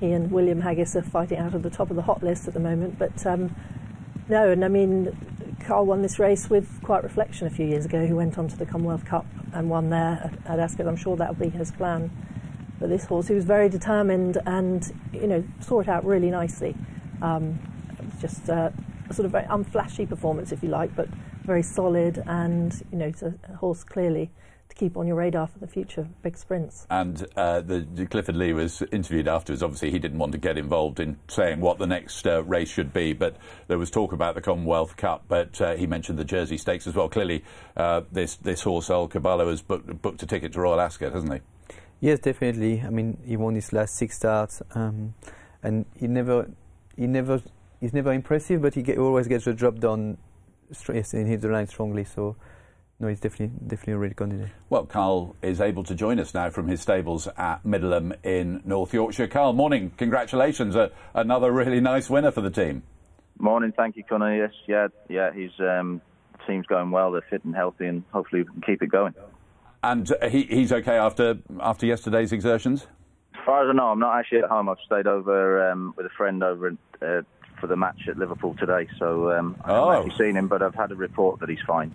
he 0.01 0.11
and 0.11 0.31
William 0.31 0.63
Haggas 0.63 0.95
are 0.95 1.03
fighting 1.03 1.37
out 1.37 1.53
at 1.53 1.61
the 1.61 1.69
top 1.69 1.91
of 1.91 1.95
the 1.95 2.01
hot 2.01 2.23
list 2.23 2.47
at 2.47 2.55
the 2.55 2.59
moment. 2.59 2.97
But 2.97 3.23
um, 3.25 3.55
no, 4.27 4.49
and 4.49 4.65
I 4.65 4.67
mean, 4.67 5.15
Karl 5.63 5.85
won 5.85 6.01
this 6.01 6.17
race 6.17 6.49
with 6.49 6.81
Quiet 6.81 7.03
Reflection 7.03 7.45
a 7.45 7.51
few 7.51 7.67
years 7.67 7.85
ago, 7.85 8.07
who 8.07 8.15
went 8.15 8.37
on 8.39 8.47
to 8.47 8.57
the 8.57 8.65
Commonwealth 8.65 9.05
Cup 9.05 9.27
and 9.53 9.69
won 9.69 9.91
there 9.91 10.33
at, 10.45 10.53
at 10.53 10.59
Ascot. 10.59 10.87
I'm 10.87 10.95
sure 10.95 11.15
that 11.17 11.37
will 11.37 11.45
be 11.45 11.55
his 11.55 11.71
plan. 11.71 12.09
But 12.79 12.89
this 12.89 13.05
horse, 13.05 13.27
he 13.27 13.35
was 13.35 13.45
very 13.45 13.69
determined 13.69 14.39
and, 14.47 14.91
you 15.13 15.27
know, 15.27 15.43
saw 15.59 15.81
it 15.81 15.87
out 15.87 16.03
really 16.03 16.31
nicely. 16.31 16.75
Um, 17.21 17.59
it 17.99 18.03
was 18.03 18.19
just 18.19 18.49
uh, 18.49 18.71
a 19.07 19.13
sort 19.13 19.27
of 19.27 19.31
very 19.31 19.45
unflashy 19.45 20.09
performance, 20.09 20.51
if 20.51 20.63
you 20.63 20.69
like, 20.69 20.95
but 20.95 21.07
very 21.45 21.61
solid 21.61 22.23
and, 22.25 22.73
you 22.91 22.97
know, 22.97 23.05
it's 23.05 23.21
a, 23.21 23.35
a 23.47 23.55
horse 23.55 23.83
clearly 23.83 24.31
keep 24.81 24.97
on 24.97 25.05
your 25.05 25.15
radar 25.15 25.45
for 25.45 25.59
the 25.59 25.67
future 25.67 26.07
big 26.23 26.35
sprints. 26.35 26.87
And 26.89 27.27
uh, 27.35 27.61
the, 27.61 27.85
the 27.93 28.07
Clifford 28.07 28.35
Lee 28.35 28.51
was 28.51 28.81
interviewed 28.91 29.27
afterwards. 29.27 29.61
Obviously, 29.61 29.91
he 29.91 29.99
didn't 29.99 30.17
want 30.17 30.31
to 30.31 30.39
get 30.39 30.57
involved 30.57 30.99
in 30.99 31.19
saying 31.27 31.59
what 31.59 31.77
the 31.77 31.85
next 31.85 32.25
uh, 32.25 32.43
race 32.43 32.71
should 32.71 32.91
be, 32.91 33.13
but 33.13 33.35
there 33.67 33.77
was 33.77 33.91
talk 33.91 34.11
about 34.11 34.33
the 34.33 34.41
Commonwealth 34.41 34.97
Cup. 34.97 35.25
But 35.27 35.61
uh, 35.61 35.75
he 35.75 35.85
mentioned 35.85 36.17
the 36.17 36.25
Jersey 36.25 36.57
Stakes 36.57 36.87
as 36.87 36.95
well. 36.95 37.09
Clearly, 37.09 37.43
uh, 37.77 38.01
this 38.11 38.37
this 38.37 38.63
horse 38.63 38.89
El 38.89 39.07
Caballo 39.07 39.51
has 39.51 39.61
booked, 39.61 40.01
booked 40.01 40.23
a 40.23 40.25
ticket 40.25 40.53
to 40.53 40.61
Royal 40.61 40.81
Ascot, 40.81 41.13
hasn't 41.13 41.31
he? 41.31 41.39
Yes, 41.99 42.17
definitely. 42.17 42.81
I 42.81 42.89
mean, 42.89 43.19
he 43.23 43.37
won 43.37 43.53
his 43.53 43.71
last 43.71 43.95
six 43.97 44.15
starts, 44.15 44.63
um, 44.73 45.13
and 45.61 45.85
he 45.95 46.07
never, 46.07 46.49
he 46.97 47.05
never, 47.05 47.39
he's 47.79 47.93
never 47.93 48.11
impressive, 48.13 48.63
but 48.63 48.73
he 48.73 48.81
get, 48.81 48.97
always 48.97 49.27
gets 49.27 49.45
the 49.45 49.53
job 49.53 49.79
done. 49.79 50.17
Str- 50.71 50.93
yes, 50.93 51.13
and 51.13 51.27
hits 51.27 51.43
the 51.43 51.49
line 51.49 51.67
strongly. 51.67 52.03
So, 52.03 52.35
no, 53.01 53.07
he's 53.07 53.19
definitely, 53.19 53.57
definitely 53.67 53.93
a 53.93 53.97
real 53.97 54.13
candidate. 54.13 54.49
Well, 54.69 54.85
Karl 54.85 55.35
is 55.41 55.59
able 55.59 55.83
to 55.85 55.95
join 55.95 56.19
us 56.19 56.33
now 56.33 56.49
from 56.51 56.67
his 56.67 56.79
stables 56.81 57.27
at 57.35 57.65
Middleham 57.65 58.13
in 58.23 58.61
North 58.63 58.93
Yorkshire. 58.93 59.27
Karl, 59.27 59.53
morning. 59.53 59.91
Congratulations. 59.97 60.75
Uh, 60.75 60.89
another 61.13 61.51
really 61.51 61.81
nice 61.81 62.09
winner 62.09 62.31
for 62.31 62.41
the 62.41 62.51
team. 62.51 62.83
Morning, 63.39 63.73
thank 63.75 63.97
you, 63.97 64.03
Connor. 64.03 64.35
Yes, 64.37 64.51
yeah, 64.67 64.87
yeah. 65.09 65.31
His 65.33 65.51
um, 65.59 65.99
team's 66.47 66.67
going 66.67 66.91
well. 66.91 67.11
They're 67.11 67.25
fit 67.29 67.43
and 67.43 67.55
healthy, 67.55 67.87
and 67.87 68.03
hopefully 68.13 68.43
we 68.43 68.47
can 68.51 68.61
keep 68.61 68.81
it 68.83 68.87
going. 68.91 69.15
And 69.83 70.11
uh, 70.21 70.29
he, 70.29 70.43
he's 70.43 70.71
okay 70.71 70.97
after 70.97 71.39
after 71.59 71.87
yesterday's 71.87 72.31
exertions. 72.31 72.85
As 73.33 73.39
far 73.43 73.63
as 73.67 73.73
I 73.73 73.75
know, 73.75 73.87
I'm 73.87 73.99
not 73.99 74.19
actually 74.19 74.39
at 74.39 74.49
home. 74.49 74.69
I've 74.69 74.77
stayed 74.85 75.07
over 75.07 75.71
um, 75.71 75.95
with 75.97 76.05
a 76.05 76.09
friend 76.15 76.43
over 76.43 76.67
uh, 77.01 77.21
for 77.59 77.65
the 77.65 77.75
match 77.75 78.01
at 78.07 78.17
Liverpool 78.17 78.55
today, 78.59 78.87
so 78.99 79.31
um, 79.31 79.55
I 79.65 79.69
haven't 79.73 79.83
Oh. 79.83 79.91
actually 79.91 80.17
seen 80.23 80.35
him, 80.37 80.47
but 80.47 80.61
I've 80.61 80.75
had 80.75 80.91
a 80.91 80.95
report 80.95 81.39
that 81.39 81.49
he's 81.49 81.61
fine. 81.65 81.91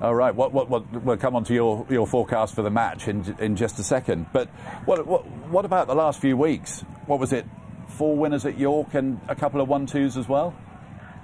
All 0.00 0.14
right. 0.14 0.34
What, 0.34 0.52
what, 0.52 0.68
what, 0.68 1.02
we'll 1.02 1.16
come 1.16 1.34
on 1.34 1.44
to 1.44 1.54
your, 1.54 1.84
your 1.90 2.06
forecast 2.06 2.54
for 2.54 2.62
the 2.62 2.70
match 2.70 3.08
in, 3.08 3.36
in 3.40 3.56
just 3.56 3.78
a 3.80 3.82
second. 3.82 4.26
But 4.32 4.48
what, 4.84 5.04
what, 5.06 5.26
what 5.48 5.64
about 5.64 5.88
the 5.88 5.94
last 5.94 6.20
few 6.20 6.36
weeks? 6.36 6.82
What 7.06 7.18
was 7.18 7.32
it? 7.32 7.46
Four 7.88 8.16
winners 8.16 8.46
at 8.46 8.58
York 8.58 8.94
and 8.94 9.20
a 9.28 9.34
couple 9.34 9.60
of 9.60 9.68
one 9.68 9.86
twos 9.86 10.16
as 10.16 10.28
well. 10.28 10.54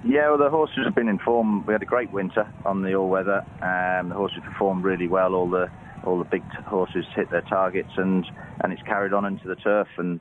Yeah, 0.03 0.29
well, 0.29 0.37
the 0.37 0.49
horses 0.49 0.83
have 0.83 0.93
been 0.93 1.07
in 1.07 1.19
form. 1.19 1.65
We 1.65 1.73
had 1.73 1.81
a 1.81 1.85
great 1.85 2.11
winter 2.11 2.51
on 2.65 2.81
the 2.81 2.95
all-weather. 2.95 3.45
Um, 3.61 4.09
the 4.09 4.15
horses 4.15 4.39
performed 4.43 4.83
really 4.83 5.07
well. 5.07 5.33
All 5.33 5.49
the 5.49 5.71
all 6.03 6.19
the 6.19 6.25
big 6.25 6.43
horses 6.67 7.05
hit 7.15 7.31
their 7.31 7.41
targets, 7.41 7.89
and 7.97 8.25
and 8.61 8.71
it's 8.71 8.81
carried 8.83 9.13
on 9.13 9.25
into 9.25 9.47
the 9.47 9.55
turf. 9.55 9.87
And 9.97 10.19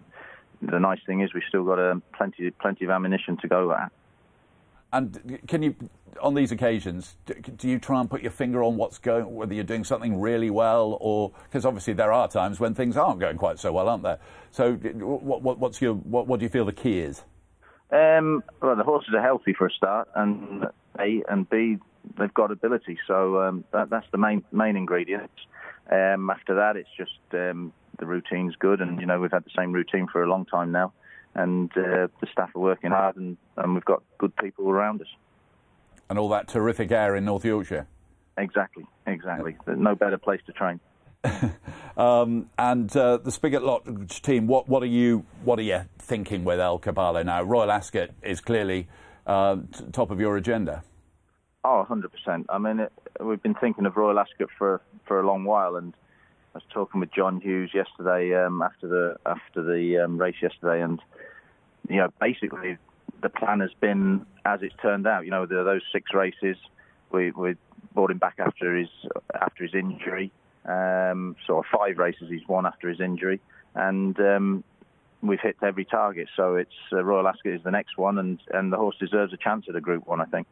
the 0.63 0.79
nice 0.79 1.01
thing 1.07 1.21
is 1.21 1.35
we've 1.35 1.43
still 1.49 1.65
got 1.65 1.79
um, 1.79 2.03
plenty 2.17 2.51
plenty 2.51 2.87
of 2.87 2.91
ammunition 2.91 3.37
to 3.43 3.49
go 3.49 3.73
at. 3.73 3.93
And 4.95 5.41
can 5.49 5.63
you, 5.65 5.75
on 6.23 6.35
these 6.35 6.53
occasions, 6.53 7.17
do, 7.27 7.69
you 7.69 7.81
try 7.81 8.01
and 8.01 8.09
put 8.09 8.23
your 8.23 8.31
finger 8.31 8.63
on 8.63 8.77
what's 8.77 8.99
going, 8.99 9.35
whether 9.35 9.53
you're 9.53 9.65
doing 9.65 9.83
something 9.83 10.21
really 10.21 10.51
well, 10.51 10.97
or 11.01 11.33
because 11.45 11.67
obviously 11.67 11.95
there 11.95 12.13
are 12.13 12.29
times 12.29 12.61
when 12.61 12.75
things 12.75 12.97
aren't 12.97 13.19
going 13.19 13.37
quite 13.37 13.59
so 13.59 13.73
well, 13.73 13.89
aren't 13.89 14.05
there? 14.05 14.21
So, 14.53 14.75
what, 14.75 15.43
what, 15.43 15.59
what's 15.59 15.83
your, 15.83 15.95
what, 15.95 16.29
what 16.29 16.39
do 16.39 16.45
you 16.45 16.49
feel 16.49 16.65
the 16.65 16.73
key 16.73 17.01
is? 17.01 17.25
Um, 17.91 18.45
well, 18.63 18.77
the 18.77 18.85
horses 18.85 19.15
are 19.15 19.23
healthy 19.23 19.53
for 19.53 19.67
a 19.67 19.71
start, 19.71 20.09
and 20.15 20.67
A 21.01 21.23
and 21.29 21.51
B, 21.51 21.79
they've 22.17 22.33
got 22.33 22.51
ability. 22.53 22.99
So 23.07 23.41
um, 23.43 23.65
that, 23.73 23.91
that's 23.91 24.07
the 24.13 24.19
main 24.19 24.45
main 24.53 24.77
ingredients. 24.77 25.35
Um, 25.91 26.31
after 26.31 26.55
that, 26.55 26.77
it's 26.77 26.89
just 26.97 27.19
um, 27.33 27.73
the 27.99 28.07
routine's 28.07 28.55
good, 28.57 28.81
and 28.81 29.01
you 29.01 29.07
know 29.07 29.21
we've 29.21 29.33
had 29.33 29.45
the 29.45 29.53
same 29.57 29.73
routine 29.73 30.07
for 30.11 30.23
a 30.23 30.29
long 30.29 30.47
time 30.47 30.73
now, 30.73 30.93
and 31.35 31.71
uh, 31.77 32.09
the 32.21 32.27
staff 32.33 32.51
are 32.55 32.61
working 32.61 32.91
hard, 32.91 33.17
and, 33.17 33.37
and 33.57 33.75
we've 33.75 33.85
got 33.85 34.03
good 34.19 34.35
people 34.37 34.69
around 34.69 35.01
us. 35.01 35.09
And 36.09 36.19
all 36.19 36.29
that 36.31 36.49
terrific 36.49 36.91
air 36.93 37.17
in 37.17 37.25
North 37.25 37.45
Yorkshire. 37.45 37.87
Exactly, 38.37 38.85
exactly. 39.07 39.57
There's 39.65 39.79
no 39.79 39.95
better 39.95 40.19
place 40.19 40.41
to 40.47 40.53
train. 40.53 40.81
Um, 41.97 42.51
and 42.59 42.95
uh, 42.97 43.19
the 43.19 43.31
Spigot 43.31 43.63
Lodge 43.63 44.21
team, 44.21 44.49
what, 44.49 44.69
what 44.69 44.83
are 44.83 44.87
you 44.87 45.25
what 45.45 45.59
are 45.61 45.63
you 45.63 45.83
thinking 45.99 46.45
with 46.45 46.59
El 46.59 46.79
Caballo 46.79 47.23
now? 47.23 47.43
Royal 47.43 47.71
Ascot 47.71 48.11
is 48.23 48.41
clearly 48.41 48.89
uh, 49.27 49.59
t- 49.73 49.85
top 49.93 50.11
of 50.11 50.19
your 50.19 50.37
agenda. 50.37 50.83
Oh, 51.63 51.87
100%. 51.89 52.45
I 52.49 52.59
mean, 52.59 52.81
it, 52.81 52.93
we've 53.21 53.43
been 53.43 53.55
thinking 53.55 53.87
of 53.87 53.97
Royal 53.97 54.19
Ascot 54.19 54.49
for 54.59 54.81
for 55.07 55.21
a 55.21 55.27
long 55.27 55.45
while, 55.45 55.77
and 55.77 55.95
I 56.55 56.59
was 56.59 56.65
talking 56.73 57.01
with 57.01 57.13
John 57.13 57.41
Hughes 57.41 57.71
yesterday 57.75 58.33
um, 58.35 58.63
after 58.63 58.87
the 58.87 59.17
after 59.27 59.63
the 59.63 60.05
um, 60.05 60.19
race 60.19 60.37
yesterday, 60.41 60.83
and 60.83 61.01
you 61.89 61.97
know, 61.97 62.13
basically 62.21 62.79
the 63.23 63.29
plan 63.29 63.59
has 63.61 63.73
been 63.81 64.25
as 64.45 64.61
it's 64.63 64.75
turned 64.81 65.07
out. 65.07 65.25
You 65.25 65.33
know, 65.33 65.47
the, 65.47 65.65
those 65.65 65.83
six 65.93 66.15
races, 66.15 66.57
we, 67.11 67.33
we 67.33 67.57
brought 67.93 68.13
him 68.13 68.19
back 68.19 68.37
after 68.39 68.77
his 68.77 68.89
after 69.35 69.65
his 69.65 69.75
injury. 69.75 70.31
Um, 70.65 71.35
so 71.47 71.63
five 71.77 71.99
races 71.99 72.29
he's 72.31 72.47
won 72.49 72.67
after 72.67 72.89
his 72.89 73.01
injury, 73.01 73.41
and 73.75 74.19
um, 74.21 74.65
we've 75.23 75.41
hit 75.41 75.57
every 75.61 75.85
target. 75.85 76.29
So 76.37 76.55
it's 76.55 76.71
uh, 76.93 77.03
Royal 77.03 77.27
Ascot 77.27 77.53
is 77.53 77.63
the 77.65 77.73
next 77.73 77.99
one, 77.99 78.19
and, 78.19 78.39
and 78.53 78.73
the 78.73 78.77
horse 78.77 78.97
deserves 79.01 79.33
a 79.33 79.37
chance 79.37 79.67
at 79.69 79.75
a 79.75 79.81
Group 79.81 80.07
One, 80.07 80.21
I 80.21 80.27
think. 80.27 80.47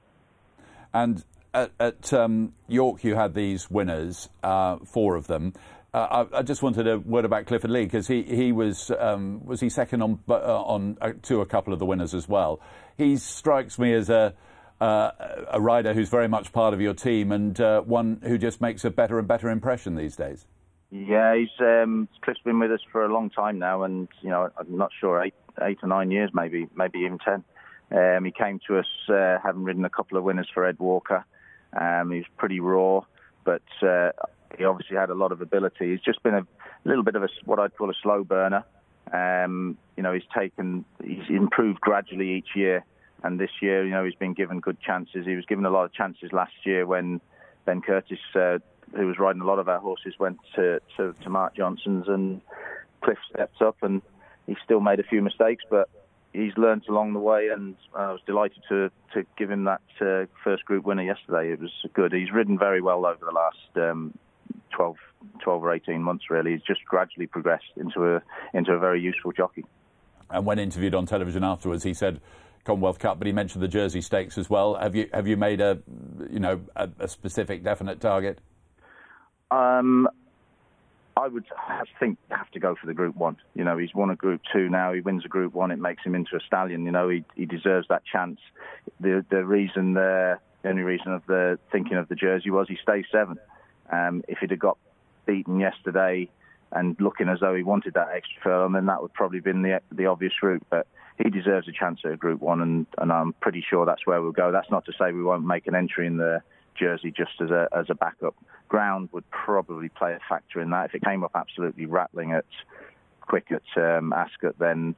And 0.92 1.24
at, 1.54 1.70
at 1.78 2.12
um, 2.12 2.54
York, 2.68 3.04
you 3.04 3.14
had 3.14 3.34
these 3.34 3.70
winners, 3.70 4.28
uh, 4.42 4.78
four 4.84 5.16
of 5.16 5.28
them. 5.28 5.54
Uh, 5.94 6.26
I, 6.32 6.38
I, 6.38 6.42
just 6.42 6.62
wanted 6.62 6.86
a 6.86 6.98
word 6.98 7.26
about 7.26 7.44
Clifford 7.44 7.70
Lee 7.70 7.84
because 7.84 8.06
he, 8.06 8.22
he 8.22 8.50
was 8.50 8.90
um, 8.98 9.44
was 9.44 9.60
he 9.60 9.68
second 9.68 10.00
on 10.00 10.20
uh, 10.26 10.32
on 10.32 10.96
uh, 11.02 11.12
to 11.24 11.42
a 11.42 11.46
couple 11.46 11.74
of 11.74 11.78
the 11.78 11.84
winners 11.84 12.14
as 12.14 12.26
well. 12.26 12.60
He 12.96 13.18
strikes 13.18 13.78
me 13.78 13.92
as 13.92 14.08
a 14.08 14.32
uh, 14.80 15.10
a 15.50 15.60
rider 15.60 15.92
who's 15.92 16.08
very 16.08 16.28
much 16.28 16.50
part 16.50 16.72
of 16.72 16.80
your 16.80 16.94
team 16.94 17.30
and 17.30 17.60
uh, 17.60 17.82
one 17.82 18.20
who 18.24 18.38
just 18.38 18.60
makes 18.62 18.86
a 18.86 18.90
better 18.90 19.18
and 19.18 19.28
better 19.28 19.50
impression 19.50 19.94
these 19.94 20.16
days. 20.16 20.46
Yeah, 20.90 21.36
he's 21.36 21.50
um, 21.60 22.08
Cliff's 22.22 22.40
been 22.42 22.58
with 22.58 22.72
us 22.72 22.80
for 22.90 23.04
a 23.04 23.12
long 23.12 23.28
time 23.28 23.58
now, 23.58 23.82
and 23.82 24.08
you 24.22 24.30
know 24.30 24.48
I'm 24.58 24.78
not 24.78 24.92
sure 24.98 25.22
eight 25.22 25.34
eight 25.60 25.78
or 25.82 25.88
nine 25.88 26.10
years, 26.10 26.30
maybe 26.32 26.68
maybe 26.74 27.00
even 27.00 27.18
ten. 27.18 27.44
Um, 27.90 28.24
he 28.24 28.32
came 28.32 28.60
to 28.66 28.78
us 28.78 28.86
uh, 29.10 29.36
having 29.44 29.62
ridden 29.62 29.84
a 29.84 29.90
couple 29.90 30.16
of 30.16 30.24
winners 30.24 30.48
for 30.54 30.64
Ed 30.64 30.78
Walker. 30.78 31.26
Um, 31.78 32.12
he 32.12 32.18
was 32.18 32.26
pretty 32.38 32.60
raw, 32.60 33.02
but 33.44 33.62
he 34.58 34.64
obviously 34.64 34.96
had 34.96 35.10
a 35.10 35.14
lot 35.14 35.32
of 35.32 35.40
ability. 35.40 35.90
He's 35.90 36.00
just 36.00 36.22
been 36.22 36.34
a 36.34 36.46
little 36.84 37.02
bit 37.02 37.14
of 37.14 37.22
a 37.22 37.28
what 37.44 37.58
I'd 37.58 37.76
call 37.76 37.90
a 37.90 37.94
slow 38.02 38.24
burner. 38.24 38.64
Um, 39.12 39.76
you 39.96 40.02
know, 40.02 40.12
he's 40.12 40.22
taken, 40.36 40.84
he's 41.04 41.28
improved 41.28 41.80
gradually 41.80 42.30
each 42.30 42.54
year, 42.54 42.84
and 43.22 43.38
this 43.38 43.50
year, 43.60 43.84
you 43.84 43.90
know, 43.90 44.04
he's 44.04 44.14
been 44.14 44.32
given 44.32 44.60
good 44.60 44.80
chances. 44.80 45.26
He 45.26 45.36
was 45.36 45.44
given 45.46 45.64
a 45.66 45.70
lot 45.70 45.84
of 45.84 45.92
chances 45.92 46.30
last 46.32 46.54
year 46.64 46.86
when 46.86 47.20
Ben 47.64 47.82
Curtis, 47.82 48.18
uh, 48.34 48.58
who 48.96 49.06
was 49.06 49.18
riding 49.18 49.42
a 49.42 49.46
lot 49.46 49.58
of 49.58 49.68
our 49.68 49.80
horses, 49.80 50.14
went 50.18 50.38
to, 50.56 50.80
to, 50.96 51.14
to 51.22 51.30
Mark 51.30 51.56
Johnson's, 51.56 52.08
and 52.08 52.40
Cliff 53.02 53.18
stepped 53.32 53.60
up, 53.60 53.76
and 53.82 54.02
he 54.46 54.56
still 54.64 54.80
made 54.80 55.00
a 55.00 55.04
few 55.04 55.20
mistakes, 55.20 55.64
but 55.68 55.88
he's 56.32 56.56
learnt 56.56 56.88
along 56.88 57.12
the 57.12 57.18
way, 57.18 57.48
and 57.48 57.76
I 57.94 58.12
was 58.12 58.20
delighted 58.26 58.62
to 58.68 58.90
to 59.14 59.26
give 59.36 59.50
him 59.50 59.64
that 59.64 59.82
uh, 60.00 60.26
first 60.42 60.64
group 60.64 60.84
winner 60.84 61.02
yesterday. 61.02 61.52
It 61.52 61.60
was 61.60 61.72
good. 61.92 62.12
He's 62.12 62.32
ridden 62.32 62.58
very 62.58 62.80
well 62.80 63.04
over 63.04 63.24
the 63.24 63.32
last 63.32 63.90
um, 63.90 64.14
12, 64.72 64.96
12 65.42 65.62
or 65.62 65.72
18 65.74 66.02
months, 66.02 66.24
really. 66.30 66.52
He's 66.52 66.62
just 66.62 66.84
gradually 66.84 67.26
progressed 67.26 67.72
into 67.76 68.16
a, 68.16 68.22
into 68.54 68.72
a 68.72 68.78
very 68.78 69.00
useful 69.00 69.32
jockey. 69.32 69.64
And 70.30 70.46
when 70.46 70.58
interviewed 70.58 70.94
on 70.94 71.06
television 71.06 71.44
afterwards, 71.44 71.84
he 71.84 71.94
said 71.94 72.20
Commonwealth 72.64 72.98
Cup, 72.98 73.18
but 73.18 73.26
he 73.26 73.32
mentioned 73.32 73.62
the 73.62 73.68
Jersey 73.68 74.00
Stakes 74.00 74.38
as 74.38 74.48
well. 74.48 74.74
Have 74.74 74.94
you, 74.94 75.08
have 75.12 75.26
you 75.26 75.36
made 75.36 75.60
a, 75.60 75.80
you 76.30 76.40
know, 76.40 76.60
a, 76.74 76.88
a 76.98 77.08
specific, 77.08 77.62
definite 77.62 78.00
target? 78.00 78.40
Um, 79.50 80.08
I 81.16 81.28
would 81.28 81.44
I 81.56 81.82
think 82.00 82.18
have 82.30 82.50
to 82.52 82.60
go 82.60 82.74
for 82.74 82.86
the 82.86 82.94
Group 82.94 83.16
One. 83.16 83.36
You 83.54 83.64
know, 83.64 83.76
he's 83.76 83.94
won 83.94 84.10
a 84.10 84.16
Group 84.16 84.40
Two 84.52 84.68
now. 84.68 84.92
He 84.92 85.00
wins 85.00 85.24
a 85.24 85.28
Group 85.28 85.52
One. 85.52 85.70
It 85.70 85.78
makes 85.78 86.02
him 86.04 86.14
into 86.14 86.36
a 86.36 86.40
stallion. 86.46 86.84
You 86.84 86.90
know, 86.90 87.08
he 87.08 87.24
he 87.34 87.44
deserves 87.44 87.86
that 87.88 88.02
chance. 88.10 88.40
The 89.00 89.24
the 89.30 89.44
reason 89.44 89.94
the 89.94 90.38
only 90.64 90.82
reason 90.82 91.12
of 91.12 91.22
the 91.26 91.58
thinking 91.70 91.98
of 91.98 92.08
the 92.08 92.14
jersey 92.14 92.50
was 92.50 92.66
he 92.68 92.78
stays 92.82 93.04
seven. 93.12 93.36
Um, 93.92 94.22
if 94.26 94.38
he'd 94.38 94.50
have 94.50 94.58
got 94.58 94.78
beaten 95.26 95.60
yesterday 95.60 96.28
and 96.72 96.96
looking 96.98 97.28
as 97.28 97.40
though 97.40 97.54
he 97.54 97.62
wanted 97.62 97.94
that 97.94 98.08
extra 98.14 98.42
furlong, 98.42 98.72
then 98.72 98.86
that 98.86 99.02
would 99.02 99.12
probably 99.12 99.38
have 99.38 99.44
been 99.44 99.62
the 99.62 99.80
the 99.92 100.06
obvious 100.06 100.32
route. 100.42 100.62
But 100.70 100.86
he 101.22 101.30
deserves 101.30 101.68
a 101.68 101.72
chance 101.72 102.00
at 102.04 102.12
a 102.12 102.16
Group 102.16 102.40
One, 102.40 102.62
and, 102.62 102.86
and 102.98 103.12
I'm 103.12 103.34
pretty 103.34 103.64
sure 103.68 103.84
that's 103.84 104.06
where 104.06 104.20
we'll 104.22 104.32
go. 104.32 104.50
That's 104.50 104.70
not 104.70 104.84
to 104.86 104.92
say 104.98 105.12
we 105.12 105.22
won't 105.22 105.46
make 105.46 105.66
an 105.66 105.74
entry 105.74 106.06
in 106.06 106.16
the 106.16 106.42
jersey 106.74 107.12
just 107.14 107.32
as 107.40 107.50
a 107.50 107.68
as 107.72 107.86
a 107.90 107.94
backup. 107.94 108.34
Ground 108.68 109.10
would 109.12 109.30
probably 109.30 109.90
play 109.90 110.14
a 110.14 110.20
factor 110.28 110.60
in 110.60 110.70
that. 110.70 110.86
If 110.86 110.94
it 110.94 111.04
came 111.04 111.22
up 111.22 111.32
absolutely 111.34 111.86
rattling 111.86 112.32
at 112.32 112.46
quick 113.20 113.52
at 113.52 113.82
um, 113.82 114.12
Ascot, 114.12 114.58
then 114.58 114.94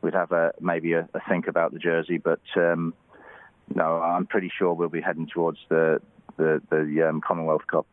we'd 0.00 0.14
have 0.14 0.32
a 0.32 0.52
maybe 0.60 0.94
a, 0.94 1.08
a 1.12 1.20
think 1.28 1.46
about 1.46 1.72
the 1.72 1.78
jersey. 1.78 2.16
But 2.16 2.40
um, 2.56 2.94
no, 3.74 4.00
I'm 4.00 4.26
pretty 4.26 4.50
sure 4.56 4.72
we'll 4.72 4.88
be 4.88 5.02
heading 5.02 5.26
towards 5.26 5.58
the 5.68 6.00
the, 6.38 6.62
the 6.70 7.08
um, 7.08 7.20
Commonwealth 7.20 7.66
Cup. 7.66 7.86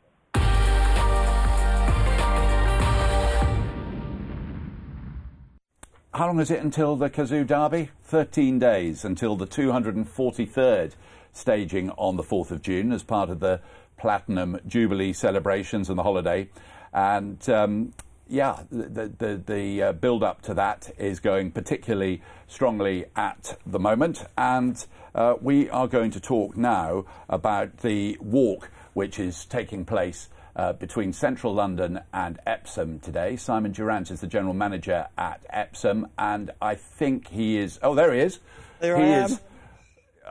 How 6.16 6.28
long 6.28 6.40
is 6.40 6.50
it 6.50 6.62
until 6.62 6.96
the 6.96 7.10
Cazoo 7.10 7.46
Derby? 7.46 7.90
13 8.06 8.58
days 8.58 9.04
until 9.04 9.36
the 9.36 9.46
243rd 9.46 10.94
staging 11.34 11.90
on 11.90 12.16
the 12.16 12.24
4th 12.24 12.52
of 12.52 12.62
June 12.62 12.94
as 12.94 13.04
part 13.04 13.30
of 13.30 13.42
the 13.42 13.60
Platinum 13.98 14.58
Jubilee 14.66 15.12
celebrations 15.12 15.90
and 15.90 16.00
the 16.00 16.04
holiday. 16.04 16.48
And 16.94 17.50
um, 17.50 17.94
yeah, 18.30 18.62
the, 18.72 19.12
the, 19.18 19.42
the 19.46 19.84
uh, 19.84 19.92
build 19.92 20.24
up 20.24 20.42
to 20.44 20.54
that 20.54 20.90
is 20.98 21.20
going 21.20 21.52
particularly 21.52 22.22
strongly 22.48 23.08
at 23.18 23.58
the 23.66 23.80
moment. 23.80 24.24
And 24.38 24.86
uh, 25.14 25.34
we 25.42 25.70
are 25.70 25.90
going 25.90 26.12
to 26.12 26.22
talk 26.22 26.56
now 26.56 27.04
about 27.28 27.80
the 27.80 28.18
walk 28.22 28.72
which 28.94 29.20
is 29.20 29.44
taking 29.44 29.84
place 29.84 30.30
uh, 30.56 30.74
between 30.74 31.14
central 31.14 31.54
London 31.54 32.00
and 32.14 32.40
Epsom 32.46 33.00
today. 33.00 33.36
Simon 33.36 33.72
Durrant 33.72 34.12
is 34.12 34.22
the 34.22 34.28
general 34.28 34.54
manager 34.54 35.08
at 35.18 35.42
Epsom, 35.50 36.08
and 36.18 36.52
I 36.62 36.76
think 36.76 37.30
he 37.30 37.58
is. 37.58 37.80
Oh, 37.82 37.96
there 37.96 38.14
he 38.14 38.22
is. 38.22 38.40
There 38.80 38.98
he 38.98 39.04
I 39.04 39.08
am. 39.08 39.26
is. 39.26 39.42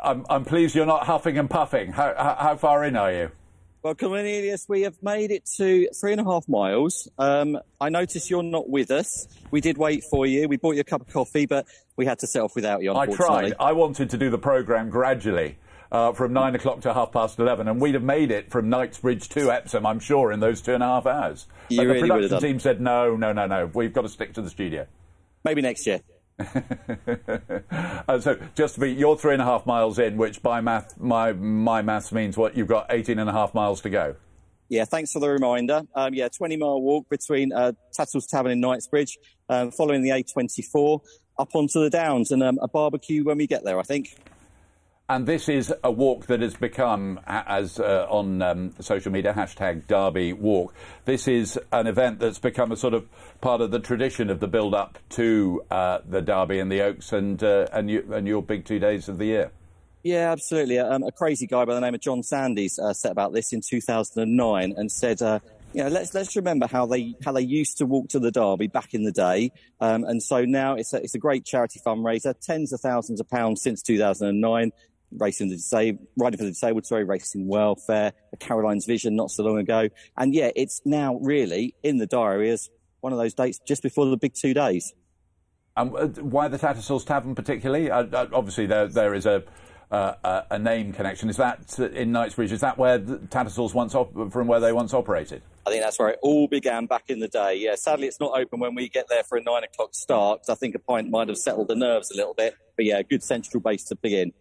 I'm, 0.02 0.26
I'm 0.28 0.44
pleased 0.44 0.74
you're 0.74 0.86
not 0.86 1.04
huffing 1.06 1.38
and 1.38 1.48
puffing. 1.48 1.92
How, 1.92 2.14
how, 2.16 2.36
how 2.38 2.56
far 2.56 2.84
in 2.84 2.96
are 2.96 3.12
you? 3.12 3.30
Well, 3.82 3.94
Cornelius, 3.94 4.66
we 4.66 4.80
have 4.82 5.02
made 5.02 5.30
it 5.30 5.44
to 5.58 5.88
three 6.00 6.12
and 6.12 6.20
a 6.20 6.24
half 6.24 6.48
miles. 6.48 7.06
Um, 7.18 7.58
I 7.78 7.90
notice 7.90 8.30
you're 8.30 8.42
not 8.42 8.66
with 8.70 8.90
us. 8.90 9.28
We 9.50 9.60
did 9.60 9.76
wait 9.76 10.04
for 10.04 10.24
you. 10.24 10.48
We 10.48 10.56
bought 10.56 10.74
you 10.74 10.80
a 10.80 10.84
cup 10.84 11.02
of 11.02 11.12
coffee, 11.12 11.44
but 11.44 11.66
we 11.94 12.06
had 12.06 12.18
to 12.20 12.26
set 12.26 12.40
off 12.40 12.54
without 12.54 12.82
you. 12.82 12.94
I 12.94 13.06
tried. 13.06 13.52
I 13.60 13.72
wanted 13.72 14.08
to 14.08 14.16
do 14.16 14.30
the 14.30 14.38
programme 14.38 14.88
gradually. 14.88 15.58
Uh, 15.94 16.12
from 16.12 16.32
nine 16.32 16.56
o'clock 16.56 16.80
to 16.80 16.92
half 16.92 17.12
past 17.12 17.38
eleven, 17.38 17.68
and 17.68 17.80
we'd 17.80 17.94
have 17.94 18.02
made 18.02 18.32
it 18.32 18.50
from 18.50 18.68
Knightsbridge 18.68 19.28
to 19.28 19.52
Epsom, 19.52 19.86
I'm 19.86 20.00
sure, 20.00 20.32
in 20.32 20.40
those 20.40 20.60
two 20.60 20.74
and 20.74 20.82
a 20.82 20.86
half 20.86 21.06
hours. 21.06 21.46
You 21.68 21.76
but 21.76 21.82
the 21.84 21.88
really 21.88 22.08
have 22.08 22.18
production 22.18 22.40
team 22.40 22.58
said, 22.58 22.80
no, 22.80 23.14
no, 23.14 23.32
no, 23.32 23.46
no, 23.46 23.70
we've 23.72 23.92
got 23.92 24.02
to 24.02 24.08
stick 24.08 24.34
to 24.34 24.42
the 24.42 24.50
studio. 24.50 24.88
Maybe 25.44 25.62
next 25.62 25.86
year. 25.86 26.00
Uh, 28.06 28.20
so 28.20 28.38
just 28.54 28.74
to 28.74 28.80
be, 28.80 28.92
you're 28.92 29.16
three 29.16 29.32
and 29.32 29.40
a 29.40 29.44
half 29.44 29.64
miles 29.66 29.98
in, 29.98 30.16
which 30.16 30.42
by 30.42 30.60
math, 30.60 30.98
my 30.98 31.32
my 31.32 31.80
maths 31.80 32.12
means 32.12 32.36
what? 32.36 32.56
You've 32.56 32.68
got 32.68 32.86
18 32.90 33.18
and 33.18 33.30
a 33.30 33.32
half 33.32 33.54
miles 33.54 33.80
to 33.82 33.90
go. 33.90 34.16
Yeah, 34.68 34.84
thanks 34.84 35.12
for 35.12 35.20
the 35.20 35.30
reminder. 35.30 35.82
Um, 35.94 36.12
yeah, 36.12 36.28
20 36.28 36.56
mile 36.56 36.82
walk 36.82 37.08
between 37.08 37.52
uh, 37.52 37.72
Tattersalls 37.96 38.26
Tavern 38.26 38.50
in 38.50 38.60
Knightsbridge, 38.60 39.16
um, 39.48 39.70
following 39.70 40.02
the 40.02 40.10
A24 40.10 41.00
up 41.38 41.54
onto 41.54 41.80
the 41.80 41.88
Downs, 41.88 42.32
and 42.32 42.42
um, 42.42 42.58
a 42.60 42.66
barbecue 42.66 43.22
when 43.22 43.38
we 43.38 43.46
get 43.46 43.64
there, 43.64 43.78
I 43.78 43.84
think. 43.84 44.16
And 45.06 45.26
this 45.26 45.50
is 45.50 45.70
a 45.84 45.90
walk 45.90 46.26
that 46.26 46.40
has 46.40 46.54
become, 46.54 47.20
as 47.26 47.78
uh, 47.78 48.06
on 48.08 48.40
um, 48.40 48.72
social 48.80 49.12
media, 49.12 49.34
hashtag 49.34 49.86
Derby 49.86 50.32
Walk. 50.32 50.72
This 51.04 51.28
is 51.28 51.60
an 51.72 51.86
event 51.86 52.20
that's 52.20 52.38
become 52.38 52.72
a 52.72 52.76
sort 52.76 52.94
of 52.94 53.06
part 53.42 53.60
of 53.60 53.70
the 53.70 53.80
tradition 53.80 54.30
of 54.30 54.40
the 54.40 54.48
build-up 54.48 54.98
to 55.10 55.62
uh, 55.70 55.98
the 56.08 56.22
Derby 56.22 56.58
and 56.58 56.72
the 56.72 56.80
Oaks 56.80 57.12
and 57.12 57.42
uh, 57.44 57.66
and, 57.70 57.90
you, 57.90 58.10
and 58.14 58.26
your 58.26 58.42
big 58.42 58.64
two 58.64 58.78
days 58.78 59.06
of 59.10 59.18
the 59.18 59.26
year. 59.26 59.50
Yeah, 60.04 60.32
absolutely. 60.32 60.78
Um, 60.78 61.02
a 61.02 61.12
crazy 61.12 61.46
guy 61.46 61.66
by 61.66 61.74
the 61.74 61.80
name 61.80 61.94
of 61.94 62.00
John 62.00 62.22
Sandys 62.22 62.78
uh, 62.78 62.94
set 62.94 63.12
about 63.12 63.34
this 63.34 63.52
in 63.52 63.60
2009 63.60 64.74
and 64.74 64.90
said, 64.90 65.20
uh, 65.20 65.40
you 65.74 65.82
know, 65.82 65.90
let's 65.90 66.14
let's 66.14 66.34
remember 66.34 66.66
how 66.66 66.86
they 66.86 67.14
how 67.22 67.32
they 67.32 67.42
used 67.42 67.76
to 67.78 67.84
walk 67.84 68.08
to 68.10 68.18
the 68.18 68.30
Derby 68.30 68.68
back 68.68 68.94
in 68.94 69.04
the 69.04 69.12
day, 69.12 69.52
um, 69.80 70.04
and 70.04 70.22
so 70.22 70.46
now 70.46 70.76
it's 70.76 70.94
a, 70.94 71.02
it's 71.02 71.14
a 71.14 71.18
great 71.18 71.44
charity 71.44 71.78
fundraiser, 71.84 72.34
tens 72.40 72.72
of 72.72 72.80
thousands 72.80 73.20
of 73.20 73.28
pounds 73.28 73.60
since 73.60 73.82
2009. 73.82 74.72
Racing 75.16 75.48
the 75.48 75.56
disabled, 75.56 76.06
riding 76.16 76.38
for 76.38 76.44
the 76.44 76.50
disabled, 76.50 76.86
sorry, 76.86 77.04
racing 77.04 77.46
welfare, 77.46 78.12
Caroline's 78.40 78.84
Vision 78.84 79.14
not 79.14 79.30
so 79.30 79.44
long 79.44 79.58
ago, 79.58 79.88
and 80.16 80.34
yeah, 80.34 80.50
it's 80.56 80.80
now 80.84 81.16
really 81.16 81.74
in 81.82 81.98
the 81.98 82.06
diary 82.06 82.50
as 82.50 82.68
one 83.00 83.12
of 83.12 83.18
those 83.18 83.34
dates 83.34 83.60
just 83.66 83.82
before 83.82 84.06
the 84.06 84.16
big 84.16 84.34
two 84.34 84.54
days. 84.54 84.92
Um, 85.76 85.94
uh, 85.96 86.06
why 86.06 86.48
the 86.48 86.58
Tattersalls 86.58 87.04
Tavern 87.04 87.34
particularly? 87.34 87.90
Uh, 87.90 88.04
uh, 88.04 88.28
obviously, 88.32 88.66
there 88.66 88.86
there 88.86 89.12
is 89.12 89.26
a, 89.26 89.42
uh, 89.90 90.14
a 90.22 90.44
a 90.52 90.58
name 90.58 90.92
connection. 90.92 91.28
Is 91.28 91.36
that 91.36 91.74
uh, 91.78 91.90
in 91.90 92.12
Knightsbridge? 92.12 92.52
Is 92.52 92.60
that 92.60 92.78
where 92.78 92.98
the 92.98 93.18
Tattersalls 93.18 93.74
once 93.74 93.94
op- 93.94 94.32
from 94.32 94.46
where 94.46 94.60
they 94.60 94.72
once 94.72 94.94
operated? 94.94 95.42
I 95.66 95.70
think 95.70 95.82
that's 95.82 95.98
where 95.98 96.10
it 96.10 96.18
all 96.22 96.46
began 96.46 96.86
back 96.86 97.04
in 97.08 97.20
the 97.20 97.28
day. 97.28 97.56
Yeah, 97.56 97.74
sadly, 97.74 98.06
it's 98.06 98.20
not 98.20 98.38
open 98.38 98.60
when 98.60 98.74
we 98.74 98.88
get 98.88 99.08
there 99.08 99.24
for 99.24 99.36
a 99.36 99.42
nine 99.42 99.64
o'clock 99.64 99.94
start. 99.94 100.42
I 100.48 100.54
think 100.54 100.74
a 100.74 100.78
pint 100.78 101.10
might 101.10 101.28
have 101.28 101.38
settled 101.38 101.68
the 101.68 101.76
nerves 101.76 102.10
a 102.10 102.16
little 102.16 102.34
bit. 102.34 102.54
But 102.76 102.84
yeah, 102.84 103.02
good 103.02 103.22
central 103.22 103.60
base 103.60 103.84
to 103.84 103.96
begin. 103.96 104.32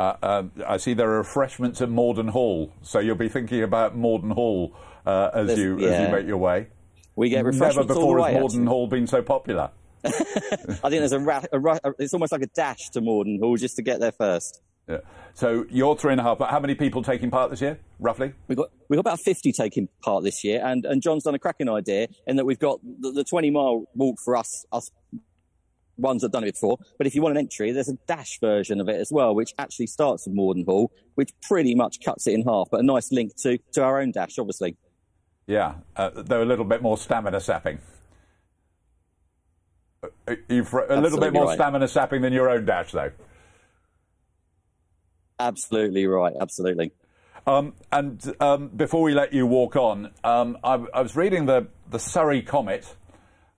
Uh, 0.00 0.16
um, 0.22 0.52
I 0.66 0.78
see 0.78 0.94
there 0.94 1.10
are 1.10 1.18
refreshments 1.18 1.82
at 1.82 1.90
Morden 1.90 2.28
Hall, 2.28 2.72
so 2.82 3.00
you'll 3.00 3.16
be 3.16 3.28
thinking 3.28 3.62
about 3.62 3.96
Morden 3.96 4.30
Hall 4.30 4.74
uh, 5.04 5.30
as 5.34 5.48
There's- 5.48 5.58
you 5.58 5.78
as 5.80 6.08
you 6.08 6.16
make 6.16 6.26
your 6.26 6.38
way. 6.38 6.68
We 7.16 7.28
get 7.28 7.36
Never 7.38 7.50
refreshments 7.50 7.90
all 7.90 7.96
before 7.96 8.16
the 8.18 8.24
has. 8.24 8.32
Morden 8.32 8.46
actually. 8.46 8.66
Hall 8.66 8.86
been 8.86 9.06
so 9.06 9.20
popular. 9.20 9.70
I 10.04 10.08
think 10.10 10.82
there's 10.90 11.12
a, 11.12 11.18
ra- 11.18 11.42
a, 11.52 11.58
ra- 11.58 11.78
it's 11.98 12.14
almost 12.14 12.32
like 12.32 12.40
a 12.40 12.46
dash 12.46 12.88
to 12.94 13.02
Morden 13.02 13.38
Hall 13.42 13.56
just 13.56 13.76
to 13.76 13.82
get 13.82 14.00
there 14.00 14.12
first. 14.12 14.62
Yeah. 14.88 14.98
So 15.34 15.66
you're 15.68 15.96
three 15.96 16.12
and 16.12 16.20
a 16.20 16.24
half. 16.24 16.38
But 16.38 16.50
how 16.50 16.60
many 16.60 16.74
people 16.74 17.02
taking 17.02 17.30
part 17.30 17.50
this 17.50 17.60
year, 17.60 17.78
roughly? 17.98 18.32
We've 18.48 18.56
got 18.56 18.70
we've 18.88 18.96
got 18.96 19.00
about 19.00 19.20
50 19.20 19.52
taking 19.52 19.88
part 20.02 20.24
this 20.24 20.42
year, 20.42 20.62
and, 20.64 20.86
and 20.86 21.02
John's 21.02 21.24
done 21.24 21.34
a 21.34 21.38
cracking 21.38 21.68
idea 21.68 22.08
in 22.26 22.36
that 22.36 22.46
we've 22.46 22.58
got 22.58 22.80
the, 22.82 23.12
the 23.12 23.24
20 23.24 23.50
mile 23.50 23.84
walk 23.94 24.18
for 24.24 24.36
us 24.36 24.64
us 24.72 24.90
ones 26.00 26.22
that 26.22 26.26
have 26.26 26.32
done 26.32 26.44
it 26.44 26.54
before. 26.54 26.78
But 26.98 27.06
if 27.06 27.14
you 27.14 27.22
want 27.22 27.36
an 27.36 27.40
entry, 27.44 27.72
there's 27.72 27.88
a 27.88 27.98
dash 28.06 28.38
version 28.40 28.80
of 28.80 28.88
it 28.88 29.00
as 29.00 29.10
well, 29.12 29.34
which 29.34 29.52
actually 29.58 29.86
starts 29.86 30.26
at 30.26 30.32
Mordenhall, 30.32 30.88
which 31.14 31.30
pretty 31.42 31.74
much 31.74 31.98
cuts 32.04 32.26
it 32.26 32.34
in 32.34 32.42
half. 32.42 32.68
But 32.70 32.80
a 32.80 32.82
nice 32.82 33.12
link 33.12 33.36
to 33.42 33.58
to 33.72 33.82
our 33.82 34.00
own 34.00 34.12
dash, 34.12 34.38
obviously. 34.38 34.76
Yeah, 35.46 35.74
uh, 35.96 36.10
they're 36.10 36.42
a 36.42 36.46
little 36.46 36.64
bit 36.64 36.82
more 36.82 36.96
stamina 36.96 37.40
sapping. 37.40 37.80
Uh, 40.02 40.36
You've 40.48 40.72
a 40.72 40.78
little 40.78 40.96
Absolutely 40.96 41.20
bit 41.20 41.32
more 41.32 41.46
right. 41.46 41.54
stamina 41.56 41.88
sapping 41.88 42.22
than 42.22 42.32
your 42.32 42.48
own 42.48 42.64
dash, 42.64 42.92
though. 42.92 43.10
Absolutely 45.38 46.06
right. 46.06 46.34
Absolutely. 46.40 46.92
Um, 47.46 47.74
and 47.90 48.34
um, 48.40 48.68
before 48.68 49.02
we 49.02 49.14
let 49.14 49.32
you 49.32 49.46
walk 49.46 49.74
on, 49.74 50.10
um, 50.22 50.58
I, 50.62 50.74
I 50.94 51.00
was 51.00 51.16
reading 51.16 51.46
the, 51.46 51.68
the 51.88 51.98
Surrey 51.98 52.42
Comet, 52.42 52.94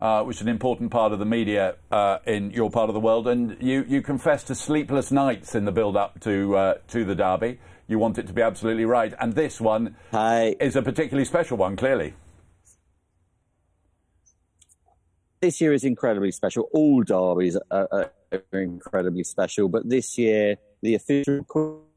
uh, 0.02 0.24
which 0.24 0.38
is 0.38 0.42
an 0.42 0.48
important 0.48 0.90
part 0.90 1.12
of 1.12 1.20
the 1.20 1.24
media 1.24 1.76
uh, 1.92 2.18
in 2.26 2.50
your 2.50 2.68
part 2.70 2.90
of 2.90 2.94
the 2.94 3.00
world, 3.00 3.28
and 3.28 3.56
you, 3.60 3.84
you 3.88 4.02
confessed 4.02 4.48
to 4.48 4.54
sleepless 4.54 5.12
nights 5.12 5.54
in 5.54 5.64
the 5.64 5.70
build 5.70 5.96
up 5.96 6.18
to, 6.18 6.56
uh, 6.56 6.74
to 6.88 7.04
the 7.04 7.14
Derby. 7.14 7.60
You 7.86 8.00
want 8.00 8.18
it 8.18 8.26
to 8.26 8.32
be 8.32 8.42
absolutely 8.42 8.84
right. 8.84 9.14
And 9.20 9.34
this 9.34 9.60
one 9.60 9.94
Hey. 10.10 10.56
is 10.58 10.74
a 10.74 10.82
particularly 10.82 11.24
special 11.24 11.56
one, 11.56 11.76
clearly. 11.76 12.14
this 15.40 15.60
year 15.60 15.72
is 15.72 15.84
incredibly 15.84 16.30
special. 16.30 16.68
All 16.72 17.02
derbies 17.02 17.56
are, 17.70 17.88
are, 17.90 18.12
are 18.32 18.60
incredibly 18.60 19.24
special, 19.24 19.68
but 19.68 19.88
this 19.88 20.16
year 20.16 20.56
the 20.82 20.94
official 20.94 21.44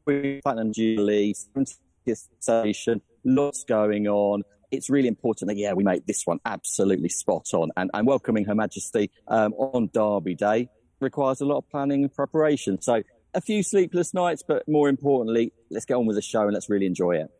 Platinum 0.04 0.72
Jubilee, 0.72 1.32
70th 1.34 2.28
station, 2.40 3.00
lots 3.24 3.64
going 3.64 4.06
on. 4.08 4.42
It's 4.70 4.90
really 4.90 5.08
important 5.08 5.48
that 5.48 5.56
yeah 5.56 5.72
we 5.72 5.84
make 5.84 6.06
this 6.06 6.22
one 6.24 6.38
absolutely 6.44 7.08
spot 7.08 7.48
on, 7.52 7.70
and, 7.76 7.90
and 7.94 8.06
welcoming 8.06 8.44
Her 8.44 8.54
Majesty 8.54 9.10
um, 9.28 9.52
on 9.54 9.90
Derby 9.92 10.34
Day 10.34 10.68
requires 11.00 11.40
a 11.40 11.44
lot 11.44 11.58
of 11.58 11.70
planning 11.70 12.02
and 12.02 12.14
preparation. 12.14 12.80
So 12.80 13.02
a 13.34 13.40
few 13.40 13.62
sleepless 13.62 14.14
nights, 14.14 14.42
but 14.46 14.66
more 14.66 14.88
importantly, 14.88 15.52
let's 15.70 15.84
get 15.84 15.94
on 15.94 16.06
with 16.06 16.16
the 16.16 16.22
show 16.22 16.42
and 16.42 16.54
let's 16.54 16.70
really 16.70 16.86
enjoy 16.86 17.16
it. 17.16 17.30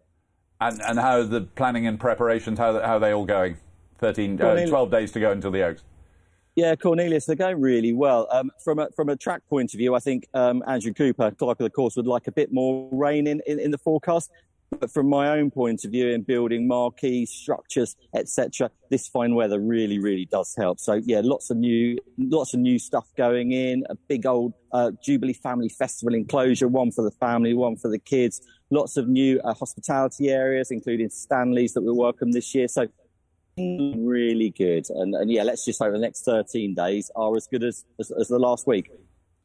And, 0.61 0.81
and 0.83 0.99
how 0.99 1.22
the 1.22 1.43
planning 1.43 1.87
and 1.87 1.99
preparations, 1.99 2.59
how, 2.59 2.74
how 2.74 2.97
are 2.97 3.01
they 3.01 3.12
all 3.12 3.24
going? 3.24 3.57
13, 3.99 4.41
uh, 4.41 4.66
12 4.66 4.91
days 4.91 5.12
to 5.12 5.20
go 5.20 5.33
until 5.33 5.51
the 5.51 5.62
Oaks. 5.62 5.83
Yeah, 6.55 6.74
Cornelius, 6.74 7.27
they're 7.27 7.37
going 7.37 7.61
really 7.61 7.93
well. 7.93 8.29
Um, 8.31 8.51
from 8.64 8.79
a 8.79 8.89
from 8.97 9.11
a 9.11 9.16
track 9.16 9.43
point 9.51 9.74
of 9.74 9.79
view, 9.79 9.95
I 9.95 9.99
think 9.99 10.27
um, 10.33 10.62
Andrew 10.66 10.95
Cooper, 10.95 11.31
clerk 11.31 11.61
of 11.61 11.64
the 11.64 11.70
course, 11.70 11.97
would 11.97 12.07
like 12.07 12.29
a 12.29 12.33
bit 12.33 12.51
more 12.51 12.89
rain 12.91 13.27
in, 13.27 13.43
in, 13.47 13.61
in 13.61 13.70
the 13.70 13.79
forecast. 13.79 14.31
But 14.71 14.91
from 14.91 15.09
my 15.09 15.29
own 15.29 15.51
point 15.51 15.85
of 15.85 15.93
view, 15.93 16.09
in 16.09 16.23
building 16.23 16.67
marquees, 16.67 17.31
structures, 17.31 17.97
etc., 18.14 18.71
this 18.91 19.09
fine 19.09 19.35
weather 19.35 19.61
really, 19.61 19.99
really 19.99 20.27
does 20.27 20.55
help. 20.57 20.81
So 20.81 20.95
yeah, 21.05 21.21
lots 21.23 21.51
of 21.51 21.57
new, 21.57 21.99
lots 22.19 22.53
of 22.53 22.61
new 22.61 22.79
stuff 22.79 23.07
going 23.17 23.53
in. 23.53 23.85
A 23.89 23.95
big 23.95 24.27
old 24.27 24.55
uh, 24.73 24.93
Jubilee 25.03 25.33
Family 25.33 25.69
Festival 25.69 26.14
enclosure, 26.14 26.69
one 26.69 26.91
for 26.91 27.03
the 27.03 27.11
family, 27.12 27.55
one 27.55 27.77
for 27.77 27.89
the 27.89 27.99
kids. 27.99 28.41
Lots 28.71 28.97
of 28.97 29.09
new 29.09 29.41
uh, 29.41 29.55
hospitality 29.55 30.31
areas, 30.31 30.71
including 30.71 31.11
Stanley's 31.11 31.73
that 31.75 31.83
we 31.83 31.93
welcome 31.93 32.33
this 32.33 32.55
year. 32.55 32.69
So 32.69 32.89
really 33.59 34.51
good. 34.51 34.87
And, 34.91 35.14
and 35.14 35.31
yeah, 35.31 35.43
let's 35.43 35.64
just 35.64 35.81
hope 35.81 35.93
the 35.93 35.99
next 35.99 36.25
13 36.25 36.75
days 36.75 37.11
are 37.17 37.35
as 37.37 37.47
good 37.47 37.64
as, 37.64 37.85
as, 37.99 38.11
as 38.11 38.29
the 38.29 38.39
last 38.39 38.67
week. 38.67 38.91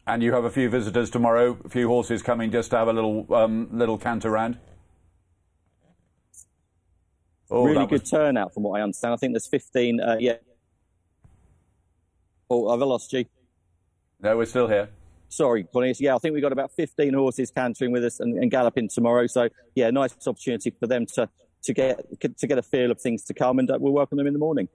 And 0.08 0.24
you 0.24 0.34
have 0.34 0.46
a 0.46 0.50
few 0.50 0.70
visitors 0.70 1.10
tomorrow, 1.10 1.58
a 1.64 1.70
few 1.70 1.88
horses 1.88 2.22
coming 2.24 2.52
just 2.52 2.72
to 2.72 2.78
have 2.78 2.88
a 2.88 2.94
little 2.94 3.32
um, 3.34 3.70
little 3.72 4.00
canter 4.00 4.30
around. 4.30 4.58
Oh, 7.52 7.66
really 7.66 7.86
good 7.86 8.02
was- 8.02 8.10
turnout 8.10 8.54
from 8.54 8.64
what 8.64 8.80
I 8.80 8.84
understand. 8.84 9.14
I 9.14 9.18
think 9.18 9.34
there's 9.34 9.48
15. 9.48 10.00
Uh, 10.00 10.18
yeah. 10.20 10.36
Oh, 12.50 12.70
I've 12.70 12.80
lost 12.80 13.12
you. 13.14 13.26
No, 14.22 14.38
we're 14.38 14.46
still 14.46 14.68
here. 14.68 14.90
Sorry, 15.30 15.64
Cornelius. 15.64 16.02
Yeah, 16.02 16.16
I 16.16 16.18
think 16.20 16.34
we've 16.34 16.42
got 16.42 16.52
about 16.52 16.72
15 16.72 17.14
horses 17.14 17.52
cantering 17.52 17.92
with 17.92 18.04
us 18.04 18.20
and, 18.20 18.38
and 18.38 18.52
galloping 18.52 18.90
tomorrow. 18.90 19.28
So 19.28 19.50
yeah, 19.76 19.90
nice 19.90 20.14
opportunity 20.28 20.74
for 20.78 20.88
them 20.88 21.06
to, 21.16 21.30
to 21.64 21.74
get 21.74 22.02
to 22.38 22.48
get 22.48 22.58
a 22.58 22.62
feel 22.62 22.92
of 22.92 23.00
things 23.00 23.24
to 23.26 23.34
come, 23.34 23.60
and 23.60 23.72
uh, 23.72 23.78
we'll 23.80 23.94
welcome 23.94 24.18
them 24.18 24.28
in 24.28 24.34
the 24.34 24.40
morning. 24.40 24.68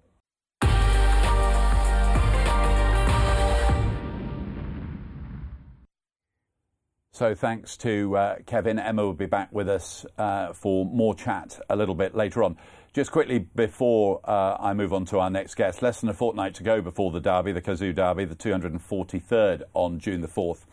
So 7.16 7.34
thanks 7.34 7.78
to 7.78 8.14
uh, 8.14 8.36
Kevin. 8.44 8.78
Emma 8.78 9.02
will 9.02 9.14
be 9.14 9.24
back 9.24 9.50
with 9.50 9.70
us 9.70 10.04
uh, 10.18 10.52
for 10.52 10.84
more 10.84 11.14
chat 11.14 11.58
a 11.70 11.74
little 11.74 11.94
bit 11.94 12.14
later 12.14 12.44
on. 12.44 12.58
Just 12.92 13.10
quickly 13.10 13.38
before 13.38 14.20
uh, 14.22 14.58
I 14.60 14.74
move 14.74 14.92
on 14.92 15.06
to 15.06 15.20
our 15.20 15.30
next 15.30 15.54
guest, 15.54 15.80
less 15.80 16.02
than 16.02 16.10
a 16.10 16.12
fortnight 16.12 16.56
to 16.56 16.62
go 16.62 16.82
before 16.82 17.10
the 17.10 17.20
Derby, 17.20 17.52
the 17.52 17.62
Cazoo 17.62 17.94
Derby, 17.94 18.26
the 18.26 18.34
243rd 18.34 19.62
on 19.72 19.98
June 19.98 20.20
the 20.20 20.28
4th. 20.28 20.66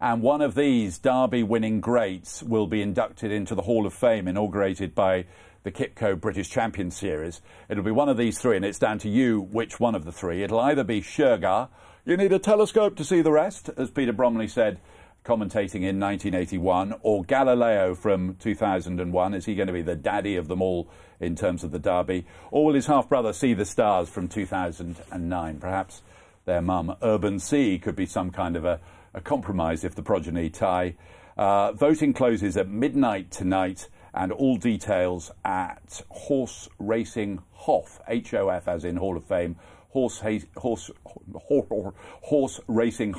And 0.00 0.20
one 0.20 0.42
of 0.42 0.56
these 0.56 0.98
Derby 0.98 1.44
winning 1.44 1.80
greats 1.80 2.42
will 2.42 2.66
be 2.66 2.82
inducted 2.82 3.30
into 3.30 3.54
the 3.54 3.62
Hall 3.62 3.86
of 3.86 3.94
Fame, 3.94 4.26
inaugurated 4.26 4.96
by 4.96 5.26
the 5.62 5.70
QIPCO 5.70 6.20
British 6.20 6.50
Champion 6.50 6.90
Series. 6.90 7.40
It'll 7.68 7.84
be 7.84 7.92
one 7.92 8.08
of 8.08 8.16
these 8.16 8.40
three, 8.40 8.56
and 8.56 8.64
it's 8.64 8.80
down 8.80 8.98
to 8.98 9.08
you 9.08 9.42
which 9.42 9.78
one 9.78 9.94
of 9.94 10.04
the 10.04 10.12
three. 10.12 10.42
It'll 10.42 10.58
either 10.58 10.82
be 10.82 11.02
Shergar, 11.02 11.68
you 12.06 12.18
need 12.18 12.34
a 12.34 12.38
telescope 12.38 12.96
to 12.96 13.04
see 13.04 13.22
the 13.22 13.32
rest, 13.32 13.70
as 13.78 13.90
Peter 13.90 14.12
Bromley 14.12 14.46
said, 14.46 14.78
commentating 15.24 15.82
in 15.82 15.98
1981, 15.98 16.94
or 17.00 17.24
Galileo 17.24 17.94
from 17.94 18.36
2001. 18.40 19.34
Is 19.34 19.46
he 19.46 19.54
going 19.54 19.66
to 19.66 19.72
be 19.72 19.82
the 19.82 19.96
daddy 19.96 20.36
of 20.36 20.48
them 20.48 20.60
all 20.60 20.88
in 21.18 21.34
terms 21.34 21.64
of 21.64 21.70
the 21.70 21.78
Derby? 21.78 22.26
Or 22.50 22.66
will 22.66 22.74
his 22.74 22.86
half 22.86 23.08
brother 23.08 23.32
Sea 23.32 23.54
The 23.54 23.64
Stars 23.64 24.08
from 24.08 24.28
2009? 24.28 25.58
Perhaps 25.58 26.02
their 26.44 26.60
mum, 26.60 26.96
Urban 27.02 27.38
Sea, 27.38 27.78
could 27.78 27.96
be 27.96 28.06
some 28.06 28.30
kind 28.30 28.54
of 28.54 28.66
a, 28.66 28.80
a 29.14 29.20
compromise 29.20 29.82
if 29.82 29.94
the 29.94 30.02
progeny 30.02 30.50
tie. 30.50 30.94
Uh, 31.38 31.72
voting 31.72 32.12
closes 32.12 32.56
at 32.56 32.68
midnight 32.68 33.30
tonight, 33.30 33.88
and 34.12 34.30
all 34.30 34.56
details 34.56 35.30
at 35.44 36.02
Horse 36.08 36.68
Racing 36.78 37.42
Hof, 37.50 38.00
H 38.06 38.32
O 38.34 38.48
F 38.48 38.68
as 38.68 38.84
in 38.84 38.96
Hall 38.96 39.16
of 39.16 39.24
Fame, 39.24 39.56
horse, 39.88 40.22
horse, 40.56 40.90
horse, 41.34 41.94
horse 42.22 42.60
racing 42.66 43.12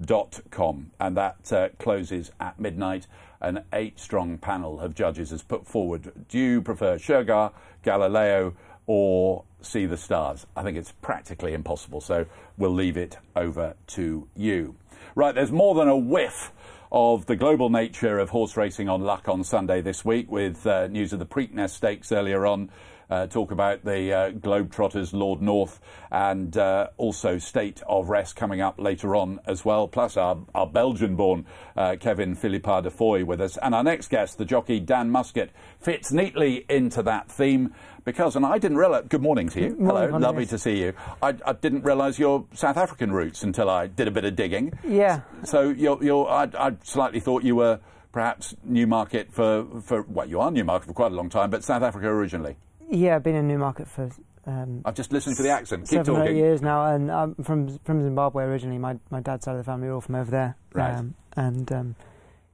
hoff.com. 0.00 0.90
And 1.00 1.16
that 1.16 1.52
uh, 1.52 1.68
closes 1.78 2.30
at 2.40 2.58
midnight. 2.58 3.06
An 3.40 3.64
eight 3.72 4.00
strong 4.00 4.38
panel 4.38 4.80
of 4.80 4.94
judges 4.94 5.30
has 5.30 5.42
put 5.42 5.66
forward 5.66 6.12
do 6.28 6.38
you 6.38 6.60
prefer 6.60 6.96
Shergar, 6.96 7.52
Galileo, 7.84 8.54
or 8.86 9.44
Sea 9.60 9.86
The 9.86 9.96
Stars? 9.96 10.46
I 10.56 10.62
think 10.62 10.76
it's 10.76 10.92
practically 10.92 11.54
impossible, 11.54 12.00
so 12.00 12.26
we'll 12.56 12.74
leave 12.74 12.96
it 12.96 13.16
over 13.36 13.74
to 13.88 14.26
you. 14.34 14.74
Right, 15.14 15.34
there's 15.34 15.52
more 15.52 15.76
than 15.76 15.88
a 15.88 15.96
whiff 15.96 16.52
of 16.90 17.26
the 17.26 17.36
global 17.36 17.70
nature 17.70 18.18
of 18.18 18.30
horse 18.30 18.56
racing 18.56 18.88
on 18.88 19.02
luck 19.02 19.28
on 19.28 19.44
Sunday 19.44 19.82
this 19.82 20.04
week 20.04 20.30
with 20.30 20.66
uh, 20.66 20.88
news 20.88 21.12
of 21.12 21.20
the 21.20 21.26
Preakness 21.26 21.70
Stakes 21.70 22.10
earlier 22.10 22.44
on. 22.44 22.70
Uh, 23.10 23.26
talk 23.26 23.50
about 23.50 23.84
the 23.84 24.12
uh, 24.12 24.30
Globetrotters, 24.32 25.12
Lord 25.12 25.40
North, 25.40 25.80
and 26.10 26.56
uh, 26.56 26.88
also 26.98 27.38
State 27.38 27.82
of 27.88 28.10
Rest 28.10 28.36
coming 28.36 28.60
up 28.60 28.78
later 28.78 29.16
on 29.16 29.40
as 29.46 29.64
well. 29.64 29.88
Plus, 29.88 30.16
our, 30.16 30.38
our 30.54 30.66
Belgian 30.66 31.16
born 31.16 31.46
uh, 31.76 31.96
Kevin 31.98 32.36
Philippart 32.36 32.82
de 32.82 32.90
Foy 32.90 33.24
with 33.24 33.40
us. 33.40 33.56
And 33.58 33.74
our 33.74 33.82
next 33.82 34.08
guest, 34.08 34.36
the 34.36 34.44
jockey 34.44 34.78
Dan 34.78 35.10
Muscutt, 35.10 35.50
fits 35.80 36.12
neatly 36.12 36.66
into 36.68 37.02
that 37.02 37.30
theme 37.30 37.74
because, 38.04 38.36
and 38.36 38.44
I 38.44 38.58
didn't 38.58 38.76
realize, 38.76 39.04
good 39.08 39.22
morning 39.22 39.48
to 39.50 39.60
you. 39.60 39.76
Morning, 39.76 40.10
Hello, 40.10 40.18
lovely 40.18 40.46
to 40.46 40.58
see 40.58 40.78
you. 40.78 40.92
I, 41.22 41.34
I 41.44 41.52
didn't 41.52 41.82
realize 41.82 42.18
your 42.18 42.46
South 42.54 42.76
African 42.76 43.12
roots 43.12 43.42
until 43.42 43.70
I 43.70 43.86
did 43.86 44.08
a 44.08 44.10
bit 44.10 44.24
of 44.24 44.36
digging. 44.36 44.78
Yeah. 44.86 45.20
So 45.44 45.70
you're, 45.70 46.02
you're, 46.02 46.28
I, 46.28 46.48
I 46.58 46.76
slightly 46.82 47.20
thought 47.20 47.42
you 47.42 47.56
were 47.56 47.80
perhaps 48.12 48.54
Newmarket 48.64 49.32
for, 49.32 49.66
for, 49.82 50.02
well, 50.02 50.28
you 50.28 50.40
are 50.40 50.50
Newmarket 50.50 50.88
for 50.88 50.94
quite 50.94 51.12
a 51.12 51.14
long 51.14 51.28
time, 51.28 51.50
but 51.50 51.64
South 51.64 51.82
Africa 51.82 52.08
originally. 52.08 52.56
Yeah, 52.90 53.16
I've 53.16 53.22
been 53.22 53.34
in 53.34 53.48
Newmarket 53.48 53.88
for 53.88 54.10
um, 54.46 54.80
I've 54.84 54.94
just 54.94 55.12
listened 55.12 55.36
to 55.36 55.42
the 55.42 55.50
accent. 55.50 55.82
Keep 55.82 56.06
seven 56.06 56.14
or 56.14 56.22
eight 56.22 56.26
talking. 56.28 56.36
years 56.38 56.62
now, 56.62 56.86
and 56.86 57.10
I'm 57.12 57.34
from 57.36 57.78
from 57.84 58.02
Zimbabwe 58.02 58.44
originally. 58.44 58.78
My 58.78 58.98
my 59.10 59.20
dad's 59.20 59.44
side 59.44 59.52
of 59.52 59.58
the 59.58 59.64
family 59.64 59.88
are 59.88 59.92
all 59.92 60.00
from 60.00 60.14
over 60.14 60.30
there. 60.30 60.56
Right. 60.72 60.94
Um, 60.94 61.14
and 61.36 61.70
um, 61.70 61.96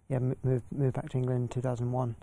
yeah, 0.09 0.19
moved 0.19 0.65
moved 0.73 0.95
back 0.95 1.09
to 1.11 1.19
England 1.19 1.43
in 1.43 1.49
2001. 1.49 2.17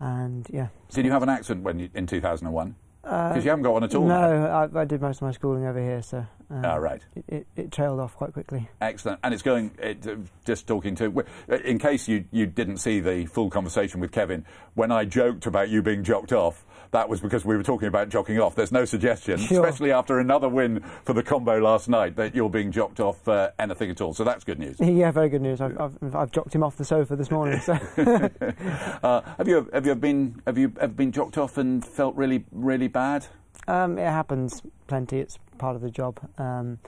And 0.00 0.46
yeah. 0.50 0.68
Did 0.90 1.06
you 1.06 1.12
have 1.12 1.22
an 1.22 1.28
accent 1.30 1.62
when 1.62 1.78
you, 1.78 1.88
in 1.94 2.06
2001? 2.06 2.74
Uh, 3.04 3.28
Because 3.28 3.44
you 3.44 3.50
haven't 3.50 3.62
got 3.62 3.72
one 3.74 3.84
at 3.84 3.94
all. 3.94 4.06
No. 4.06 4.68
I, 4.74 4.80
I 4.80 4.84
did 4.84 5.00
most 5.00 5.18
of 5.18 5.22
my 5.22 5.32
schooling 5.32 5.66
over 5.66 5.78
here, 5.78 6.02
so 6.02 6.26
Um, 6.50 6.64
Ah, 6.64 6.74
right. 6.76 7.02
It, 7.14 7.24
it, 7.28 7.46
it 7.56 7.72
trailed 7.72 8.00
off 8.00 8.16
quite 8.16 8.32
quickly. 8.32 8.68
Excellent. 8.80 9.20
And 9.22 9.32
it's 9.32 9.42
going, 9.42 9.70
it, 9.78 10.06
uh, 10.06 10.16
just 10.44 10.66
talking 10.66 10.94
to, 10.96 11.24
in 11.64 11.78
case 11.78 12.08
you, 12.08 12.24
you 12.32 12.46
didn't 12.46 12.78
see 12.78 13.00
the 13.00 13.26
full 13.26 13.50
conversation 13.50 14.00
with 14.00 14.10
Kevin, 14.10 14.44
when 14.74 14.90
I 14.90 15.04
joked 15.04 15.46
about 15.46 15.68
you 15.68 15.80
being 15.82 16.02
jocked 16.02 16.32
off, 16.32 16.64
that 16.94 17.08
was 17.08 17.20
because 17.20 17.44
we 17.44 17.56
were 17.56 17.62
talking 17.62 17.88
about 17.88 18.08
jocking 18.08 18.40
off. 18.40 18.54
There's 18.54 18.72
no 18.72 18.84
suggestion, 18.84 19.38
Sure. 19.38 19.64
especially 19.64 19.90
after 19.92 20.20
another 20.20 20.48
win 20.48 20.80
for 21.04 21.12
the 21.12 21.22
combo 21.22 21.58
last 21.58 21.88
night, 21.88 22.14
that 22.16 22.34
you're 22.34 22.48
being 22.48 22.70
jocked 22.70 23.00
off 23.00 23.26
uh, 23.28 23.50
anything 23.58 23.90
at 23.90 24.00
all. 24.00 24.14
So 24.14 24.22
that's 24.22 24.44
good 24.44 24.58
news. 24.60 24.76
Yeah, 24.80 25.10
very 25.10 25.28
good 25.28 25.42
news. 25.42 25.60
I've, 25.60 25.78
I've, 25.78 26.14
I've 26.14 26.30
jocked 26.30 26.54
him 26.54 26.62
off 26.62 26.76
the 26.76 26.84
sofa 26.84 27.16
this 27.16 27.30
morning. 27.32 27.58
So. 27.60 27.72
uh, 29.02 29.20
have 29.36 29.48
you 29.48 29.68
have 29.72 29.84
you 29.86 29.94
been 29.96 30.40
have 30.46 30.56
you 30.56 30.72
ever 30.80 30.92
been 30.92 31.10
jocked 31.10 31.36
off 31.36 31.58
and 31.58 31.84
felt 31.84 32.14
really 32.14 32.44
really 32.52 32.88
bad? 32.88 33.26
Um, 33.66 33.98
it 33.98 34.08
happens 34.08 34.62
plenty. 34.86 35.18
It's 35.18 35.38
part 35.58 35.74
of 35.74 35.82
the 35.82 35.90
job. 35.90 36.20
Um, 36.38 36.78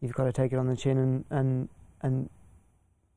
you've 0.00 0.14
got 0.14 0.24
to 0.24 0.32
take 0.32 0.52
it 0.52 0.56
on 0.56 0.68
the 0.68 0.76
chin 0.76 0.98
and, 0.98 1.24
and 1.30 1.68
and 2.02 2.30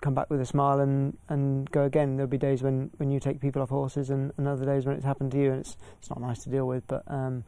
come 0.05 0.13
back 0.13 0.29
with 0.29 0.39
a 0.39 0.45
smile 0.45 0.81
and, 0.81 1.17
and 1.29 1.69
go 1.71 1.83
again. 1.83 2.15
There'll 2.15 2.29
be 2.29 2.37
days 2.37 2.61
when, 2.61 2.91
when 2.97 3.09
you 3.09 3.19
take 3.19 3.41
people 3.41 3.63
off 3.63 3.69
horses 3.69 4.11
and, 4.11 4.31
and 4.37 4.47
other 4.47 4.63
days 4.63 4.85
when 4.85 4.95
it's 4.95 5.03
happened 5.03 5.31
to 5.31 5.39
you 5.39 5.51
and 5.51 5.61
it's 5.61 5.77
it's 5.97 6.11
not 6.11 6.21
nice 6.21 6.43
to 6.43 6.49
deal 6.51 6.67
with. 6.67 6.85
But 6.85 7.03
um, 7.07 7.43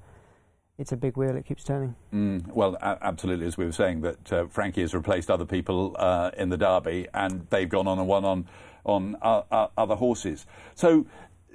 it's 0.80 0.91
a 0.91 0.97
big 0.97 1.18
wheel. 1.18 1.36
It 1.36 1.45
keeps 1.45 1.64
turning. 1.64 1.95
Mm, 2.12 2.47
well, 2.47 2.76
absolutely. 2.82 3.45
As 3.45 3.58
we 3.58 3.66
were 3.66 3.72
saying, 3.72 4.01
that 4.01 4.34
uh, 4.34 4.47
Frankie 4.47 4.82
has 4.82 4.95
replaced 4.95 5.30
other 5.30 5.45
people 5.45 5.95
uh, 5.99 6.32
in 6.36 6.49
the 6.49 6.58
Derby, 6.58 7.08
and 7.14 7.45
they've 7.51 7.70
gone 7.70 7.88
on 7.88 7.99
and 7.99 8.08
won 8.08 8.26
on 8.26 8.47
on 8.84 9.18
uh, 9.22 9.43
uh, 9.51 9.68
other 9.78 9.95
horses. 9.95 10.47
So, 10.74 11.05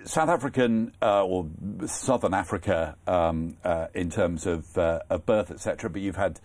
South 0.05 0.29
African 0.29 0.93
uh, 1.03 1.25
or 1.25 1.49
Southern 1.87 2.35
Africa, 2.35 2.97
um, 3.09 3.57
uh, 3.65 3.89
in 3.93 4.09
terms 4.09 4.47
of 4.47 4.79
of 4.79 5.27
birth, 5.27 5.51
etc. 5.51 5.91
But 5.91 6.01
you've 6.03 6.17
had 6.17 6.39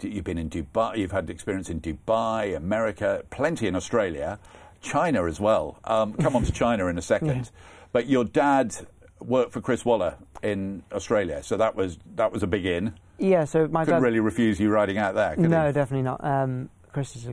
you've 0.00 0.24
been 0.24 0.38
in 0.38 0.48
Dubai, 0.48 0.98
you've 0.98 1.12
had 1.12 1.28
experience 1.28 1.68
in 1.68 1.80
Dubai, 1.80 2.56
America, 2.56 3.24
plenty 3.30 3.66
in 3.66 3.74
Australia, 3.74 4.38
China 4.80 5.24
as 5.26 5.40
well. 5.40 5.78
Um, 5.84 6.12
come 6.14 6.36
on 6.36 6.44
to 6.44 6.52
China 6.52 6.86
in 6.86 6.98
a 6.98 7.02
second. 7.14 7.50
But 7.92 8.06
your 8.06 8.24
dad 8.24 8.74
worked 9.20 9.52
for 9.52 9.60
Chris 9.60 9.84
Waller 9.84 10.14
in 10.42 10.84
Australia, 10.92 11.42
so 11.42 11.56
that 11.56 11.74
was 11.74 11.98
that 12.14 12.30
was 12.32 12.42
a 12.42 12.46
big 12.46 12.64
in. 12.64 12.94
Yeah. 13.18 13.44
So 13.44 13.66
my 13.66 13.80
dad 13.80 13.86
Couldn't 13.86 14.02
dad. 14.02 14.06
really 14.06 14.20
refuse 14.20 14.60
you 14.60 14.70
riding 14.70 14.98
out 14.98 15.14
there. 15.14 15.34
Could 15.34 15.50
no, 15.50 15.66
he? 15.66 15.72
definitely 15.72 16.04
not. 16.04 16.22
Um, 16.22 16.68
Chris 16.92 17.16
is 17.16 17.26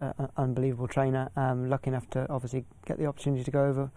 an 0.00 0.28
unbelievable 0.36 0.88
trainer. 0.88 1.30
Um, 1.36 1.68
lucky 1.68 1.90
enough 1.90 2.08
to 2.10 2.26
obviously 2.28 2.64
get 2.86 2.98
the 2.98 3.06
opportunity 3.06 3.44
to 3.44 3.50
go 3.52 3.66
over 3.66 3.90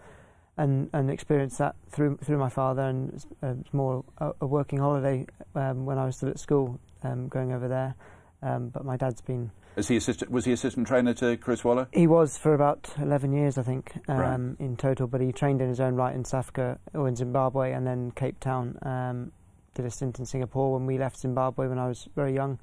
and, 0.56 0.88
and 0.92 1.10
experience 1.10 1.56
that 1.56 1.74
through 1.90 2.18
through 2.18 2.38
my 2.38 2.48
father, 2.48 2.82
and 2.82 3.12
it's, 3.14 3.26
uh, 3.42 3.54
it's 3.60 3.74
more 3.74 4.04
a, 4.18 4.30
a 4.42 4.46
working 4.46 4.78
holiday 4.78 5.26
um, 5.56 5.84
when 5.84 5.98
I 5.98 6.04
was 6.04 6.16
still 6.16 6.28
at 6.28 6.38
school, 6.38 6.78
um, 7.04 7.28
going 7.28 7.52
over 7.52 7.68
there. 7.68 7.94
Um, 8.42 8.68
but 8.68 8.84
my 8.84 8.96
dad's 8.96 9.20
been 9.22 9.50
Is 9.76 9.88
he 9.88 9.96
assistant, 9.96 10.30
was 10.30 10.44
he 10.44 10.52
assistant 10.52 10.86
trainer 10.86 11.14
to 11.14 11.36
Chris 11.38 11.64
Waller? 11.64 11.88
he 11.92 12.06
was 12.06 12.36
for 12.36 12.52
about 12.54 12.90
11 12.98 13.32
years, 13.32 13.56
I 13.56 13.62
think, 13.62 13.92
um, 14.08 14.18
Right. 14.18 14.60
in 14.60 14.76
total. 14.76 15.06
But 15.06 15.20
he 15.22 15.32
trained 15.32 15.62
in 15.62 15.68
his 15.68 15.80
own 15.80 15.94
right 15.94 16.14
in 16.14 16.24
South 16.24 16.40
Africa 16.40 16.78
or 16.92 17.08
in 17.08 17.16
Zimbabwe 17.16 17.72
and 17.72 17.86
then 17.86 18.10
Cape 18.10 18.40
Town. 18.40 18.78
Um, 18.82 19.32
did 19.74 19.86
a 19.86 19.90
stint 19.90 20.18
in 20.20 20.26
Singapore 20.26 20.72
when 20.74 20.86
we 20.86 20.98
left 20.98 21.18
Zimbabwe 21.18 21.66
when 21.66 21.78
I 21.78 21.88
was 21.88 22.08
very 22.14 22.32
young, 22.32 22.58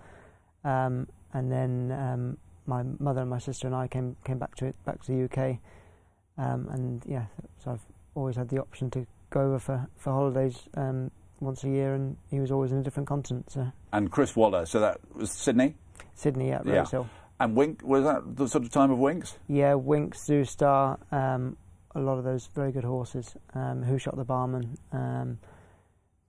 um, 0.63 1.07
and 1.33 1.51
then 1.51 1.91
um, 1.91 2.37
my 2.65 2.83
mother 2.99 3.19
and 3.21 3.29
my 3.29 3.39
sister 3.39 3.67
and 3.67 3.75
I 3.75 3.87
came 3.89 4.15
came 4.23 4.37
back 4.39 4.55
to 4.55 4.67
it 4.67 4.75
back 4.85 5.03
to 5.03 5.11
the 5.11 5.23
UK, 5.25 5.59
um, 6.37 6.69
and 6.71 7.03
yeah, 7.05 7.25
so 7.61 7.71
I've 7.71 7.85
always 8.15 8.37
had 8.37 8.47
the 8.47 8.59
option 8.59 8.89
to 8.91 9.05
go 9.29 9.41
over 9.41 9.59
for 9.59 9.87
for 9.97 10.13
holidays 10.13 10.69
um, 10.75 11.11
once 11.41 11.63
a 11.63 11.69
year, 11.69 11.93
and 11.93 12.17
he 12.29 12.39
was 12.39 12.51
always 12.51 12.71
in 12.71 12.77
a 12.77 12.83
different 12.83 13.07
continent. 13.07 13.51
So 13.51 13.71
And 13.91 14.11
Chris 14.11 14.35
Waller, 14.35 14.65
so 14.65 14.79
that 14.79 14.99
was 15.13 15.31
Sydney? 15.31 15.75
Sydney 16.13 16.51
at 16.51 16.65
Yeah. 16.65 16.79
Rose 16.79 16.91
Hill. 16.91 17.09
And 17.39 17.55
Wink, 17.55 17.81
was 17.83 18.03
that 18.03 18.35
the 18.37 18.47
sort 18.47 18.63
of 18.63 18.69
time 18.71 18.91
of 18.91 18.99
Winx? 18.99 19.35
Yeah, 19.47 19.71
Winx, 19.73 20.17
Zoo 20.25 20.45
Star, 20.45 20.99
um, 21.11 21.57
a 21.95 21.99
lot 21.99 22.17
of 22.19 22.23
those 22.23 22.47
very 22.53 22.71
good 22.71 22.83
horses. 22.83 23.35
Um, 23.55 23.81
Who 23.83 23.97
Shot 23.97 24.15
the 24.15 24.23
Barman? 24.23 24.77
Um, 24.91 25.39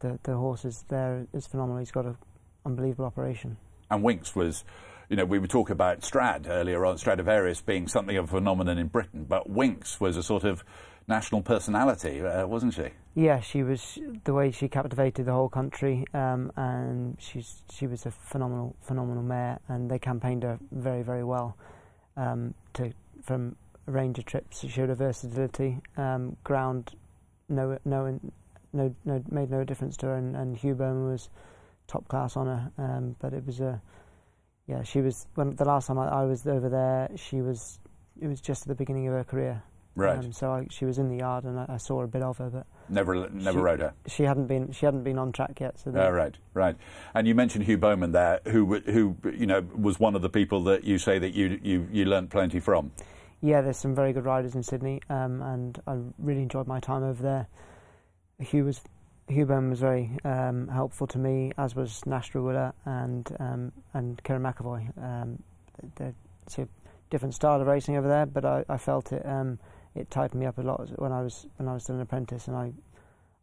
the 0.00 0.18
the 0.22 0.36
horses 0.36 0.84
there 0.88 1.26
is 1.32 1.46
phenomenal. 1.46 1.78
He's 1.78 1.90
got 1.92 2.06
an 2.06 2.16
unbelievable 2.64 3.04
operation. 3.04 3.58
And 3.90 4.02
Winx 4.02 4.34
was, 4.34 4.64
you 5.10 5.16
know, 5.16 5.26
we 5.26 5.38
were 5.38 5.46
talking 5.46 5.72
about 5.74 6.02
Strad 6.02 6.46
earlier 6.48 6.84
on, 6.86 6.96
Stradivarius 6.96 7.60
being 7.60 7.86
something 7.88 8.16
of 8.16 8.24
a 8.24 8.28
phenomenon 8.28 8.78
in 8.78 8.86
Britain, 8.88 9.26
but 9.28 9.52
Winx 9.52 10.00
was 10.00 10.16
a 10.16 10.22
sort 10.22 10.44
of 10.44 10.64
national 11.08 11.42
personality, 11.42 12.20
uh, 12.20 12.46
wasn't 12.46 12.74
she? 12.74 12.88
Yeah, 13.14 13.40
she 13.40 13.62
was 13.62 13.98
the 14.24 14.32
way 14.32 14.50
she 14.50 14.68
captivated 14.68 15.26
the 15.26 15.32
whole 15.32 15.48
country, 15.48 16.06
um, 16.14 16.50
and 16.56 17.16
she's 17.20 17.62
she 17.70 17.86
was 17.86 18.06
a 18.06 18.10
phenomenal 18.10 18.74
phenomenal 18.80 19.22
mare, 19.22 19.60
and 19.68 19.90
they 19.90 19.98
campaigned 19.98 20.42
her 20.42 20.58
very 20.70 21.02
very 21.02 21.24
well. 21.24 21.56
Um, 22.16 22.54
to 22.74 22.92
from 23.22 23.56
a 23.86 23.92
range 23.92 24.18
of 24.18 24.24
trips, 24.24 24.60
she 24.60 24.68
showed 24.68 24.88
her 24.88 24.94
versatility. 24.94 25.80
Um, 25.96 26.36
ground, 26.44 26.94
no 27.48 27.78
no 27.84 28.18
no 28.72 28.94
no 29.04 29.22
made 29.30 29.50
no 29.50 29.64
difference 29.64 29.96
to 29.98 30.06
her, 30.06 30.16
and, 30.16 30.36
and 30.36 30.56
Hugh 30.56 30.74
Bowman 30.74 31.10
was 31.10 31.28
top 31.86 32.08
class 32.08 32.36
on 32.36 32.46
her. 32.46 32.72
Um, 32.78 33.16
but 33.20 33.34
it 33.34 33.44
was 33.46 33.60
a 33.60 33.80
yeah, 34.66 34.82
she 34.82 35.00
was 35.00 35.26
when 35.34 35.54
the 35.56 35.64
last 35.64 35.88
time 35.88 35.98
I, 35.98 36.08
I 36.08 36.24
was 36.24 36.46
over 36.46 36.68
there, 36.68 37.10
she 37.16 37.42
was 37.42 37.78
it 38.20 38.26
was 38.26 38.40
just 38.40 38.62
at 38.62 38.68
the 38.68 38.74
beginning 38.74 39.06
of 39.08 39.14
her 39.14 39.24
career. 39.24 39.62
Right. 39.94 40.18
Um, 40.18 40.32
so 40.32 40.50
I, 40.52 40.66
she 40.70 40.84
was 40.86 40.98
in 40.98 41.08
the 41.08 41.18
yard, 41.18 41.44
and 41.44 41.60
I, 41.60 41.66
I 41.68 41.76
saw 41.76 42.02
a 42.02 42.06
bit 42.06 42.22
of 42.22 42.38
her, 42.38 42.48
but 42.48 42.66
Never, 42.88 43.28
never 43.30 43.58
she, 43.58 43.62
rode 43.62 43.80
her. 43.80 43.94
She 44.06 44.22
hadn't 44.24 44.46
been. 44.46 44.72
She 44.72 44.86
hadn't 44.86 45.02
been 45.04 45.18
on 45.18 45.32
track 45.32 45.58
yet. 45.60 45.78
So 45.78 45.92
Oh, 45.94 46.10
right, 46.10 46.34
right. 46.54 46.76
And 47.14 47.26
you 47.28 47.34
mentioned 47.34 47.64
Hugh 47.64 47.78
Bowman 47.78 48.12
there, 48.12 48.40
who, 48.46 48.80
who, 48.80 49.16
you 49.36 49.46
know, 49.46 49.60
was 49.74 50.00
one 50.00 50.14
of 50.14 50.22
the 50.22 50.28
people 50.30 50.64
that 50.64 50.84
you 50.84 50.98
say 50.98 51.18
that 51.18 51.34
you, 51.34 51.60
you, 51.62 51.88
you 51.90 52.04
learnt 52.06 52.30
plenty 52.30 52.58
from. 52.60 52.92
yeah, 53.40 53.60
there's 53.60 53.76
some 53.76 53.94
very 53.94 54.12
good 54.12 54.24
riders 54.24 54.54
in 54.54 54.62
Sydney, 54.62 55.00
um, 55.10 55.42
and 55.42 55.80
I 55.86 55.98
really 56.18 56.42
enjoyed 56.42 56.66
my 56.66 56.80
time 56.80 57.02
over 57.02 57.22
there. 57.22 57.48
Hugh 58.40 58.64
was 58.64 58.80
Hugh 59.28 59.46
Bowman 59.46 59.70
was 59.70 59.80
very 59.80 60.10
um, 60.24 60.68
helpful 60.68 61.06
to 61.08 61.18
me, 61.18 61.52
as 61.56 61.74
was 61.76 62.04
Nash 62.06 62.32
Rawiller 62.32 62.72
and 62.84 63.28
um, 63.38 63.72
and 63.94 64.22
Kerrin 64.24 64.42
McEvoy. 64.42 64.88
Um, 65.02 65.42
they're, 65.96 66.14
it's 66.46 66.58
a 66.58 66.68
different 67.10 67.34
style 67.34 67.60
of 67.60 67.66
racing 67.66 67.96
over 67.96 68.08
there, 68.08 68.26
but 68.26 68.44
I, 68.44 68.64
I 68.68 68.78
felt 68.78 69.12
it 69.12 69.24
um, 69.24 69.58
it 69.94 70.10
tightened 70.10 70.40
me 70.40 70.46
up 70.46 70.58
a 70.58 70.62
lot 70.62 70.88
when 70.98 71.12
I 71.12 71.22
was 71.22 71.46
when 71.56 71.68
I 71.68 71.74
was 71.74 71.84
still 71.84 71.96
an 71.96 72.00
apprentice, 72.02 72.48
and 72.48 72.56
I 72.56 72.72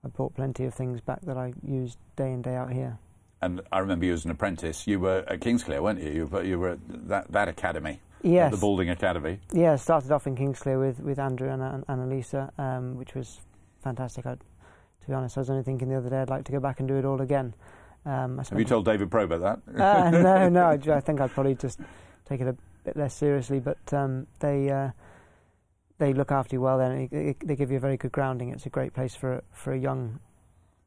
I 0.03 0.07
brought 0.07 0.35
plenty 0.35 0.65
of 0.65 0.73
things 0.73 1.01
back 1.01 1.21
that 1.21 1.37
I 1.37 1.53
used 1.65 1.97
day 2.15 2.31
in 2.31 2.41
day 2.41 2.55
out 2.55 2.71
here. 2.71 2.97
And 3.41 3.61
I 3.71 3.79
remember 3.79 4.05
you 4.05 4.13
as 4.13 4.25
an 4.25 4.31
apprentice. 4.31 4.85
You 4.87 4.99
were 4.99 5.23
at 5.27 5.39
Kingsclere, 5.39 5.81
weren't 5.81 6.01
you? 6.01 6.11
You 6.11 6.25
were, 6.25 6.43
you 6.43 6.59
were 6.59 6.69
at 6.71 6.79
that, 7.07 7.31
that 7.31 7.47
academy, 7.47 8.01
Yes. 8.21 8.51
the 8.51 8.57
Balding 8.57 8.89
Academy. 8.89 9.39
Yeah, 9.53 9.77
started 9.77 10.11
off 10.11 10.27
in 10.27 10.35
Kingsclere 10.35 10.77
with, 10.77 10.99
with 10.99 11.19
Andrew 11.19 11.49
and, 11.49 11.61
and 11.61 11.87
Annalisa, 11.87 12.51
um, 12.59 12.97
which 12.97 13.15
was 13.15 13.39
fantastic. 13.81 14.25
I, 14.25 14.33
to 14.35 15.07
be 15.07 15.13
honest, 15.13 15.37
I 15.37 15.39
was 15.41 15.49
only 15.49 15.63
thinking 15.63 15.87
the 15.87 15.95
other 15.95 16.09
day 16.09 16.17
I'd 16.21 16.29
like 16.29 16.43
to 16.45 16.51
go 16.51 16.59
back 16.59 16.79
and 16.79 16.87
do 16.89 16.95
it 16.97 17.05
all 17.05 17.21
again. 17.21 17.53
Um, 18.05 18.41
I 18.41 18.43
Have 18.43 18.59
you 18.59 18.65
told 18.65 18.83
David 18.83 19.09
Pro 19.09 19.23
about 19.23 19.63
that? 19.65 19.81
uh, 19.81 20.09
no, 20.11 20.49
no. 20.49 20.63
I, 20.93 20.97
I 20.97 20.99
think 20.99 21.21
I'd 21.21 21.31
probably 21.31 21.55
just 21.55 21.79
take 22.25 22.41
it 22.41 22.47
a 22.47 22.57
bit 22.83 22.97
less 22.97 23.13
seriously. 23.13 23.61
But 23.61 23.93
um, 23.93 24.27
they 24.41 24.69
uh, 24.69 24.89
they 25.99 26.13
look 26.13 26.31
after 26.31 26.55
you 26.55 26.61
well. 26.61 26.79
Then 26.79 27.07
they, 27.11 27.35
they 27.45 27.55
give 27.55 27.69
you 27.69 27.77
a 27.77 27.79
very 27.79 27.97
good 27.97 28.11
grounding. 28.11 28.49
It's 28.49 28.65
a 28.65 28.69
great 28.69 28.93
place 28.93 29.13
for 29.15 29.43
for 29.51 29.73
a 29.73 29.77
young. 29.77 30.19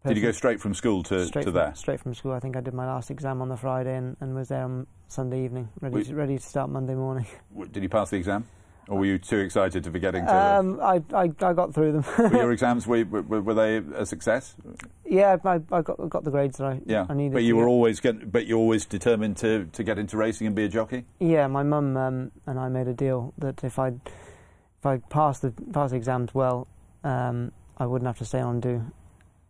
Did 0.05 0.17
you 0.17 0.23
go 0.23 0.33
straight 0.33 0.61
from 0.61 0.75
school 0.75 1.05
to, 1.05 1.25
straight 1.27 1.43
to 1.43 1.53
from, 1.53 1.55
there? 1.55 1.75
Straight 1.77 2.01
from 2.01 2.13
school. 2.13 2.33
I 2.33 2.41
think 2.41 2.57
I 2.57 2.61
did 2.61 2.75
my 2.75 2.87
last 2.87 3.09
exam 3.09 3.41
on 3.41 3.49
the 3.49 3.57
Friday 3.57 3.95
and, 3.95 4.17
and 4.21 4.35
was 4.35 4.49
there 4.49 4.65
on 4.65 4.89
Sunday 5.07 5.45
evening, 5.45 5.69
ready 5.81 5.95
Wait. 5.95 6.07
to, 6.07 6.15
ready 6.17 6.39
to 6.39 6.45
start 6.45 6.71
Monday 6.71 6.97
morning. 6.97 7.25
Did 7.71 7.85
you 7.85 7.89
pass 7.89 8.11
the 8.11 8.17
exam? 8.17 8.45
Or 8.89 8.99
were 8.99 9.05
you 9.05 9.19
too 9.19 9.39
excited 9.39 9.85
to 9.85 9.91
be 9.93 10.01
getting 10.01 10.27
to 10.27 10.35
Um, 10.35 10.81
I, 10.83 11.01
I 11.15 11.31
I 11.41 11.53
got 11.53 11.73
through 11.73 11.93
them. 11.93 12.05
were 12.19 12.37
your 12.37 12.51
exams, 12.51 12.85
were, 12.85 13.05
were, 13.05 13.41
were 13.41 13.55
they 13.55 13.77
a 13.77 14.05
success? 14.05 14.57
Yeah, 15.05 15.37
I, 15.45 15.61
I 15.71 15.83
got 15.83 16.09
got 16.11 16.25
the 16.25 16.33
grades 16.33 16.59
that 16.59 16.67
I, 16.67 16.81
Yeah, 16.85 17.07
I 17.09 17.15
needed. 17.15 17.35
but 17.35 17.45
you 17.45 17.55
were 17.55 17.67
get. 17.67 17.71
always 17.71 18.01
get, 18.01 18.33
but 18.33 18.47
you 18.47 18.59
always 18.59 18.85
determined 18.85 19.37
to, 19.37 19.67
to 19.67 19.85
get 19.85 20.01
into 20.01 20.17
racing 20.17 20.49
and 20.49 20.57
be 20.57 20.65
a 20.65 20.69
jockey. 20.69 21.05
Yeah, 21.21 21.47
my 21.47 21.63
mum 21.63 21.97
um, 21.97 22.33
and 22.47 22.59
I 22.59 22.69
made 22.69 22.89
a 22.89 22.95
deal 22.95 23.33
that 23.39 23.63
if 23.63 23.79
I 23.79 23.93
if 24.83 24.87
I 24.87 24.97
passed 24.97 25.43
the 25.43 25.53
passed 25.73 25.93
the 25.93 25.97
exams 25.97 26.35
well, 26.35 26.67
um, 27.05 27.53
I 27.79 27.87
wouldn't 27.87 28.07
have 28.09 28.19
to 28.19 28.25
stay 28.25 28.41
on 28.41 28.55
and 28.55 28.63
do 28.63 28.93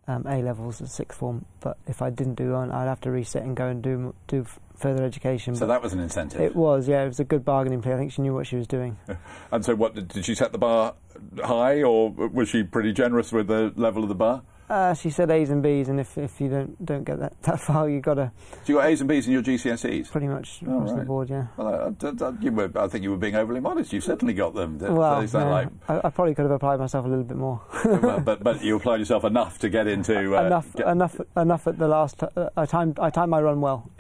um, 0.07 0.27
A 0.27 0.43
levels 0.43 0.83
at 0.83 0.89
sixth 0.91 1.19
form. 1.19 1.47
But 1.61 1.79
if 1.87 2.03
I 2.03 2.11
didn't 2.11 2.35
do 2.35 2.53
one, 2.53 2.71
I'd 2.71 2.85
have 2.85 3.01
to 3.03 3.11
reset 3.11 3.43
and 3.43 3.57
go 3.57 3.69
and 3.69 3.83
do 3.83 4.15
do 4.27 4.45
further 4.77 5.03
education. 5.05 5.55
So 5.55 5.61
But 5.61 5.69
that 5.69 5.83
was 5.83 5.95
an 5.95 6.01
incentive. 6.01 6.39
it 6.39 6.55
was, 6.55 6.87
yeah, 6.87 7.05
it 7.05 7.09
was 7.09 7.19
a 7.19 7.25
good 7.25 7.47
bargaining 7.47 7.81
play. 7.81 7.95
I 7.95 7.97
think 7.97 8.13
she 8.13 8.21
knew 8.21 8.35
what 8.35 8.47
she 8.47 8.57
was 8.57 8.67
doing. 8.67 8.99
and 9.51 9.65
so, 9.65 9.75
what 9.75 9.95
did 9.95 10.23
she 10.23 10.35
set 10.35 10.53
the 10.53 10.59
bar 10.59 10.97
high, 11.43 11.83
or 11.83 12.11
was 12.11 12.51
she 12.51 12.63
pretty 12.63 12.93
generous 12.93 13.33
with 13.33 13.47
the 13.47 13.73
level 13.75 14.03
of 14.03 14.11
the 14.11 14.15
bar? 14.15 14.43
Uh, 14.71 14.95
she 14.95 15.11
said 15.11 15.31
A's 15.31 15.51
and 15.51 15.63
B's, 15.63 15.89
and 15.89 16.01
if, 16.01 16.17
if 16.17 16.41
you 16.41 16.49
don't 16.49 16.83
don't 16.85 17.05
get 17.05 17.19
that, 17.19 17.35
that 17.43 17.61
far, 17.61 17.91
you 17.91 18.01
got 18.01 18.15
to. 18.15 18.33
So 18.65 18.73
you 18.73 18.75
got 18.77 18.87
A's 18.87 19.01
and 19.01 19.09
B's 19.09 19.27
in 19.27 19.33
your 19.35 19.43
GCSEs? 19.43 20.11
Pretty 20.11 20.29
much 20.29 20.61
Oh, 20.67 20.77
across 20.79 20.95
the 20.99 21.05
board, 21.05 21.29
yeah. 21.29 21.47
Well, 21.57 21.95
I, 22.03 22.07
I- 22.07 22.29
I- 22.29 22.33
you 22.41 22.53
were, 22.53 22.71
I 22.77 22.89
think 22.89 23.03
you 23.05 23.11
were 23.11 23.17
being 23.19 23.35
overly 23.37 23.61
modest. 23.61 23.93
You've 23.93 24.05
certainly 24.05 24.33
got 24.35 24.55
them. 24.55 24.79
Well, 24.79 25.21
that 25.21 25.31
yeah, 25.33 25.45
like- 25.45 25.69
I, 25.89 26.09
probably 26.11 26.35
could 26.35 26.43
have 26.43 26.53
applied 26.53 26.79
myself 26.79 27.05
a 27.05 27.09
little 27.09 27.25
bit 27.25 27.37
more. 27.37 27.61
well, 27.85 28.21
but, 28.21 28.43
but 28.43 28.63
you 28.65 28.77
applied 28.77 29.01
yourself 29.01 29.25
enough 29.25 29.59
to 29.59 29.69
get 29.69 29.87
into. 29.87 30.37
Uh, 30.39 30.47
enough, 30.47 30.73
get- 30.75 30.87
enough, 30.89 31.21
enough 31.37 31.67
at 31.67 31.79
the 31.79 31.89
last. 31.89 32.23
Uh, 32.23 32.49
I 32.57 32.65
timed, 32.65 32.99
I 32.99 33.11
timed 33.11 33.31
my 33.31 33.41
run 33.43 33.61
well. 33.61 33.91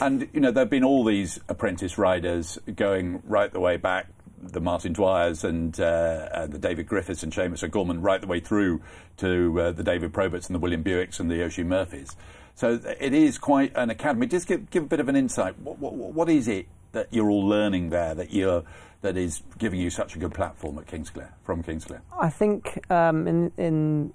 and 0.00 0.28
you 0.32 0.40
know 0.40 0.50
there 0.50 0.62
have 0.62 0.70
been 0.70 0.84
all 0.84 1.04
these 1.04 1.40
apprentice 1.48 1.98
riders 1.98 2.58
going 2.74 3.22
right 3.26 3.52
the 3.52 3.60
way 3.60 3.76
back, 3.76 4.06
the 4.52 4.60
Martin 4.60 4.94
Dwyers 4.94 5.44
and, 5.44 5.78
uh, 5.80 6.28
and 6.32 6.52
the 6.52 6.58
David 6.58 6.86
Griffiths 6.86 7.22
and 7.22 7.32
Seamus 7.32 7.62
O'Gorman, 7.62 8.00
right 8.00 8.20
the 8.20 8.26
way 8.26 8.40
through 8.40 8.80
to 9.18 9.60
uh, 9.60 9.72
the 9.72 9.82
David 9.82 10.12
Proberts 10.12 10.46
and 10.46 10.54
the 10.54 10.58
William 10.58 10.82
Buicks 10.82 11.20
and 11.20 11.30
the 11.30 11.42
Oisin 11.42 11.68
Murphys. 11.68 12.16
So 12.54 12.80
it 13.00 13.12
is 13.12 13.38
quite 13.38 13.72
an 13.74 13.90
academy. 13.90 14.26
Just 14.26 14.46
give 14.46 14.70
give 14.70 14.84
a 14.84 14.86
bit 14.86 15.00
of 15.00 15.08
an 15.08 15.16
insight. 15.16 15.58
What, 15.58 15.78
what, 15.78 15.94
what 15.94 16.28
is 16.28 16.46
it 16.46 16.66
that 16.92 17.08
you're 17.10 17.28
all 17.28 17.46
learning 17.46 17.90
there 17.90 18.14
that 18.14 18.32
you're 18.32 18.62
that 19.02 19.16
is 19.16 19.42
giving 19.58 19.80
you 19.80 19.90
such 19.90 20.16
a 20.16 20.18
good 20.18 20.32
platform 20.32 20.78
at 20.78 20.86
Kingsclere 20.86 21.28
from 21.42 21.62
Kingsclere? 21.62 22.00
I 22.18 22.30
think 22.30 22.80
um, 22.90 23.26
in 23.26 23.52
in 23.58 24.12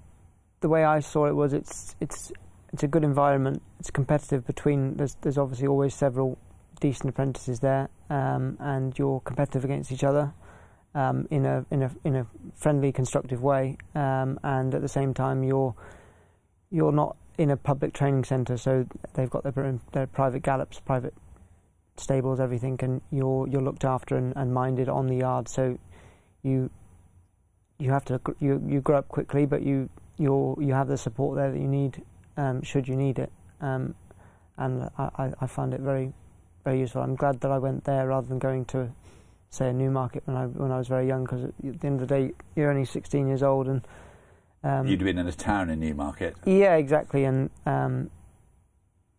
the 0.61 0.69
way 0.69 0.83
I 0.85 0.99
saw 0.99 1.27
it 1.27 1.33
was 1.33 1.53
it's 1.53 1.95
it's 1.99 2.31
it's 2.71 2.83
a 2.83 2.87
good 2.87 3.03
environment. 3.03 3.61
It's 3.79 3.91
competitive 3.91 4.47
between 4.47 4.95
there's 4.95 5.15
there's 5.21 5.37
obviously 5.37 5.67
always 5.67 5.93
several 5.93 6.37
decent 6.79 7.09
apprentices 7.09 7.59
there, 7.59 7.89
um, 8.09 8.57
and 8.59 8.97
you're 8.97 9.19
competitive 9.21 9.65
against 9.65 9.91
each 9.91 10.03
other 10.03 10.33
um, 10.95 11.27
in 11.29 11.45
a 11.45 11.65
in 11.71 11.83
a 11.83 11.91
in 12.03 12.15
a 12.15 12.27
friendly, 12.55 12.91
constructive 12.91 13.41
way, 13.41 13.77
um, 13.95 14.39
and 14.43 14.73
at 14.73 14.81
the 14.81 14.87
same 14.87 15.13
time 15.13 15.43
you're 15.43 15.75
you're 16.71 16.91
not 16.91 17.15
in 17.37 17.51
a 17.51 17.57
public 17.57 17.93
training 17.93 18.23
centre, 18.23 18.57
so 18.57 18.85
they've 19.13 19.29
got 19.29 19.43
their 19.43 19.79
their 19.91 20.07
private 20.07 20.41
gallops, 20.41 20.79
private 20.79 21.13
stables, 21.97 22.39
everything, 22.39 22.77
and 22.81 23.01
you're 23.11 23.47
you're 23.47 23.61
looked 23.61 23.85
after 23.85 24.17
and, 24.17 24.33
and 24.35 24.53
minded 24.53 24.89
on 24.89 25.07
the 25.07 25.17
yard. 25.17 25.47
So 25.47 25.77
you 26.43 26.69
you 27.77 27.91
have 27.91 28.05
to 28.05 28.19
you 28.39 28.61
you 28.67 28.81
grow 28.81 28.97
up 28.97 29.07
quickly, 29.07 29.45
but 29.45 29.61
you 29.61 29.89
you 30.17 30.57
you 30.59 30.73
have 30.73 30.87
the 30.87 30.97
support 30.97 31.37
there 31.37 31.51
that 31.51 31.59
you 31.59 31.67
need 31.67 32.03
um, 32.37 32.61
should 32.61 32.87
you 32.87 32.95
need 32.95 33.19
it. 33.19 33.31
Um, 33.61 33.95
and 34.57 34.89
I, 34.97 35.31
I, 35.39 35.47
found 35.47 35.73
it 35.73 35.81
very 35.81 36.13
very 36.63 36.79
useful. 36.79 37.01
I'm 37.01 37.15
glad 37.15 37.41
that 37.41 37.51
I 37.51 37.57
went 37.57 37.83
there 37.83 38.07
rather 38.07 38.27
than 38.27 38.39
going 38.39 38.65
to 38.65 38.89
say 39.49 39.69
a 39.69 39.73
Newmarket 39.73 40.23
when 40.25 40.37
I 40.37 40.45
when 40.45 40.71
I 40.71 40.77
was 40.77 40.87
very 40.87 41.07
young 41.07 41.23
because 41.23 41.43
at 41.45 41.53
the 41.61 41.87
end 41.87 42.01
of 42.01 42.07
the 42.07 42.15
day 42.15 42.33
you're 42.55 42.69
only 42.69 42.85
16 42.85 43.27
years 43.27 43.41
old 43.41 43.67
and 43.67 43.81
um, 44.63 44.85
You'd 44.87 44.99
been 44.99 45.17
in 45.17 45.27
a 45.27 45.31
town 45.31 45.69
in 45.71 45.79
Newmarket. 45.79 46.35
yeah 46.45 46.75
exactly 46.75 47.23
and 47.23 47.49
um, 47.65 48.11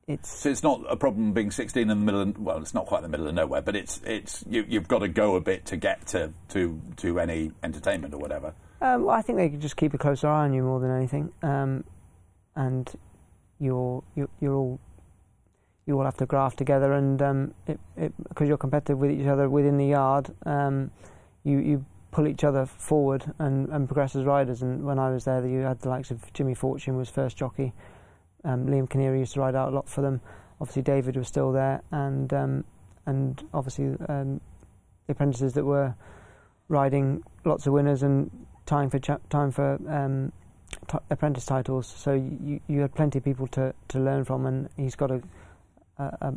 it's 0.07 0.29
So 0.31 0.51
it's 0.51 0.63
not 0.63 0.83
a 0.89 0.97
problem 0.97 1.33
being 1.33 1.51
16 1.51 1.83
in 1.83 1.89
the 1.89 1.95
middle. 1.95 2.21
Of, 2.21 2.39
well, 2.39 2.59
it's 2.59 2.75
not 2.75 2.87
quite 2.87 2.99
in 2.99 3.03
the 3.05 3.09
middle 3.09 3.27
of 3.29 3.35
nowhere, 3.35 3.63
but 3.63 3.75
it's 3.77 4.01
it's 4.05 4.45
you, 4.49 4.65
you've 4.69 4.89
got 4.89 5.01
to 5.01 5.09
go 5.09 5.37
a 5.37 5.41
bit 5.41 5.67
to 5.67 5.77
get 5.77 6.07
to 6.09 6.33
to 6.51 6.81
to 6.99 7.19
any 7.21 7.53
entertainment 7.63 8.15
or 8.15 8.19
whatever. 8.19 8.55
Um, 8.81 9.05
well, 9.05 9.17
I 9.17 9.23
think 9.23 9.39
they 9.39 9.49
could 9.49 9.61
just 9.61 9.77
keep 9.77 9.95
a 9.95 9.99
closer 9.99 10.27
eye 10.29 10.45
on 10.45 10.55
you 10.55 10.63
more 10.63 10.81
than 10.81 10.91
anything, 10.91 11.33
um, 11.43 11.85
and 12.57 12.91
you're 13.59 14.03
you're, 14.17 14.29
you're 14.41 14.55
all 14.55 14.81
you 15.91 15.99
all 15.99 16.05
have 16.05 16.17
to 16.19 16.27
graft 16.27 16.57
together, 16.57 16.93
and 16.93 17.21
um, 17.21 17.55
it, 17.67 17.81
it, 17.97 18.13
because 18.29 18.47
you're 18.49 18.57
competitive 18.57 18.99
with 18.99 19.11
each 19.11 19.27
other 19.27 19.51
within 19.51 19.77
the 19.77 19.87
yard, 19.87 20.31
um, 20.47 20.91
you 21.43 21.59
you 21.59 21.85
pull 22.13 22.27
each 22.27 22.45
other 22.45 22.65
forward 22.67 23.33
and, 23.39 23.69
and 23.69 23.89
progress 23.89 24.17
as 24.17 24.25
riders. 24.25 24.63
And 24.63 24.85
when 24.85 24.99
I 24.99 25.11
was 25.11 25.25
there, 25.25 25.45
you 25.47 25.61
had 25.61 25.81
the 25.81 25.89
likes 25.89 26.11
of 26.11 26.33
Jimmy 26.33 26.55
Fortune 26.55 26.97
was 26.97 27.09
first 27.09 27.37
jockey, 27.37 27.73
um, 28.45 28.67
Liam 28.67 28.89
Keniry 28.89 29.19
used 29.19 29.35
to 29.35 29.41
ride 29.41 29.55
out 29.55 29.73
a 29.73 29.75
lot 29.75 29.89
for 29.89 30.01
them. 30.01 30.21
Obviously, 30.61 30.83
David 30.83 31.17
was 31.17 31.29
still 31.29 31.53
there, 31.53 31.83
and 31.91 32.33
um, 32.33 32.65
and 33.07 33.43
obviously 33.53 33.97
um, 34.09 34.41
the 35.07 35.13
apprentices 35.13 35.55
that 35.55 35.65
were 35.65 35.95
riding 36.69 37.23
lots 37.45 37.67
of 37.67 37.73
winners 37.73 38.03
and 38.03 38.31
time 38.67 38.91
for 38.91 38.99
cha- 38.99 39.19
time 39.29 39.51
for 39.51 39.79
um, 39.89 40.33
t- 40.87 40.99
apprentice 41.11 41.47
titles. 41.47 41.87
So 41.87 42.13
you 42.13 42.61
you 42.69 42.81
had 42.81 42.95
plenty 42.95 43.19
of 43.19 43.25
people 43.25 43.47
to, 43.49 43.75
to 43.89 43.99
learn 43.99 44.25
from, 44.25 44.47
and 44.47 44.69
he's 44.77 44.97
got 44.97 45.11
a, 45.11 45.23
a 46.01 46.17
a 46.21 46.35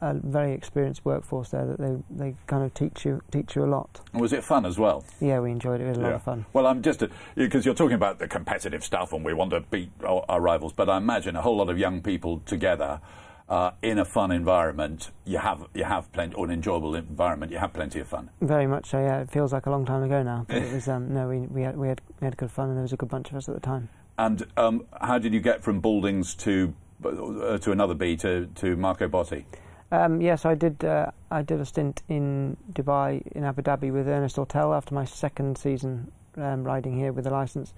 a 0.00 0.14
very 0.14 0.52
experienced 0.52 1.04
workforce 1.04 1.50
there 1.50 1.64
that 1.64 1.78
they, 1.78 1.96
they 2.10 2.34
kind 2.46 2.62
of 2.62 2.74
teach 2.74 3.04
you 3.04 3.22
teach 3.30 3.56
you 3.56 3.64
a 3.64 3.66
lot. 3.66 4.00
And 4.12 4.20
was 4.20 4.32
it 4.32 4.44
fun 4.44 4.66
as 4.66 4.78
well? 4.78 5.04
Yeah, 5.20 5.40
we 5.40 5.50
enjoyed 5.50 5.80
it. 5.80 5.84
It 5.84 5.88
was 5.88 5.98
a 5.98 6.02
lot 6.02 6.12
of 6.12 6.22
fun. 6.22 6.46
Well, 6.52 6.66
I'm 6.66 6.82
just 6.82 7.02
because 7.34 7.64
you're 7.64 7.74
talking 7.74 7.94
about 7.94 8.18
the 8.18 8.28
competitive 8.28 8.84
stuff 8.84 9.12
and 9.12 9.24
we 9.24 9.32
want 9.32 9.50
to 9.52 9.60
beat 9.60 9.90
our, 10.06 10.24
our 10.28 10.40
rivals, 10.40 10.72
but 10.72 10.88
I 10.88 10.98
imagine 10.98 11.36
a 11.36 11.42
whole 11.42 11.56
lot 11.56 11.70
of 11.70 11.78
young 11.78 12.02
people 12.02 12.40
together. 12.40 13.00
Uh, 13.46 13.72
in 13.82 13.98
a 13.98 14.06
fun 14.06 14.30
environment, 14.30 15.10
you 15.26 15.36
have 15.36 15.66
you 15.74 15.84
have 15.84 16.10
plenty, 16.12 16.34
or 16.34 16.46
an 16.46 16.50
enjoyable 16.50 16.94
environment, 16.94 17.52
you 17.52 17.58
have 17.58 17.74
plenty 17.74 18.00
of 18.00 18.08
fun. 18.08 18.30
Very 18.40 18.66
much 18.66 18.86
so. 18.86 18.98
Yeah, 18.98 19.20
it 19.20 19.30
feels 19.30 19.52
like 19.52 19.66
a 19.66 19.70
long 19.70 19.84
time 19.84 20.02
ago 20.02 20.22
now. 20.22 20.46
But 20.48 20.62
it 20.62 20.72
was 20.72 20.88
um, 20.88 21.12
no, 21.12 21.28
we 21.28 21.40
we 21.40 21.60
had, 21.60 21.76
we 21.76 21.88
had 21.88 22.00
we 22.20 22.24
had 22.24 22.38
good 22.38 22.50
fun, 22.50 22.68
and 22.68 22.76
there 22.78 22.82
was 22.82 22.94
a 22.94 22.96
good 22.96 23.10
bunch 23.10 23.30
of 23.30 23.36
us 23.36 23.46
at 23.46 23.54
the 23.54 23.60
time. 23.60 23.90
And 24.16 24.46
um, 24.56 24.86
how 24.98 25.18
did 25.18 25.34
you 25.34 25.40
get 25.40 25.62
from 25.62 25.80
Baldings 25.80 26.34
to 26.36 26.72
uh, 26.72 26.83
to 27.02 27.72
another 27.72 27.94
B 27.94 28.16
to, 28.16 28.46
to 28.46 28.76
Marco 28.76 29.08
Botti? 29.08 29.44
Um, 29.90 30.20
yes, 30.20 30.44
I 30.44 30.54
did. 30.54 30.84
Uh, 30.84 31.10
I 31.30 31.42
did 31.42 31.60
a 31.60 31.64
stint 31.64 32.02
in 32.08 32.56
Dubai, 32.72 33.22
in 33.32 33.44
Abu 33.44 33.62
Dhabi, 33.62 33.92
with 33.92 34.08
Ernst 34.08 34.36
Oertel 34.36 34.76
after 34.76 34.94
my 34.94 35.04
second 35.04 35.56
season 35.56 36.10
um, 36.36 36.64
riding 36.64 36.98
here 36.98 37.12
with 37.12 37.26
a 37.26 37.30
license, 37.30 37.74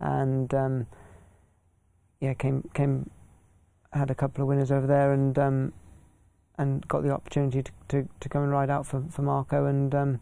and 0.00 0.52
um, 0.54 0.86
yeah, 2.20 2.32
came 2.34 2.68
came 2.74 3.10
had 3.92 4.10
a 4.10 4.14
couple 4.14 4.42
of 4.42 4.48
winners 4.48 4.70
over 4.70 4.86
there, 4.86 5.12
and 5.12 5.38
um, 5.38 5.72
and 6.56 6.86
got 6.88 7.02
the 7.02 7.10
opportunity 7.10 7.62
to, 7.62 7.72
to, 7.88 8.08
to 8.20 8.28
come 8.28 8.42
and 8.42 8.52
ride 8.52 8.70
out 8.70 8.86
for 8.86 9.02
for 9.10 9.22
Marco, 9.22 9.66
and 9.66 9.94
um, 9.94 10.20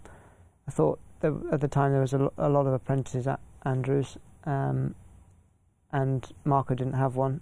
I 0.67 0.71
thought 0.71 0.99
at 1.23 1.61
the 1.61 1.69
time 1.69 1.93
there 1.93 2.01
was 2.01 2.13
a, 2.13 2.31
a 2.39 2.49
lot 2.49 2.67
of 2.67 2.73
apprentices 2.73 3.27
at 3.27 3.41
Andrews, 3.65 4.19
um, 4.45 4.95
and 5.93 6.27
Marco 6.45 6.75
didn't 6.75 6.95
have 6.95 7.17
one, 7.17 7.41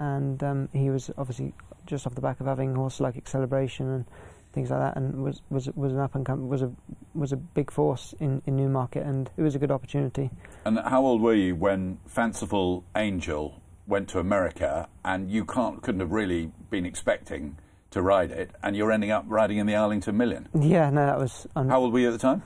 and 0.00 0.42
um, 0.42 0.68
he 0.72 0.90
was 0.90 1.10
obviously 1.18 1.52
just 1.86 2.06
off 2.06 2.14
the 2.14 2.20
back 2.20 2.40
of 2.40 2.46
having 2.46 2.74
horse 2.74 3.00
like 3.00 3.26
Celebration 3.28 3.88
and 3.88 4.04
things 4.52 4.70
like 4.70 4.80
that, 4.80 4.96
and 4.96 5.22
was 5.22 5.42
was 5.50 5.68
was 5.74 5.92
an 5.92 5.98
up 5.98 6.14
and 6.14 6.24
come 6.24 6.48
was 6.48 6.62
a 6.62 6.72
was 7.14 7.32
a 7.32 7.36
big 7.36 7.70
force 7.70 8.14
in, 8.20 8.42
in 8.46 8.56
Newmarket, 8.56 9.04
and 9.04 9.30
it 9.36 9.42
was 9.42 9.54
a 9.54 9.58
good 9.58 9.70
opportunity. 9.70 10.30
And 10.64 10.78
how 10.78 11.04
old 11.04 11.20
were 11.20 11.34
you 11.34 11.54
when 11.56 11.98
Fanciful 12.06 12.84
Angel 12.96 13.60
went 13.86 14.08
to 14.10 14.18
America, 14.18 14.88
and 15.04 15.30
you 15.30 15.44
can't 15.44 15.82
couldn't 15.82 16.00
have 16.00 16.12
really 16.12 16.52
been 16.70 16.86
expecting 16.86 17.56
to 17.90 18.02
ride 18.02 18.30
it, 18.30 18.50
and 18.62 18.76
you're 18.76 18.92
ending 18.92 19.10
up 19.10 19.24
riding 19.28 19.58
in 19.58 19.66
the 19.66 19.74
Arlington 19.74 20.16
Million? 20.16 20.48
Yeah, 20.54 20.90
no, 20.90 21.06
that 21.06 21.18
was. 21.18 21.46
Un- 21.56 21.68
How 21.68 21.80
old 21.80 21.92
were 21.92 22.00
you 22.00 22.08
at 22.08 22.12
the 22.12 22.18
time? 22.18 22.42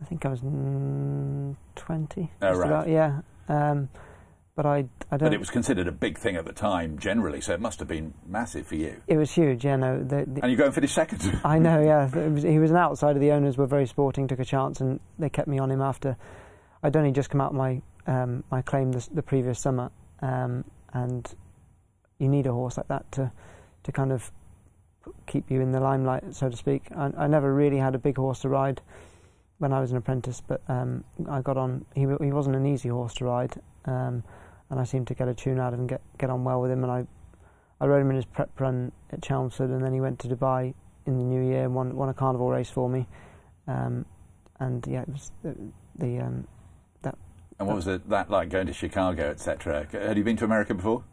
I 0.00 0.04
think 0.06 0.24
I 0.26 0.28
was 0.28 0.40
mm, 0.40 1.56
twenty. 1.74 2.30
Oh, 2.42 2.54
right. 2.54 2.66
about, 2.66 2.88
yeah, 2.88 3.20
um, 3.48 3.88
but 4.56 4.66
I 4.66 4.86
I 5.10 5.16
don't. 5.16 5.28
But 5.28 5.34
it 5.34 5.40
was 5.40 5.50
considered 5.50 5.88
a 5.88 5.92
big 5.92 6.18
thing 6.18 6.36
at 6.36 6.44
the 6.44 6.52
time, 6.52 6.98
generally, 6.98 7.40
so 7.40 7.54
it 7.54 7.60
must 7.60 7.78
have 7.78 7.88
been 7.88 8.14
massive 8.26 8.66
for 8.66 8.76
you. 8.76 9.02
It 9.06 9.16
was 9.16 9.32
huge, 9.32 9.64
yeah. 9.64 9.76
No, 9.76 9.98
the, 9.98 10.24
the, 10.26 10.42
And 10.42 10.50
you 10.50 10.56
go 10.56 10.66
and 10.66 10.74
finish 10.74 10.92
second. 10.92 11.40
I 11.44 11.58
know, 11.58 11.80
yeah. 11.84 12.08
Was, 12.28 12.42
he 12.42 12.58
was 12.58 12.70
an 12.70 12.76
outsider. 12.76 13.18
The 13.18 13.32
owners 13.32 13.56
were 13.56 13.66
very 13.66 13.86
sporting, 13.86 14.28
took 14.28 14.40
a 14.40 14.44
chance, 14.44 14.80
and 14.80 15.00
they 15.18 15.28
kept 15.28 15.48
me 15.48 15.58
on 15.58 15.70
him 15.70 15.80
after 15.82 16.16
I'd 16.84 16.96
only 16.96 17.12
just 17.12 17.30
come 17.30 17.40
out 17.40 17.54
my 17.54 17.80
um, 18.06 18.44
my 18.50 18.60
claim 18.60 18.92
this, 18.92 19.06
the 19.06 19.22
previous 19.22 19.58
summer, 19.58 19.90
um, 20.20 20.64
and 20.92 21.34
you 22.18 22.28
need 22.28 22.46
a 22.46 22.52
horse 22.52 22.76
like 22.76 22.88
that 22.88 23.10
to 23.12 23.32
to 23.84 23.92
kind 23.92 24.12
of 24.12 24.30
keep 25.26 25.50
you 25.50 25.62
in 25.62 25.72
the 25.72 25.80
limelight, 25.80 26.34
so 26.34 26.50
to 26.50 26.56
speak. 26.56 26.82
I, 26.94 27.10
I 27.16 27.26
never 27.26 27.52
really 27.52 27.78
had 27.78 27.94
a 27.94 27.98
big 27.98 28.16
horse 28.16 28.40
to 28.40 28.50
ride 28.50 28.82
when 29.58 29.72
I 29.72 29.80
was 29.80 29.92
an 29.92 29.96
apprentice, 29.96 30.42
but 30.46 30.60
um, 30.68 31.04
I 31.28 31.40
got 31.40 31.56
on. 31.56 31.86
He 31.94 32.02
he 32.02 32.32
wasn't 32.32 32.56
an 32.56 32.66
easy 32.66 32.90
horse 32.90 33.14
to 33.14 33.24
ride, 33.24 33.54
um, 33.86 34.22
and 34.70 34.80
I 34.80 34.84
seemed 34.84 35.06
to 35.08 35.14
get 35.14 35.28
a 35.28 35.34
tune 35.34 35.60
out 35.60 35.68
of 35.68 35.74
him, 35.74 35.80
and 35.80 35.88
get 35.88 36.00
get 36.18 36.30
on 36.30 36.44
well 36.44 36.60
with 36.60 36.70
him, 36.70 36.82
and 36.84 36.92
I 36.92 37.06
I 37.80 37.86
rode 37.86 38.00
him 38.00 38.10
in 38.10 38.16
his 38.16 38.24
prep 38.24 38.58
run 38.60 38.92
at 39.10 39.22
Chelmsford, 39.22 39.70
and 39.70 39.82
then 39.82 39.92
he 39.92 40.00
went 40.00 40.18
to 40.20 40.28
Dubai 40.28 40.74
in 41.06 41.18
the 41.18 41.24
new 41.24 41.42
year 41.42 41.64
and 41.64 41.74
won, 41.74 41.94
won 41.96 42.08
a 42.08 42.14
carnival 42.14 42.50
race 42.50 42.70
for 42.70 42.88
me. 42.88 43.06
Um, 43.66 44.04
and 44.60 44.86
yeah, 44.86 45.02
it 45.02 45.08
was 45.08 45.32
the, 45.42 45.54
the 45.96 46.20
um, 46.20 46.46
that. 47.02 47.16
And 47.58 47.68
what 47.68 47.76
was 47.76 47.86
it, 47.86 48.08
that 48.08 48.30
like 48.30 48.48
going 48.48 48.66
to 48.66 48.72
Chicago, 48.72 49.30
etc.? 49.30 49.86
Had 49.92 50.16
you 50.16 50.24
been 50.24 50.36
to 50.38 50.44
America 50.44 50.74
before? 50.74 51.04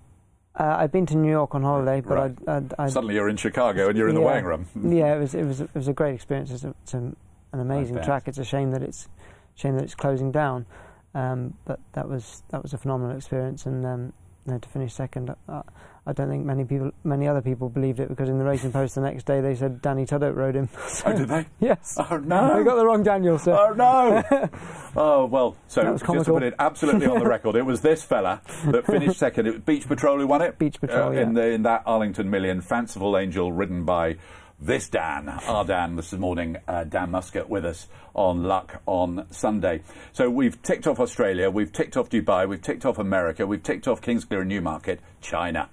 Uh, 0.54 0.76
I'd 0.80 0.92
been 0.92 1.06
to 1.08 1.16
New 1.16 1.30
York 1.30 1.56
on 1.56 1.64
holiday, 1.64 2.02
but 2.02 2.16
Right. 2.16 2.38
I'd, 2.48 2.50
I'd, 2.50 2.74
I'd 2.78 2.92
Suddenly 2.92 3.16
you're 3.16 3.30
in 3.30 3.38
Chicago 3.38 3.88
and 3.88 3.98
you're 3.98 4.10
in 4.10 4.16
the 4.16 4.22
yeah, 4.22 4.28
weighing 4.28 4.46
room. 4.46 4.68
yeah, 4.94 5.16
it 5.16 5.20
was 5.20 5.34
it 5.34 5.46
was 5.46 5.62
it 5.62 5.74
was 5.74 5.88
a 5.88 5.94
great 5.94 6.14
experience. 6.14 6.52
It's, 6.52 6.64
a, 6.64 6.76
it's 6.84 6.94
an 6.94 7.16
amazing 7.54 8.02
track. 8.04 8.28
It's 8.28 8.38
a 8.38 8.44
shame 8.44 8.72
that 8.72 8.84
it's 8.84 9.08
shame 9.56 9.76
that 9.76 9.84
it's 9.84 9.96
closing 9.96 10.32
down, 10.32 10.66
um, 11.14 11.54
but 11.66 11.80
that 11.94 12.08
was 12.08 12.44
that 12.50 12.64
was 12.64 12.74
a 12.74 12.78
phenomenal 12.78 13.16
experience, 13.16 13.66
and 13.66 13.86
um, 13.86 14.14
you 14.46 14.54
know, 14.54 14.60
to 14.60 14.70
finish 14.70 14.94
second. 14.94 15.34
I, 15.48 15.62
I 16.06 16.14
don't 16.14 16.30
think 16.30 16.46
many 16.46 16.66
people, 16.66 16.92
many 17.04 17.28
other 17.28 17.42
people 17.42 17.70
believed 17.70 18.00
it 18.00 18.10
because 18.10 18.28
in 18.28 18.40
the 18.40 18.44
Racing 18.44 18.72
Post 18.72 18.96
the 18.96 19.02
next 19.02 19.26
day 19.26 19.40
they 19.40 19.54
said 19.54 19.84
Danny 19.84 20.06
Tudhope 20.06 20.36
rode 20.36 20.56
him. 20.56 20.68
oh, 21.06 21.16
did 21.16 21.28
they? 21.28 21.46
yes. 21.60 21.96
Oh 22.00 22.18
no! 22.18 22.60
I 22.60 22.64
got 22.64 22.76
the 22.76 22.86
wrong 22.86 23.04
Daniel. 23.04 23.38
So. 23.38 23.52
Oh 23.54 23.74
no! 23.74 24.50
oh 24.96 25.26
well. 25.26 25.56
So 25.68 25.84
just 25.84 26.06
to 26.06 26.24
put 26.24 26.44
it 26.44 26.56
absolutely 26.58 27.06
on 27.06 27.20
the 27.20 27.28
record, 27.28 27.56
it 27.56 27.66
was 27.66 27.82
this 27.82 28.04
fella 28.04 28.42
that 28.66 28.86
finished 28.88 29.20
second. 29.20 29.48
It 29.48 29.52
was 29.52 29.62
Beach 29.62 29.88
Patrol 29.88 30.18
who 30.18 30.26
won 30.26 30.42
it. 30.42 30.58
Beach 30.58 30.80
Patrol, 30.80 31.10
uh, 31.10 31.12
yeah. 31.12 31.22
in 31.22 31.34
the 31.34 31.46
in 31.50 31.64
that 31.64 31.84
Arlington 31.86 32.30
Million, 32.30 32.62
Fanciful 32.62 33.16
Angel, 33.18 33.52
ridden 33.52 33.86
by 33.86 34.18
this 34.62 34.88
Dan, 34.90 35.28
our 35.28 35.66
Dan, 35.66 35.96
this 35.96 36.14
morning, 36.14 36.58
uh, 36.68 36.84
Dan 36.84 37.10
Muscutt 37.10 37.50
with 37.50 37.66
us 37.66 37.88
on 38.14 38.44
Luck 38.44 38.82
on 38.86 39.26
Sunday. 39.32 39.82
So 40.14 40.30
we've 40.30 40.62
ticked 40.62 40.86
off 40.86 41.00
Australia, 41.00 41.50
we've 41.50 41.74
ticked 41.74 41.98
off 41.98 42.10
Dubai, 42.10 42.48
we've 42.48 42.62
ticked 42.62 42.86
off 42.86 43.00
America, 43.00 43.48
we've 43.48 43.64
ticked 43.64 43.88
off 43.88 44.02
Kingsclere 44.02 44.42
and 44.42 44.50
Newmarket, 44.50 45.00
China. 45.20 45.68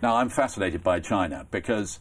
Now 0.00 0.16
I'm 0.16 0.30
fascinated 0.30 0.82
by 0.82 1.00
China 1.00 1.46
because 1.50 2.00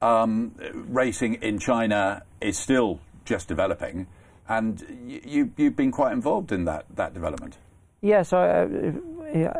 um, 0.00 0.54
racing 0.88 1.34
in 1.42 1.58
China 1.58 2.22
is 2.40 2.58
still 2.58 3.00
just 3.26 3.46
developing, 3.46 4.06
and 4.48 4.82
you, 5.06 5.52
you've 5.56 5.76
been 5.76 5.92
quite 5.92 6.12
involved 6.12 6.52
in 6.52 6.64
that, 6.64 6.86
that 6.94 7.12
development. 7.12 7.58
Yeah, 8.00 8.22
so 8.22 8.38
uh, 8.38 8.66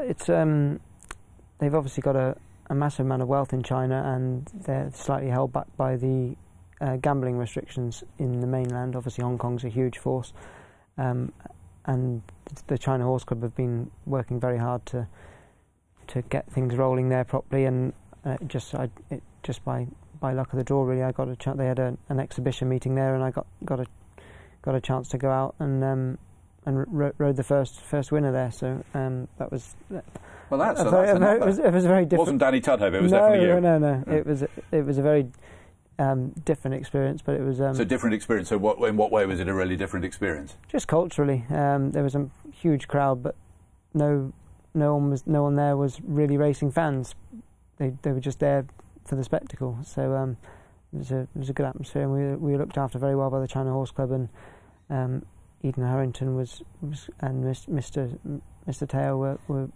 it's 0.00 0.28
um, 0.30 0.80
they've 1.58 1.74
obviously 1.74 2.00
got 2.00 2.16
a, 2.16 2.36
a 2.68 2.74
massive 2.74 3.06
amount 3.06 3.22
of 3.22 3.28
wealth 3.28 3.52
in 3.52 3.62
China, 3.62 4.02
and 4.14 4.46
they're 4.64 4.90
slightly 4.92 5.28
held 5.28 5.52
back 5.52 5.66
by 5.76 5.96
the 5.96 6.36
uh, 6.80 6.96
gambling 6.96 7.38
restrictions 7.38 8.04
in 8.18 8.40
the 8.40 8.46
mainland. 8.46 8.96
Obviously, 8.96 9.22
Hong 9.22 9.38
Kong's 9.38 9.64
a 9.64 9.68
huge 9.68 9.98
force, 9.98 10.32
um, 10.98 11.32
and 11.86 12.22
the 12.66 12.78
China 12.78 13.04
Horse 13.04 13.24
Club 13.24 13.42
have 13.42 13.54
been 13.54 13.90
working 14.04 14.40
very 14.40 14.58
hard 14.58 14.84
to 14.86 15.06
to 16.08 16.22
get 16.22 16.50
things 16.52 16.76
rolling 16.76 17.08
there 17.08 17.24
properly. 17.24 17.64
And 17.64 17.92
uh, 18.24 18.36
just 18.46 18.74
I, 18.74 18.88
it, 19.10 19.22
just 19.42 19.64
by 19.64 19.86
by 20.20 20.32
luck 20.32 20.52
of 20.52 20.58
the 20.58 20.64
draw, 20.64 20.82
really, 20.82 21.02
I 21.02 21.12
got 21.12 21.28
a 21.28 21.36
chance. 21.36 21.58
They 21.58 21.66
had 21.66 21.78
a, 21.78 21.96
an 22.08 22.20
exhibition 22.20 22.68
meeting 22.68 22.94
there, 22.94 23.14
and 23.14 23.24
I 23.24 23.30
got 23.30 23.46
got 23.64 23.80
a 23.80 23.86
got 24.62 24.74
a 24.74 24.80
chance 24.80 25.08
to 25.10 25.18
go 25.18 25.30
out 25.30 25.54
and. 25.58 25.82
Um, 25.84 26.18
and 26.66 26.84
ro- 26.92 27.12
rode 27.16 27.36
the 27.36 27.44
first 27.44 27.80
first 27.80 28.10
winner 28.10 28.32
there, 28.32 28.50
so 28.50 28.84
um, 28.92 29.28
that 29.38 29.52
was 29.52 29.76
Well, 30.50 30.60
that's, 30.60 30.80
a 30.80 30.84
so 30.84 30.90
very- 30.90 31.06
that's 31.06 31.16
a 31.16 31.20
very- 31.20 31.40
it 31.40 31.44
was, 31.44 31.58
it 31.58 31.72
was 31.72 31.84
a 31.84 31.88
very 31.88 32.02
It 32.02 32.08
different. 32.08 32.20
wasn't 32.20 32.40
Danny 32.40 32.60
Tudhope, 32.60 32.94
it 32.94 33.02
was 33.02 33.12
no, 33.12 33.18
definitely 33.18 33.46
you. 33.48 33.60
no, 33.60 33.78
no, 33.78 34.02
no. 34.06 34.12
It 34.16 34.26
was 34.26 34.42
it 34.72 34.84
was 34.84 34.98
a 34.98 35.02
very 35.02 35.26
um, 35.98 36.30
different 36.44 36.74
experience, 36.76 37.22
but 37.22 37.34
it 37.36 37.42
was 37.42 37.60
um, 37.60 37.78
a 37.80 37.84
different 37.84 38.14
experience. 38.14 38.48
So, 38.48 38.58
what, 38.58 38.78
in 38.88 38.96
what 38.96 39.10
way 39.10 39.24
was 39.26 39.40
it 39.40 39.48
a 39.48 39.54
really 39.54 39.76
different 39.76 40.04
experience? 40.04 40.56
just 40.68 40.86
culturally. 40.88 41.44
Um, 41.50 41.92
there 41.92 42.02
was 42.02 42.14
a 42.14 42.28
huge 42.52 42.86
crowd, 42.86 43.22
but 43.22 43.34
no 43.94 44.32
no 44.74 44.94
one 44.94 45.10
was 45.10 45.26
no 45.26 45.42
one 45.42 45.56
there 45.56 45.76
was 45.76 46.00
really 46.02 46.36
racing 46.36 46.70
fans. 46.70 47.14
They 47.78 47.94
they 48.02 48.12
were 48.12 48.20
just 48.20 48.38
there 48.40 48.66
for 49.04 49.16
the 49.16 49.24
spectacle. 49.24 49.78
So 49.84 50.14
um, 50.14 50.36
it 50.92 50.98
was 50.98 51.10
a 51.12 51.20
it 51.20 51.28
was 51.34 51.48
a 51.50 51.52
good 51.54 51.66
atmosphere, 51.66 52.02
and 52.02 52.12
we 52.12 52.20
were- 52.20 52.36
we 52.38 52.52
were 52.52 52.58
looked 52.58 52.78
after 52.78 52.98
very 52.98 53.16
well 53.16 53.30
by 53.30 53.40
the 53.40 53.48
China 53.48 53.72
Horse 53.72 53.90
Club 53.90 54.10
and. 54.12 54.28
Um, 54.88 55.24
Eden 55.62 55.84
Harrington 55.84 56.36
was, 56.36 56.62
was 56.80 57.08
and 57.20 57.42
Mr. 57.42 58.16
Mr. 58.68 58.88
Taylor 58.88 59.16
were, 59.16 59.38
were 59.48 59.64
it 59.64 59.70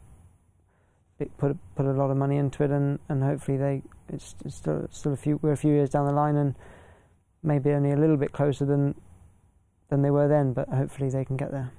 put 1.27 1.57
put 1.75 1.87
a 1.87 1.93
lot 1.93 2.11
of 2.11 2.17
money 2.17 2.37
into 2.37 2.65
it, 2.65 2.71
and, 2.71 2.99
and 3.09 3.23
hopefully 3.23 3.57
they 3.57 3.83
it's, 4.09 4.35
it's 4.45 4.57
still 4.57 4.87
still 4.91 5.13
a 5.13 5.17
few 5.17 5.39
we're 5.43 5.53
a 5.53 5.57
few 5.57 5.73
years 5.73 5.91
down 5.91 6.07
the 6.07 6.13
line, 6.13 6.37
and 6.37 6.55
maybe 7.43 7.71
only 7.71 7.93
a 7.93 7.97
little 7.97 8.17
bit 8.17 8.33
closer 8.33 8.65
than 8.65 8.95
than 9.89 10.03
they 10.03 10.11
were 10.11 10.29
then, 10.29 10.53
but 10.53 10.69
hopefully 10.69 11.11
they 11.11 11.25
can 11.25 11.37
get 11.37 11.51
there. 11.51 11.73